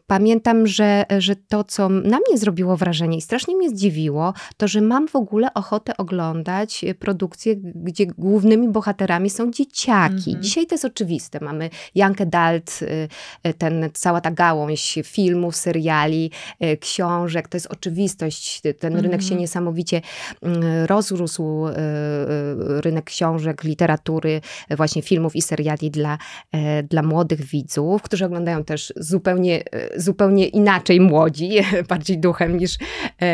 Pamiętam, 0.08 0.68
że, 0.68 1.06
że 1.18 1.36
to, 1.36 1.64
co 1.64 1.89
na 1.89 2.18
mnie 2.18 2.38
zrobiło 2.38 2.78
wrażenie 2.78 3.18
i 3.18 3.22
strasznie 3.22 3.56
mnie 3.56 3.70
zdziwiło, 3.70 4.34
to, 4.58 4.68
że 4.68 4.82
mam 4.82 5.08
w 5.08 5.16
ogóle 5.16 5.54
ochotę 5.54 5.97
oglądać 5.97 6.86
produkcje, 7.00 7.56
gdzie 7.56 8.06
głównymi 8.06 8.70
bohaterami 8.70 9.30
są 9.30 9.52
dzieciaki. 9.52 10.16
Mhm. 10.16 10.43
Dzisiaj 10.43 10.66
to 10.68 10.76
jest 10.76 10.86
oczywiste. 10.86 11.39
Mamy 11.41 11.70
Jankę 11.95 12.26
Dalt, 12.26 12.80
y, 12.82 13.50
y, 13.50 13.54
ten, 13.54 13.89
cała 13.93 14.22
ta 14.22 14.32
gałąź 14.32 15.00
filmów, 15.06 15.56
seriali, 15.56 16.32
y, 16.64 16.78
książek. 16.78 17.47
To 17.47 17.58
jest 17.58 17.68
oczywistość. 17.68 18.62
Ten 18.80 18.95
rynek 18.95 19.22
się 19.22 19.26
Mhm. 19.26 19.41
niesamowicie 19.41 20.02
mm, 20.41 20.86
rozrósł, 20.86 21.66
rynek 22.82 23.06
książek, 23.06 23.64
literatury, 23.64 24.41
właśnie 24.70 25.02
filmów 25.02 25.36
i 25.36 25.41
seriali 25.41 25.91
dla, 25.91 26.18
dla 26.89 27.04
młodych 27.04 27.41
widzów, 27.41 28.02
którzy 28.02 28.26
oglądają 28.26 28.64
też 28.64 28.93
zupełnie, 28.95 29.64
zupełnie 29.96 30.48
inaczej 30.48 31.00
młodzi, 31.00 31.52
bardziej 31.90 32.20
duchem 32.20 32.58
niż, 32.58 32.78
e, 33.22 33.26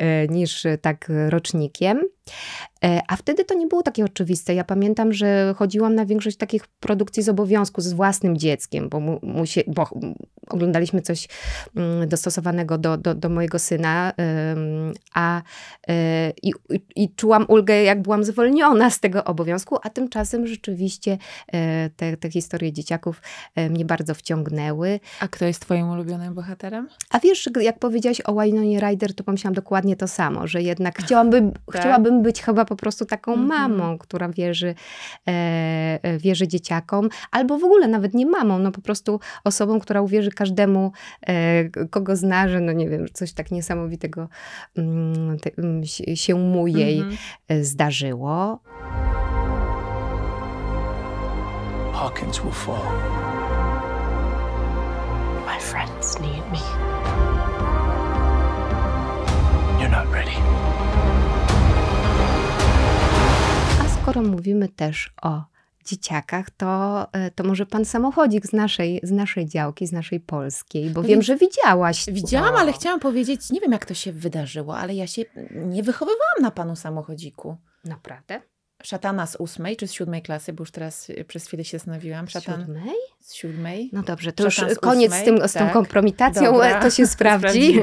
e, 0.00 0.28
niż 0.28 0.66
tak 0.80 1.12
rocznikiem. 1.28 2.00
E, 2.84 3.00
a 3.08 3.16
wtedy 3.16 3.44
to 3.44 3.54
nie 3.54 3.66
było 3.66 3.82
takie 3.82 4.04
oczywiste. 4.04 4.54
Ja 4.54 4.64
pamiętam, 4.64 5.12
że 5.12 5.54
chodziłam 5.56 5.94
na 5.94 6.06
większość 6.06 6.36
takich 6.36 6.66
produkcji 6.66 7.22
z 7.22 7.28
obowiązku 7.28 7.80
z 7.80 7.92
własnym 7.92 8.36
dzieckiem, 8.36 8.88
bo, 8.88 9.00
mu, 9.00 9.18
musie, 9.22 9.62
bo 9.66 9.88
oglądaliśmy 10.48 11.02
coś 11.02 11.28
mm, 11.76 12.08
dostosowanego 12.08 12.78
do, 12.78 12.96
do, 12.96 13.14
do 13.14 13.28
mojego 13.28 13.58
syna, 13.58 14.12
a 15.14 15.42
e, 15.88 16.32
i, 16.42 16.52
i 16.96 17.14
czułam 17.14 17.44
ulgę, 17.48 17.82
jak 17.82 18.02
byłam 18.02 18.24
zwolniona 18.24 18.90
z 18.90 19.00
tego 19.00 19.24
obowiązku, 19.24 19.78
a 19.82 19.90
tymczasem 19.90 20.46
rzeczywiście 20.46 21.18
e, 21.52 21.90
te, 21.90 22.16
te 22.16 22.30
historie 22.30 22.72
dzieciaków 22.72 23.22
mnie 23.70 23.84
bardzo 23.84 24.14
wciągnęły. 24.14 25.00
A 25.20 25.28
kto 25.28 25.44
jest 25.44 25.60
twoim 25.60 25.90
ulubionym 25.90 26.34
bohaterem? 26.34 26.88
A 27.10 27.18
wiesz, 27.18 27.48
jak 27.60 27.78
powiedziałaś 27.78 28.20
o 28.24 28.34
Wynonie 28.34 28.80
Ryder, 28.80 29.14
to 29.14 29.24
pomyślałam 29.24 29.54
dokładnie 29.54 29.96
to 29.96 30.08
samo, 30.08 30.46
że 30.46 30.62
jednak 30.62 30.98
chciałabym, 30.98 31.52
tak? 31.52 31.80
chciałabym 31.80 32.11
być 32.20 32.42
chyba 32.42 32.64
po 32.64 32.76
prostu 32.76 33.04
taką 33.04 33.34
mm 33.34 33.44
-hmm. 33.44 33.48
mamą, 33.48 33.98
która 33.98 34.28
wierzy, 34.28 34.74
e, 35.28 35.98
e, 36.02 36.18
wierzy 36.18 36.48
dzieciakom, 36.48 37.08
albo 37.30 37.58
w 37.58 37.64
ogóle 37.64 37.88
nawet 37.88 38.14
nie 38.14 38.26
mamą, 38.26 38.58
no 38.58 38.72
po 38.72 38.80
prostu 38.80 39.20
osobą, 39.44 39.80
która 39.80 40.00
uwierzy 40.02 40.30
każdemu, 40.30 40.92
e, 41.26 41.64
kogo 41.90 42.16
zna, 42.16 42.48
że 42.48 42.60
no 42.60 42.72
nie 42.72 42.88
wiem, 42.88 43.06
coś 43.12 43.32
tak 43.32 43.50
niesamowitego 43.50 44.28
mm, 44.76 45.38
te, 45.38 45.50
mm, 45.58 45.82
się 46.14 46.34
mu 46.34 46.66
jej 46.66 47.00
mm 47.00 47.10
-hmm. 47.10 47.64
zdarzyło. 47.64 48.62
Hawkins 51.92 52.38
will 52.40 52.50
fall. 52.50 52.82
My 55.46 55.60
friends 55.60 56.18
need 56.20 56.44
me. 56.50 56.91
Skoro 64.02 64.22
mówimy 64.22 64.68
też 64.68 65.12
o 65.22 65.42
dzieciakach, 65.84 66.50
to, 66.50 67.06
e, 67.12 67.30
to 67.30 67.44
może 67.44 67.66
pan 67.66 67.84
samochodzik 67.84 68.46
z 68.46 68.52
naszej, 68.52 69.00
z 69.02 69.10
naszej 69.10 69.46
działki, 69.46 69.86
z 69.86 69.92
naszej 69.92 70.20
polskiej, 70.20 70.90
bo 70.90 71.02
no 71.02 71.08
wiem, 71.08 71.22
że 71.22 71.36
widziałaś. 71.36 72.06
Widziałam, 72.06 72.56
ale 72.56 72.72
chciałam 72.72 73.00
powiedzieć, 73.00 73.50
nie 73.50 73.60
wiem 73.60 73.72
jak 73.72 73.86
to 73.86 73.94
się 73.94 74.12
wydarzyło, 74.12 74.78
ale 74.78 74.94
ja 74.94 75.06
się 75.06 75.22
nie 75.50 75.82
wychowywałam 75.82 76.42
na 76.42 76.50
panu 76.50 76.76
samochodziku. 76.76 77.56
Naprawdę? 77.84 78.40
Szatana 78.82 79.26
z 79.26 79.36
ósmej 79.36 79.76
czy 79.76 79.88
z 79.88 79.92
siódmej 79.92 80.22
klasy, 80.22 80.52
bo 80.52 80.62
już 80.62 80.70
teraz 80.70 81.10
y, 81.10 81.24
przez 81.28 81.46
chwilę 81.46 81.64
się 81.64 81.78
zastanowiłam. 81.78 82.28
Szatan... 82.28 82.60
Z 82.60 82.66
siódmej? 82.66 82.94
Z 83.20 83.34
siódmej. 83.34 83.90
No 83.92 84.02
dobrze, 84.02 84.32
to 84.32 84.50
Szatan 84.50 84.70
już 84.70 84.78
koniec 84.78 85.14
z, 85.14 85.24
tym, 85.24 85.48
z 85.48 85.52
tą 85.52 85.60
tak. 85.60 85.72
kompromitacją, 85.72 86.52
Dobra, 86.52 86.82
to 86.82 86.90
się 86.90 87.06
sprawdzi. 87.16 87.80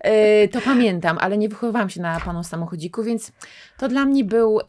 E, 0.00 0.48
to 0.48 0.60
pamiętam, 0.60 1.18
ale 1.20 1.38
nie 1.38 1.48
wychowywałam 1.48 1.90
się 1.90 2.00
na 2.00 2.20
panu 2.20 2.44
samochodziku, 2.44 3.02
więc 3.02 3.32
to 3.78 3.88
dla 3.88 4.04
mnie 4.04 4.24
był 4.24 4.60
e, 4.60 4.64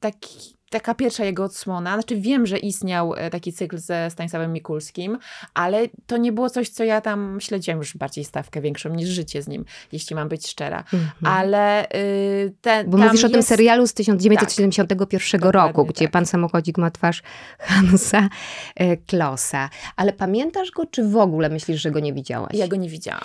taki 0.00 0.55
taka 0.70 0.94
pierwsza 0.94 1.24
jego 1.24 1.44
odsłona. 1.44 1.94
Znaczy 1.94 2.16
wiem, 2.16 2.46
że 2.46 2.58
istniał 2.58 3.14
e, 3.14 3.30
taki 3.30 3.52
cykl 3.52 3.78
ze 3.78 4.10
Stanisławem 4.10 4.52
Mikulskim, 4.52 5.18
ale 5.54 5.88
to 6.06 6.16
nie 6.16 6.32
było 6.32 6.50
coś, 6.50 6.68
co 6.68 6.84
ja 6.84 7.00
tam 7.00 7.38
śledziłam 7.40 7.78
już 7.78 7.96
bardziej 7.96 8.24
stawkę 8.24 8.60
większą 8.60 8.90
niż 8.90 9.08
życie 9.08 9.42
z 9.42 9.48
nim, 9.48 9.64
jeśli 9.92 10.16
mam 10.16 10.28
być 10.28 10.48
szczera. 10.48 10.78
Mhm. 10.78 11.10
Ale 11.24 11.88
y, 11.94 12.54
ten, 12.60 12.90
Bo 12.90 12.96
mówisz 12.98 13.12
jest... 13.12 13.24
o 13.24 13.28
tym 13.28 13.42
serialu 13.42 13.86
z 13.86 13.94
1971 13.94 15.40
tak, 15.40 15.52
roku, 15.52 15.84
gdzie 15.84 16.04
tak. 16.04 16.12
pan 16.12 16.26
samochodzik 16.26 16.78
ma 16.78 16.90
twarz 16.90 17.22
Hansa 17.58 18.28
e, 18.74 18.96
Klossa. 18.96 19.70
Ale 19.96 20.12
pamiętasz 20.12 20.70
go, 20.70 20.86
czy 20.86 21.08
w 21.08 21.16
ogóle 21.16 21.48
myślisz, 21.48 21.82
że 21.82 21.90
go 21.90 22.00
nie 22.00 22.12
widziałaś? 22.12 22.54
Ja 22.54 22.68
go 22.68 22.76
nie 22.76 22.88
widziałam. 22.88 23.24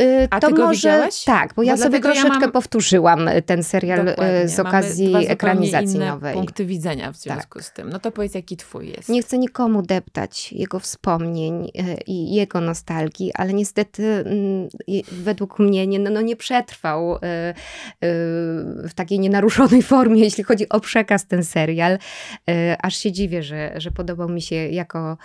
Y, 0.00 0.28
A 0.30 0.40
to 0.40 0.50
może 0.50 0.72
widziałeś? 0.74 1.24
tak, 1.24 1.48
bo, 1.48 1.54
bo 1.56 1.62
ja 1.62 1.76
sobie 1.76 2.00
troszeczkę 2.00 2.34
ja 2.34 2.40
mam... 2.40 2.52
powtórzyłam 2.52 3.28
y, 3.28 3.42
ten 3.42 3.64
serial 3.64 4.00
y, 4.00 4.04
Dokładnie. 4.04 4.48
z 4.48 4.60
okazji 4.60 5.14
ekranizacji 5.28 5.98
nowej. 5.98 6.34
punkty 6.34 6.66
widzenia 6.66 7.12
w 7.12 7.16
związku 7.16 7.58
tak. 7.58 7.64
z 7.64 7.72
tym. 7.72 7.90
No 7.90 7.98
to 7.98 8.10
powiedz, 8.10 8.34
jaki 8.34 8.56
twój 8.56 8.88
jest. 8.88 9.08
Nie 9.08 9.22
chcę 9.22 9.38
nikomu 9.38 9.82
deptać 9.82 10.52
jego 10.52 10.78
wspomnień 10.78 11.70
i 12.06 12.34
jego 12.34 12.60
nostalgii, 12.60 13.32
ale 13.34 13.52
niestety 13.52 14.02
mm, 14.04 14.68
według 15.12 15.58
mnie 15.58 15.86
nie, 15.86 15.98
no, 15.98 16.10
no 16.10 16.20
nie 16.20 16.36
przetrwał 16.36 17.18
w 18.88 18.90
takiej 18.94 19.20
nienaruszonej 19.20 19.82
formie, 19.92 20.20
jeśli 20.20 20.44
chodzi 20.44 20.68
o 20.68 20.80
przekaz 20.80 21.26
ten 21.26 21.44
serial. 21.44 21.98
Aż 22.82 22.96
się 22.96 23.12
dziwię, 23.12 23.42
że, 23.42 23.72
że 23.76 23.90
podobał 23.90 24.28
mi 24.28 24.42
się 24.42 24.56
jako, 24.56 25.16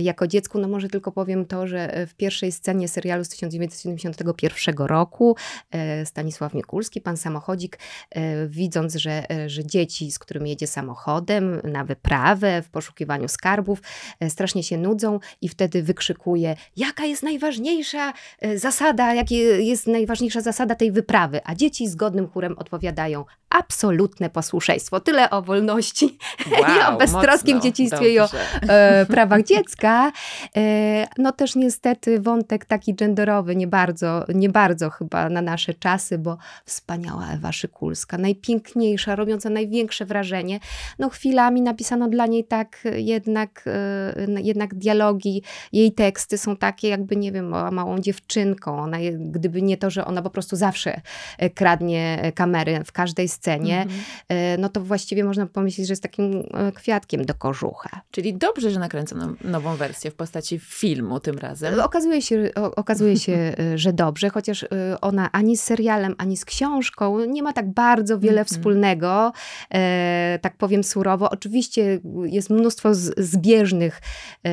jako 0.00 0.26
dziecku. 0.26 0.58
No 0.58 0.68
może 0.68 0.88
tylko 0.88 1.12
powiem 1.12 1.44
to, 1.44 1.66
że 1.66 2.06
w 2.06 2.14
pierwszej 2.14 2.52
scenie 2.52 2.88
serialu 2.88 3.24
z 3.24 3.28
1970 3.28 3.97
1971 3.98 4.86
roku 4.86 5.36
e, 5.70 6.06
Stanisław 6.06 6.54
Mikulski, 6.54 7.00
pan 7.00 7.16
samochodzik, 7.16 7.78
e, 8.10 8.46
widząc, 8.46 8.94
że, 8.94 9.30
e, 9.30 9.48
że 9.48 9.64
dzieci, 9.64 10.12
z 10.12 10.18
którymi 10.18 10.50
jedzie 10.50 10.66
samochodem 10.66 11.60
na 11.64 11.84
wyprawę 11.84 12.62
w 12.62 12.70
poszukiwaniu 12.70 13.28
skarbów, 13.28 13.82
strasznie 14.28 14.62
się 14.62 14.78
nudzą 14.78 15.20
i 15.40 15.48
wtedy 15.48 15.82
wykrzykuje, 15.82 16.56
jaka 16.76 17.04
jest 17.04 17.22
najważniejsza 17.22 18.12
zasada, 18.54 19.14
jaka 19.14 19.34
jest 19.58 19.86
najważniejsza 19.86 20.40
zasada 20.40 20.74
tej 20.74 20.92
wyprawy, 20.92 21.40
a 21.44 21.54
dzieci 21.54 21.88
zgodnym 21.88 22.28
chórem 22.28 22.58
odpowiadają, 22.58 23.24
absolutne 23.50 24.30
posłuszeństwo. 24.30 25.00
Tyle 25.00 25.30
o 25.30 25.42
wolności 25.42 26.18
wow, 26.50 26.60
i 26.76 26.94
o 26.94 26.96
beztroskim 26.96 27.60
dzieciństwie 27.60 27.96
dobrze. 27.98 28.12
i 28.12 28.18
o 28.18 28.28
e, 28.68 29.06
prawach 29.06 29.42
dziecka. 29.42 30.12
E, 30.56 31.06
no 31.18 31.32
też 31.32 31.56
niestety 31.56 32.20
wątek 32.20 32.64
taki 32.64 32.94
genderowy 32.94 33.56
nie 33.56 33.66
bardzo, 33.66 34.24
nie 34.34 34.48
bardzo 34.48 34.90
chyba 34.90 35.28
na 35.28 35.42
nasze 35.42 35.74
czasy, 35.74 36.18
bo 36.18 36.38
wspaniała 36.64 37.28
Ewa 37.28 37.52
Szykulska, 37.52 38.18
najpiękniejsza, 38.18 39.16
robiąca 39.16 39.50
największe 39.50 40.04
wrażenie. 40.04 40.60
No 40.98 41.08
chwilami 41.08 41.62
napisano 41.62 42.08
dla 42.08 42.26
niej 42.26 42.44
tak 42.44 42.84
jednak, 42.96 43.64
e, 43.66 44.40
jednak 44.42 44.74
dialogi, 44.74 45.42
jej 45.72 45.92
teksty 45.92 46.38
są 46.38 46.56
takie 46.56 46.88
jakby, 46.88 47.16
nie 47.16 47.32
wiem, 47.32 47.48
małą 47.72 47.98
dziewczynką. 47.98 48.78
Ona, 48.80 48.96
gdyby 49.18 49.62
nie 49.62 49.76
to, 49.76 49.90
że 49.90 50.04
ona 50.04 50.22
po 50.22 50.30
prostu 50.30 50.56
zawsze 50.56 51.00
e, 51.38 51.50
kradnie 51.50 52.32
kamery 52.34 52.84
w 52.84 52.92
każdej 52.92 53.28
scenie, 53.38 53.82
mm 53.82 53.88
-hmm. 53.88 54.58
no 54.58 54.68
to 54.68 54.80
właściwie 54.80 55.24
można 55.24 55.46
pomyśleć, 55.46 55.86
że 55.86 55.92
jest 55.92 56.02
takim 56.02 56.42
e, 56.54 56.72
kwiatkiem 56.72 57.24
do 57.24 57.34
kożucha. 57.34 58.00
Czyli 58.10 58.34
dobrze, 58.34 58.70
że 58.70 58.80
nakręcono 58.80 59.34
nową 59.44 59.76
wersję 59.76 60.10
w 60.10 60.14
postaci 60.14 60.58
filmu 60.58 61.20
tym 61.20 61.38
razem. 61.38 61.80
Okazuje 61.80 62.22
się, 62.22 62.50
okazuje 62.54 63.16
się 63.16 63.32
e, 63.32 63.78
że 63.78 63.92
dobrze, 63.92 64.30
chociaż 64.30 64.66
ona 65.00 65.32
ani 65.32 65.56
z 65.56 65.62
serialem, 65.62 66.14
ani 66.18 66.36
z 66.36 66.44
książką 66.44 67.24
nie 67.24 67.42
ma 67.42 67.52
tak 67.52 67.70
bardzo 67.70 68.18
wiele 68.18 68.32
mm 68.32 68.44
-hmm. 68.44 68.48
wspólnego, 68.48 69.32
e, 69.74 70.38
tak 70.42 70.56
powiem 70.56 70.84
surowo. 70.84 71.30
Oczywiście 71.30 72.00
jest 72.24 72.50
mnóstwo 72.50 72.94
zbieżnych, 73.16 74.00
e, 74.44 74.50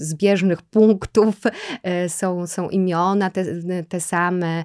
zbieżnych 0.00 0.62
punktów, 0.62 1.34
e, 1.82 2.08
są, 2.08 2.46
są 2.46 2.68
imiona 2.68 3.30
te, 3.30 3.44
te 3.88 4.00
same, 4.00 4.64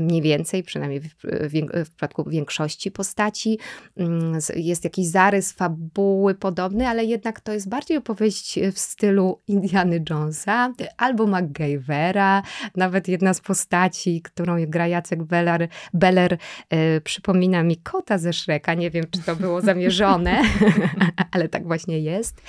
mniej 0.00 0.22
więcej, 0.22 0.62
przynajmniej 0.62 1.00
w, 1.00 1.08
w, 1.24 1.84
w 1.84 1.88
przypadku 1.88 2.23
większości 2.26 2.90
postaci. 2.90 3.58
Mm, 3.96 4.38
jest 4.56 4.84
jakiś 4.84 5.06
zarys 5.06 5.52
fabuły 5.52 6.34
podobny, 6.34 6.88
ale 6.88 7.04
jednak 7.04 7.40
to 7.40 7.52
jest 7.52 7.68
bardziej 7.68 7.96
opowieść 7.96 8.58
w 8.72 8.78
stylu 8.78 9.40
Indiany 9.48 10.04
Jonesa 10.10 10.72
albo 10.96 11.26
MacGyvera. 11.26 12.42
Nawet 12.76 13.08
jedna 13.08 13.34
z 13.34 13.40
postaci, 13.40 14.22
którą 14.22 14.66
gra 14.66 14.86
Jacek 14.86 15.22
Beller, 15.22 15.68
Beller 15.94 16.38
e, 16.70 17.00
przypomina 17.00 17.62
mi 17.62 17.76
kota 17.76 18.18
ze 18.18 18.32
Szreka. 18.32 18.74
Nie 18.74 18.90
wiem, 18.90 19.04
czy 19.10 19.22
to 19.22 19.36
było 19.36 19.60
zamierzone, 19.60 20.42
ale 21.32 21.48
tak 21.48 21.66
właśnie 21.66 21.98
jest. 21.98 22.42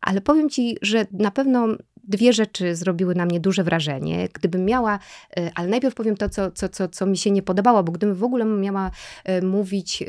Ale 0.00 0.20
powiem 0.20 0.50
ci, 0.50 0.76
że 0.82 1.06
na 1.12 1.30
pewno 1.30 1.68
dwie 2.04 2.32
rzeczy 2.32 2.76
zrobiły 2.76 3.14
na 3.14 3.26
mnie 3.26 3.40
duże 3.40 3.64
wrażenie. 3.64 4.28
Gdybym 4.32 4.64
miała, 4.64 4.98
e, 5.36 5.50
ale 5.54 5.68
najpierw 5.68 5.94
powiem 5.94 6.16
to, 6.16 6.28
co, 6.28 6.50
co, 6.50 6.68
co, 6.68 6.88
co 6.88 7.06
mi 7.06 7.16
się 7.16 7.30
nie 7.30 7.42
podobało, 7.42 7.84
bo 7.84 7.92
gdybym 7.92 8.14
w 8.16 8.24
ogóle 8.24 8.44
miała 8.44 8.90
e, 9.24 9.42
mówić 9.42 10.04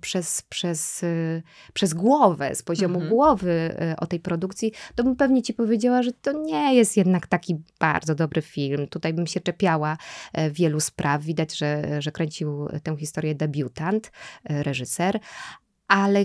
przez, 0.00 0.42
przez, 0.42 1.04
e, 1.04 1.42
przez 1.72 1.94
głowę, 1.94 2.54
z 2.54 2.62
poziomu 2.62 2.94
mhm. 2.94 3.10
głowy 3.10 3.74
o 3.98 4.06
tej 4.06 4.20
produkcji, 4.20 4.72
to 4.94 5.04
bym 5.04 5.16
pewnie 5.16 5.42
ci 5.42 5.54
powiedziała, 5.54 6.02
że 6.02 6.12
to 6.12 6.32
nie 6.32 6.74
jest 6.74 6.96
jednak 6.96 7.26
taki 7.26 7.56
bardzo 7.80 8.14
dobry 8.14 8.42
film. 8.42 8.88
Tutaj 8.88 9.14
bym 9.14 9.26
się 9.26 9.40
czepiała 9.40 9.96
wielu 10.50 10.80
spraw. 10.80 11.22
Widać, 11.22 11.56
że, 11.56 12.02
że 12.02 12.12
kręcił 12.12 12.68
tę 12.82 12.96
historię 12.96 13.34
debiutant, 13.34 14.12
reżyser, 14.44 15.20
ale 15.88 16.24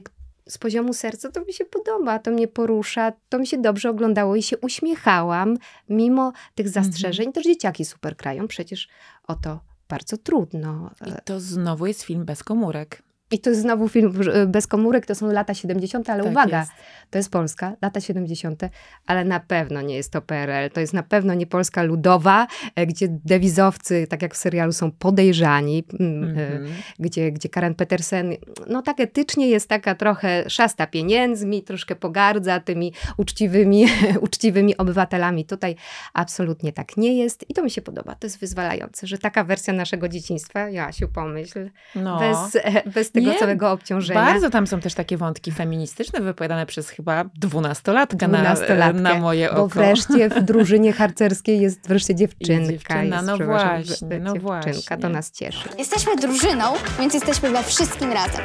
z 0.50 0.58
poziomu 0.58 0.94
serca 0.94 1.32
to 1.32 1.46
mi 1.46 1.54
się 1.54 1.66
podoba, 1.66 2.20
to 2.20 2.32
mnie 2.32 2.48
porusza, 2.48 3.12
to 3.30 3.40
mi 3.40 3.48
się 3.48 3.58
dobrze 3.58 3.90
oglądało 3.90 4.36
i 4.36 4.44
się 4.44 4.58
uśmiechałam, 4.58 5.58
mimo 5.90 6.34
tych 6.56 6.68
mhm. 6.68 6.86
zastrzeżeń. 6.86 7.28
Mhm. 7.28 7.34
Też 7.34 7.44
dzieciaki 7.44 7.86
super 7.86 8.18
krają, 8.18 8.48
przecież 8.48 8.88
o 9.28 9.36
to 9.36 9.60
bardzo 9.90 10.18
trudno. 10.18 10.92
I 11.06 11.12
to 11.26 11.40
znowu 11.40 11.86
jest 11.86 12.04
film 12.04 12.26
bez 12.26 12.44
komórek. 12.44 13.04
I 13.32 13.40
to 13.40 13.50
jest 13.50 13.62
znowu 13.62 13.88
film 13.90 14.22
y, 14.36 14.48
bez 14.48 14.68
komórek, 14.68 15.06
to 15.06 15.16
są 15.16 15.32
lata 15.32 15.54
70., 15.54 16.10
ale 16.10 16.24
Tak 16.24 16.32
uwaga, 16.32 16.60
jest. 16.60 16.72
to 17.10 17.18
jest 17.18 17.32
Polska, 17.32 17.76
lata 17.82 18.02
70., 18.02 18.62
ale 19.06 19.26
na 19.26 19.40
pewno 19.40 19.82
nie 19.82 19.96
jest 19.96 20.12
to 20.12 20.22
PRL. 20.22 20.70
To 20.74 20.80
jest 20.80 20.94
na 20.94 21.04
pewno 21.04 21.34
nie 21.34 21.48
Polska 21.48 21.84
ludowa, 21.84 22.48
e, 22.76 22.86
gdzie 22.86 23.08
dewizowcy, 23.10 24.08
tak 24.10 24.22
jak 24.22 24.34
w 24.34 24.38
serialu, 24.38 24.72
są 24.74 24.92
podejrzani, 24.92 25.84
mm, 26.00 26.24
e, 26.38 26.48
Mhm. 26.52 26.68
gdzie, 27.00 27.32
gdzie 27.32 27.50
Karen 27.50 27.76
Petersen, 27.76 28.34
no 28.68 28.82
tak 28.82 29.00
etycznie 29.00 29.48
jest 29.50 29.70
taka 29.70 29.96
trochę 29.96 30.50
szasta 30.50 30.88
pieniędzmi, 30.88 31.64
troszkę 31.64 31.96
pogardza 31.96 32.60
tymi 32.60 32.94
uczciwymi, 33.18 33.86
uczciwymi 34.22 34.78
obywatelami. 34.78 35.46
Tutaj 35.46 35.76
absolutnie 36.14 36.74
tak 36.74 36.98
nie 36.98 37.18
jest 37.18 37.50
i 37.50 37.54
to 37.54 37.64
mi 37.64 37.72
się 37.72 37.82
podoba. 37.82 38.16
To 38.16 38.28
jest 38.28 38.40
wyzwalające, 38.40 39.08
że 39.08 39.18
taka 39.18 39.44
wersja 39.44 39.74
naszego 39.74 40.10
dzieciństwa, 40.10 40.70
Joasiu, 40.70 41.08
pomyśl, 41.08 41.70
No. 41.96 42.20
bez, 42.20 42.56
e, 42.56 42.90
bez 42.90 43.12
tego 43.22 43.32
Nie, 43.32 43.40
całego 43.40 43.72
obciążenia. 43.72 44.26
Bardzo 44.26 44.50
tam 44.50 44.68
są 44.68 44.80
też 44.80 44.94
takie 44.94 45.18
wątki 45.18 45.52
feministyczne 45.52 46.22
wypowiadane 46.22 46.66
przez 46.66 46.90
chyba 46.90 47.24
dwunastolatka 47.36 48.28
na, 48.28 48.38
Dwunastolatkę, 48.38 49.02
na 49.02 49.20
moje 49.20 49.52
oko. 49.52 49.62
Bo 49.62 49.68
wreszcie 49.68 50.30
w 50.30 50.44
drużynie 50.50 50.94
harcerskiej 50.94 51.62
jest 51.62 51.88
wreszcie 51.88 52.16
dziewczynka. 52.16 52.72
dziewczyna, 52.72 53.16
jest, 53.16 53.28
no 53.28 53.38
właśnie, 53.38 54.20
no 54.20 54.34
dziewczynka, 54.34 54.40
właśnie. 54.40 54.98
to 54.98 55.10
nas 55.10 55.32
cieszy. 55.32 55.70
Jesteśmy 55.78 56.16
drużyną, 56.16 56.74
więc 57.00 57.14
jesteśmy 57.14 57.50
we 57.50 57.64
wszystkim 57.64 58.12
razem. 58.14 58.42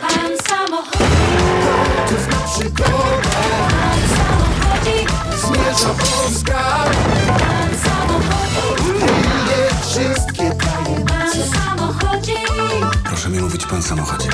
Pan 0.00 0.36
samochodzi. 0.48 1.04
Pan 3.70 4.06
samochodzi. 4.06 5.06
Zmierza 5.36 5.94
Polska, 5.94 6.84
Pan 7.38 7.78
samochodzi. 7.78 8.60
wszystkie 9.82 10.50
Pan 11.06 11.30
samochodzi. 11.52 12.34
Proszę 13.20 13.36
mi 13.36 13.42
mówić 13.42 13.66
pan 13.66 13.82
samochodzie. 13.82 14.28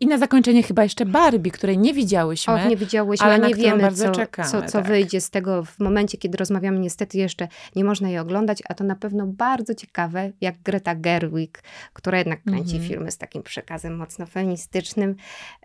I 0.00 0.06
na 0.06 0.18
zakończenie 0.18 0.62
chyba 0.62 0.82
jeszcze 0.82 1.06
Barbie, 1.06 1.50
której 1.50 1.78
nie 1.78 1.94
widziałyśmy. 1.94 2.54
Och, 2.54 2.68
nie 2.68 2.76
widziałyśmy, 2.76 3.26
ale 3.26 3.48
nie 3.48 3.54
wiemy, 3.54 3.92
co, 3.92 4.10
czekamy, 4.10 4.50
co, 4.50 4.62
co 4.62 4.72
tak. 4.72 4.86
wyjdzie 4.86 5.20
z 5.20 5.30
tego 5.30 5.64
w 5.64 5.78
momencie, 5.78 6.18
kiedy 6.18 6.38
rozmawiamy. 6.38 6.78
Niestety 6.78 7.18
jeszcze 7.18 7.48
nie 7.76 7.84
można 7.84 8.08
jej 8.08 8.18
oglądać, 8.18 8.62
a 8.68 8.74
to 8.74 8.84
na 8.84 8.96
pewno 8.96 9.26
bardzo 9.26 9.74
ciekawe, 9.74 10.32
jak 10.40 10.62
Greta 10.62 10.94
Gerwig, 10.94 11.62
która 11.92 12.18
jednak 12.18 12.42
kręci 12.42 12.76
Mhm. 12.76 12.88
filmy 12.90 13.10
z 13.10 13.18
takim 13.18 13.42
przekazem 13.42 13.96
mocno 13.96 14.26
feministycznym, 14.26 15.14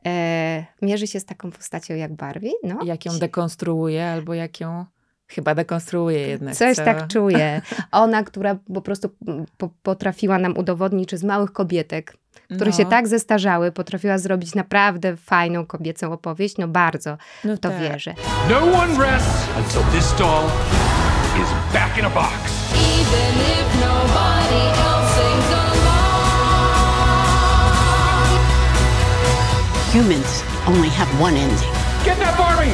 e, 0.06 0.66
mierzy 0.82 1.08
się 1.08 1.20
z 1.20 1.26
taką 1.26 1.52
postacią 1.52 1.94
jak 1.96 2.14
Barbie. 2.16 2.52
No, 2.64 2.80
Jak 2.84 3.06
ją 3.06 3.20
dekonstruuje, 3.20 4.06
albo 4.08 4.34
jak 4.34 4.60
ją 4.60 4.86
chyba 5.32 5.56
dekonstruuje 5.56 6.20
jednak. 6.28 6.56
Coś 6.56 6.76
co? 6.76 6.86
tak 6.86 7.08
czuję. 7.14 7.62
Ona, 7.92 8.24
która 8.24 8.56
po 8.74 8.82
prostu 8.82 9.10
mm, 9.28 9.46
po, 9.58 9.70
potrafiła 9.84 10.38
nam 10.38 10.58
udowodnić, 10.58 11.12
że 11.12 11.18
z 11.18 11.24
małych 11.24 11.52
kobietek, 11.54 12.14
które 12.56 12.72
No. 12.72 12.78
się 12.78 12.86
tak 12.86 13.08
zestarzały, 13.08 13.72
potrafiła 13.72 14.18
zrobić 14.18 14.56
naprawdę 14.56 15.18
fajną 15.18 15.66
kobiecą 15.66 16.12
opowieść. 16.14 16.58
No 16.58 16.68
bardzo 16.68 17.18
No 17.44 17.56
w 17.56 17.60
to 17.60 17.70
tak. 17.70 17.80
wierzę. 17.80 18.14
No 18.50 18.58
one 18.80 19.06
rests 19.06 19.48
until 19.58 19.82
this 20.00 20.14
doll 20.18 20.44
is 21.42 21.48
back 21.74 21.98
in 21.98 22.06
a 22.06 22.10
box. 22.10 22.32
Even 22.76 23.42
if 23.42 23.80
nobody 23.82 24.62
else 24.88 25.16
sings 25.16 25.52
along. 25.54 25.92
Humans 29.94 30.44
only 30.68 30.90
have 30.90 31.24
one 31.24 31.38
ending. 31.38 31.72
Get 32.06 32.18
that 32.20 32.38
Barbie! 32.38 32.72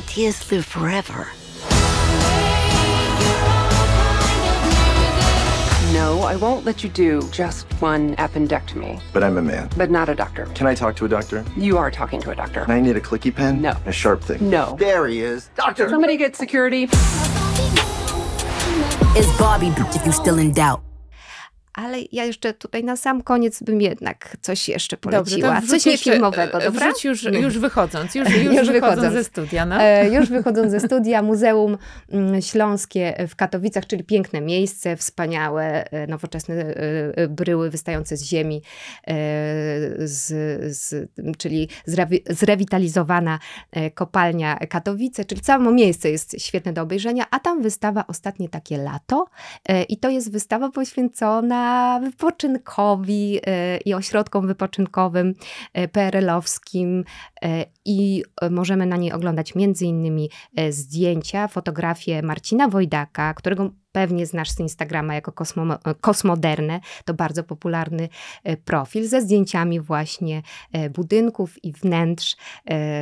Ideas 0.00 0.52
live 0.52 0.66
forever. 0.66 1.28
No, 5.94 6.20
I 6.22 6.36
won't 6.36 6.66
let 6.66 6.84
you 6.84 6.90
do 6.90 7.26
just 7.30 7.64
one 7.80 8.14
appendectomy, 8.16 9.00
But 9.14 9.24
I'm 9.24 9.38
a 9.38 9.42
man. 9.42 9.70
but 9.76 9.90
not 9.90 10.10
a 10.10 10.14
doctor. 10.14 10.44
Can 10.54 10.66
I 10.66 10.74
talk 10.74 10.96
to 10.96 11.06
a 11.06 11.08
doctor? 11.08 11.42
You 11.56 11.78
are 11.78 11.90
talking 11.90 12.20
to 12.22 12.30
a 12.30 12.34
doctor. 12.34 12.66
I 12.68 12.78
need 12.80 12.96
a 12.96 13.00
clicky 13.00 13.34
pen? 13.34 13.62
No. 13.62 13.74
A 13.86 13.92
sharp 13.92 14.22
thing? 14.22 14.50
No. 14.50 14.76
There 14.78 15.06
he 15.06 15.20
is. 15.22 15.48
Doctor! 15.56 15.88
Somebody 15.88 16.18
get 16.18 16.36
security. 16.36 16.82
Is 19.16 19.26
Barbie 19.38 19.68
if 19.68 20.04
you 20.04 20.12
still 20.12 20.38
in 20.38 20.52
doubt? 20.52 20.82
Ale 21.76 21.98
ja 22.12 22.24
jeszcze 22.24 22.54
tutaj 22.54 22.84
na 22.84 22.96
sam 22.96 23.22
koniec 23.22 23.62
bym 23.62 23.80
jednak 23.80 24.36
coś 24.40 24.68
jeszcze 24.68 24.96
Dobrze, 24.96 25.20
poleciła. 25.20 25.60
to 25.60 25.66
coś 25.66 25.86
niefilmowego, 25.86 26.60
e, 26.60 26.64
dobra? 26.64 26.88
Wrzuć 26.88 27.04
już, 27.04 27.22
już 27.22 27.58
wychodząc, 27.58 28.14
już, 28.14 28.28
już, 28.44 28.54
Już 28.54 28.70
wychodząc 28.70 29.12
ze 29.12 29.24
studia. 29.24 29.66
No. 29.66 29.82
E, 29.82 30.08
już 30.08 30.28
wychodząc 30.28 30.70
ze 30.70 30.80
studia, 30.80 31.22
Muzeum 31.22 31.78
mm, 32.12 32.42
Śląskie 32.42 33.26
w 33.28 33.36
Katowicach, 33.36 33.86
czyli 33.86 34.04
piękne 34.04 34.40
miejsce, 34.40 34.96
wspaniałe, 34.96 35.90
e, 35.90 36.06
nowoczesne 36.06 36.74
bryły 37.28 37.70
wystające 37.70 38.16
z 38.16 38.22
ziemi, 38.22 38.62
z, 39.98 40.26
z, 40.76 41.08
czyli 41.38 41.68
zrewi, 41.86 42.22
zrewitalizowana 42.30 43.38
kopalnia 43.94 44.56
Katowice, 44.56 45.24
czyli 45.24 45.40
całe 45.40 45.72
miejsce 45.72 46.10
jest 46.10 46.36
świetne 46.38 46.72
do 46.72 46.82
obejrzenia, 46.82 47.24
a 47.30 47.40
tam 47.40 47.62
wystawa 47.62 48.04
Ostatnie 48.08 48.48
takie 48.48 48.78
lato 48.78 49.26
i 49.88 49.96
to 49.96 50.08
jest 50.08 50.32
wystawa 50.32 50.70
poświęcona 50.70 51.65
wypoczynkowi 52.02 53.40
e, 53.46 53.76
i 53.76 53.94
ośrodkom 53.94 54.46
wypoczynkowym 54.46 55.34
e, 55.72 55.88
PRL-owskim 55.88 57.04
e, 57.42 57.64
i 57.84 58.22
możemy 58.50 58.86
na 58.86 58.96
niej 58.96 59.12
oglądać 59.12 59.54
e, 60.56 60.72
zdjęcia, 60.72 61.48
fotografie 61.48 62.22
Marcina 62.22 62.68
Wojdaka, 62.68 63.34
którego 63.34 63.70
pewnie 63.92 64.26
znasz 64.26 64.50
z 64.50 64.60
Instagrama 64.60 65.14
jako 65.14 65.32
kosmo, 65.32 65.78
Kosmoderne. 66.00 66.80
To 67.04 67.14
bardzo 67.14 67.44
popularny 67.44 68.08
profil 68.64 69.08
ze 69.08 69.20
zdjęciami 69.20 69.80
właśnie 69.80 70.42
budynków 70.94 71.64
i 71.64 71.72
wnętrz 71.72 72.36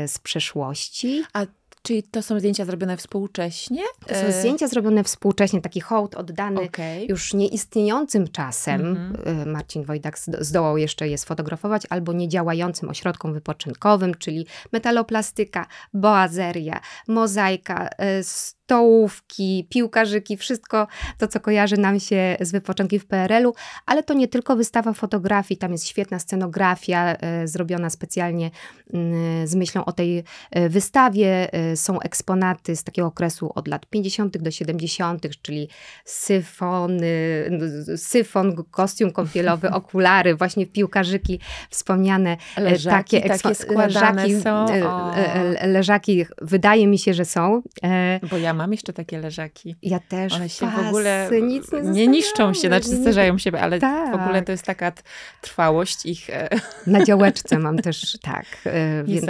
z 0.06 0.18
przeszłości. 0.18 1.22
A 1.32 1.46
czyli 1.86 2.02
to 2.02 2.22
są 2.22 2.38
zdjęcia 2.38 2.64
zrobione 2.64 2.96
współcześnie? 2.96 3.82
To 4.06 4.14
są 4.14 4.20
E, 4.20 4.32
zdjęcia 4.32 4.68
zrobione 4.68 5.04
współcześnie, 5.04 5.60
taki 5.60 5.80
hołd 5.80 6.14
oddany 6.14 6.60
Okej. 6.60 7.06
już 7.08 7.34
nieistniejącym 7.34 8.28
czasem. 8.28 8.80
Mhm. 8.86 9.40
y, 9.42 9.46
Marcin 9.46 9.84
Wojdak 9.84 10.18
zdo- 10.18 10.44
zdołał 10.44 10.78
jeszcze 10.78 11.08
je 11.08 11.18
sfotografować, 11.18 11.82
albo 11.90 12.12
niedziałającym 12.12 12.88
ośrodkom 12.88 13.34
wypoczynkowym, 13.34 14.14
czyli 14.14 14.46
metaloplastyka, 14.72 15.66
boazeria, 15.94 16.80
mozaika, 17.08 17.88
y, 18.20 18.24
stołówki, 18.64 19.66
piłkarzyki, 19.70 20.36
wszystko 20.36 20.86
to, 21.18 21.28
co 21.28 21.40
kojarzy 21.40 21.76
nam 21.76 22.00
się 22.00 22.36
z 22.40 22.52
wypoczynkiem 22.52 23.00
w 23.00 23.06
PRL-u, 23.06 23.54
ale 23.86 24.02
to 24.02 24.14
nie 24.14 24.28
tylko 24.28 24.56
wystawa 24.56 24.92
fotografii, 24.92 25.58
tam 25.58 25.72
jest 25.72 25.86
świetna 25.88 26.18
scenografia 26.18 27.14
y, 27.42 27.48
zrobiona 27.48 27.90
specjalnie 27.90 28.46
y, 28.46 29.46
z 29.46 29.54
myślą 29.54 29.84
o 29.84 29.92
tej 29.92 30.18
y, 30.56 30.68
wystawie. 30.68 31.48
Y, 31.72 31.76
Są 31.76 32.00
eksponaty 32.00 32.76
z 32.76 32.84
takiego 32.84 33.08
okresu 33.08 33.52
od 33.54 33.68
lat 33.68 33.86
50. 33.86 34.38
do 34.38 34.50
70., 34.50 35.26
czyli 35.42 35.68
syfony, 36.04 37.50
syfon, 37.96 38.64
kostium 38.70 39.10
kąpielowy, 39.12 39.70
okulary, 39.80 40.34
właśnie 40.34 40.66
piłkarzyki 40.66 41.40
wspomniane. 41.70 42.36
e, 42.56 42.60
Leżaki 42.60 43.22
takie 43.22 43.54
składane 43.54 44.22
leżaki, 44.26 44.40
są? 44.40 44.66
e, 44.68 44.88
O. 44.88 45.16
e, 45.16 45.60
e, 45.60 45.66
Leżaki, 45.66 46.26
wydaje 46.42 46.86
mi 46.86 46.98
się, 46.98 47.14
że 47.14 47.24
są. 47.24 47.62
E, 47.82 48.20
Bo 48.30 48.36
ja 48.38 48.53
mam 48.54 48.72
jeszcze 48.72 48.92
takie 48.92 49.18
leżaki. 49.18 49.76
Ja 49.82 50.00
też. 50.00 50.32
One 50.32 50.48
się 50.48 50.66
Pasy, 50.66 50.82
w 50.84 50.88
ogóle 50.88 51.30
nie, 51.82 52.06
niszczą 52.08 52.54
się, 52.54 52.68
znaczy 52.68 52.88
starzają 52.88 53.38
się, 53.38 53.50
ale 53.60 53.78
w 53.80 54.14
ogóle 54.14 54.34
Tak. 54.34 54.46
to 54.46 54.52
jest 54.52 54.64
taka 54.64 54.92
trwałość 55.40 56.06
ich 56.06 56.30
e, 56.30 56.48
Na 56.86 57.04
działeczce 57.04 57.58
mam 57.58 57.78
też, 57.78 58.18
tak. 58.22 58.46
e, 58.66 59.04
Więc... 59.04 59.26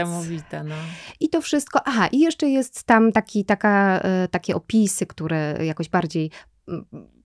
No. 0.65 0.75
I 1.21 1.29
to 1.29 1.41
wszystko. 1.41 1.81
Aha, 1.85 2.07
i 2.13 2.21
jeszcze 2.21 2.49
jest 2.49 2.85
tam 2.85 3.13
taki, 3.13 3.45
taka, 3.45 4.01
e, 4.01 4.29
takie 4.29 4.55
opisy, 4.55 5.07
które 5.07 5.57
jakoś 5.65 5.89
bardziej 5.89 6.31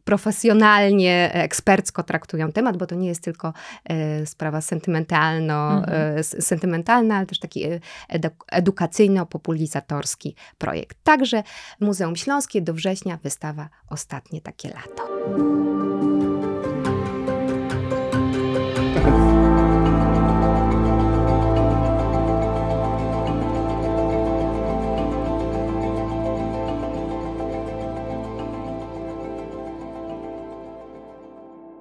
profesjonalnie, 0.09 1.29
ekspercko 1.33 2.03
traktują 2.03 2.51
temat, 2.51 2.77
bo 2.77 2.85
to 2.85 2.95
nie 2.95 3.07
jest 3.07 3.23
tylko 3.23 3.53
e, 3.85 4.25
sprawa 4.25 4.61
sentymentalno, 4.61 5.71
Mhm. 5.77 6.17
e, 6.17 6.23
sentymentalna, 6.23 7.15
ale 7.17 7.25
też 7.25 7.39
taki 7.39 7.63
e, 7.63 7.79
edu- 8.13 8.29
edukacyjno-populizatorski 8.51 10.35
projekt. 10.57 10.97
Także 11.03 11.43
Muzeum 11.79 12.15
Śląskie 12.15 12.61
do 12.61 12.73
września 12.73 13.17
wystawa 13.23 13.69
Ostatnie 13.89 14.41
takie 14.41 14.69
lato. 14.69 15.68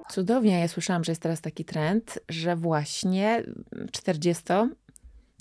Cudownie. 0.09 0.59
Ja 0.59 0.67
słyszałam, 0.67 1.03
że 1.03 1.11
jest 1.11 1.21
teraz 1.21 1.41
taki 1.41 1.65
trend, 1.65 2.19
że 2.29 2.55
właśnie 2.55 3.43
40 3.91 4.43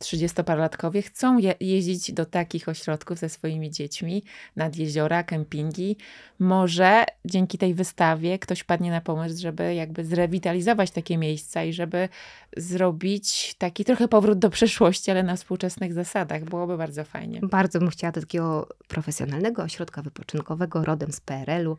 trzydziestoparlatkowie 0.01 1.03
chcą 1.03 1.39
je 1.39 1.55
jeździć 1.61 2.13
do 2.13 2.27
takich 2.27 2.69
ośrodków 2.69 3.19
ze 3.19 3.29
swoimi 3.29 3.71
dziećmi, 3.71 4.23
nad 4.57 4.77
jeziora, 4.77 5.23
kempingi. 5.23 5.97
Może 6.39 7.05
dzięki 7.25 7.59
tej 7.59 7.75
wystawie 7.75 8.39
ktoś 8.39 8.65
padnie 8.65 8.91
na 8.91 9.01
pomysł, 9.01 9.43
żeby 9.43 9.75
jakby 9.75 10.05
zrewitalizować 10.05 10.91
takie 10.91 11.19
miejsca 11.19 11.65
i 11.65 11.73
żeby 11.73 12.09
zrobić 12.57 13.55
taki 13.59 13.85
trochę 13.85 14.09
powrót 14.09 14.39
do 14.39 14.51
przeszłości, 14.51 15.11
ale 15.11 15.23
na 15.23 15.37
współczesnych 15.37 15.93
zasadach. 15.93 16.45
Byłoby 16.45 16.77
bardzo 16.77 17.05
fajnie. 17.05 17.41
Bardzo 17.43 17.79
bym 17.79 17.91
chciała 17.91 18.13
do 18.13 18.21
takiego 18.21 18.69
profesjonalnego 18.89 19.63
ośrodka 19.63 20.03
wypoczynkowego 20.03 20.85
rodem 20.85 21.13
z 21.13 21.21
PRL-u 21.21 21.77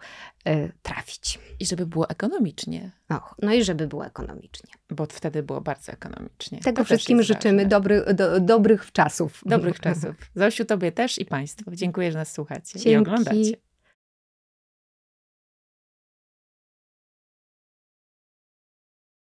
y, 0.47 0.71
trafić. 0.81 1.39
I 1.59 1.65
żeby 1.65 1.85
było 1.85 2.09
ekonomicznie. 2.09 2.91
Och, 3.09 3.35
no 3.41 3.53
i 3.53 3.63
żeby 3.63 3.87
było 3.87 4.05
ekonomicznie. 4.05 4.69
Bo 4.89 5.05
wtedy 5.05 5.43
było 5.43 5.61
bardzo 5.61 5.91
ekonomicznie. 5.91 6.59
Tego 6.59 6.77
To 6.81 6.85
wszystkim 6.85 7.23
życzymy 7.23 7.55
ważne. 7.63 7.69
dobry, 7.69 8.03
do, 8.13 8.39
dobrych 8.39 8.91
czasów. 8.91 9.41
Dobrych 9.45 9.79
czasów. 9.79 10.15
Zosiu, 10.35 10.65
tobie 10.65 10.91
też 10.91 11.19
i 11.19 11.25
Państwu. 11.25 11.71
Dziękuję, 11.75 12.11
że 12.11 12.17
nas 12.17 12.31
słuchacie 12.31 12.79
i 12.79 12.81
Dzięki. 12.81 12.97
oglądacie. 12.97 13.68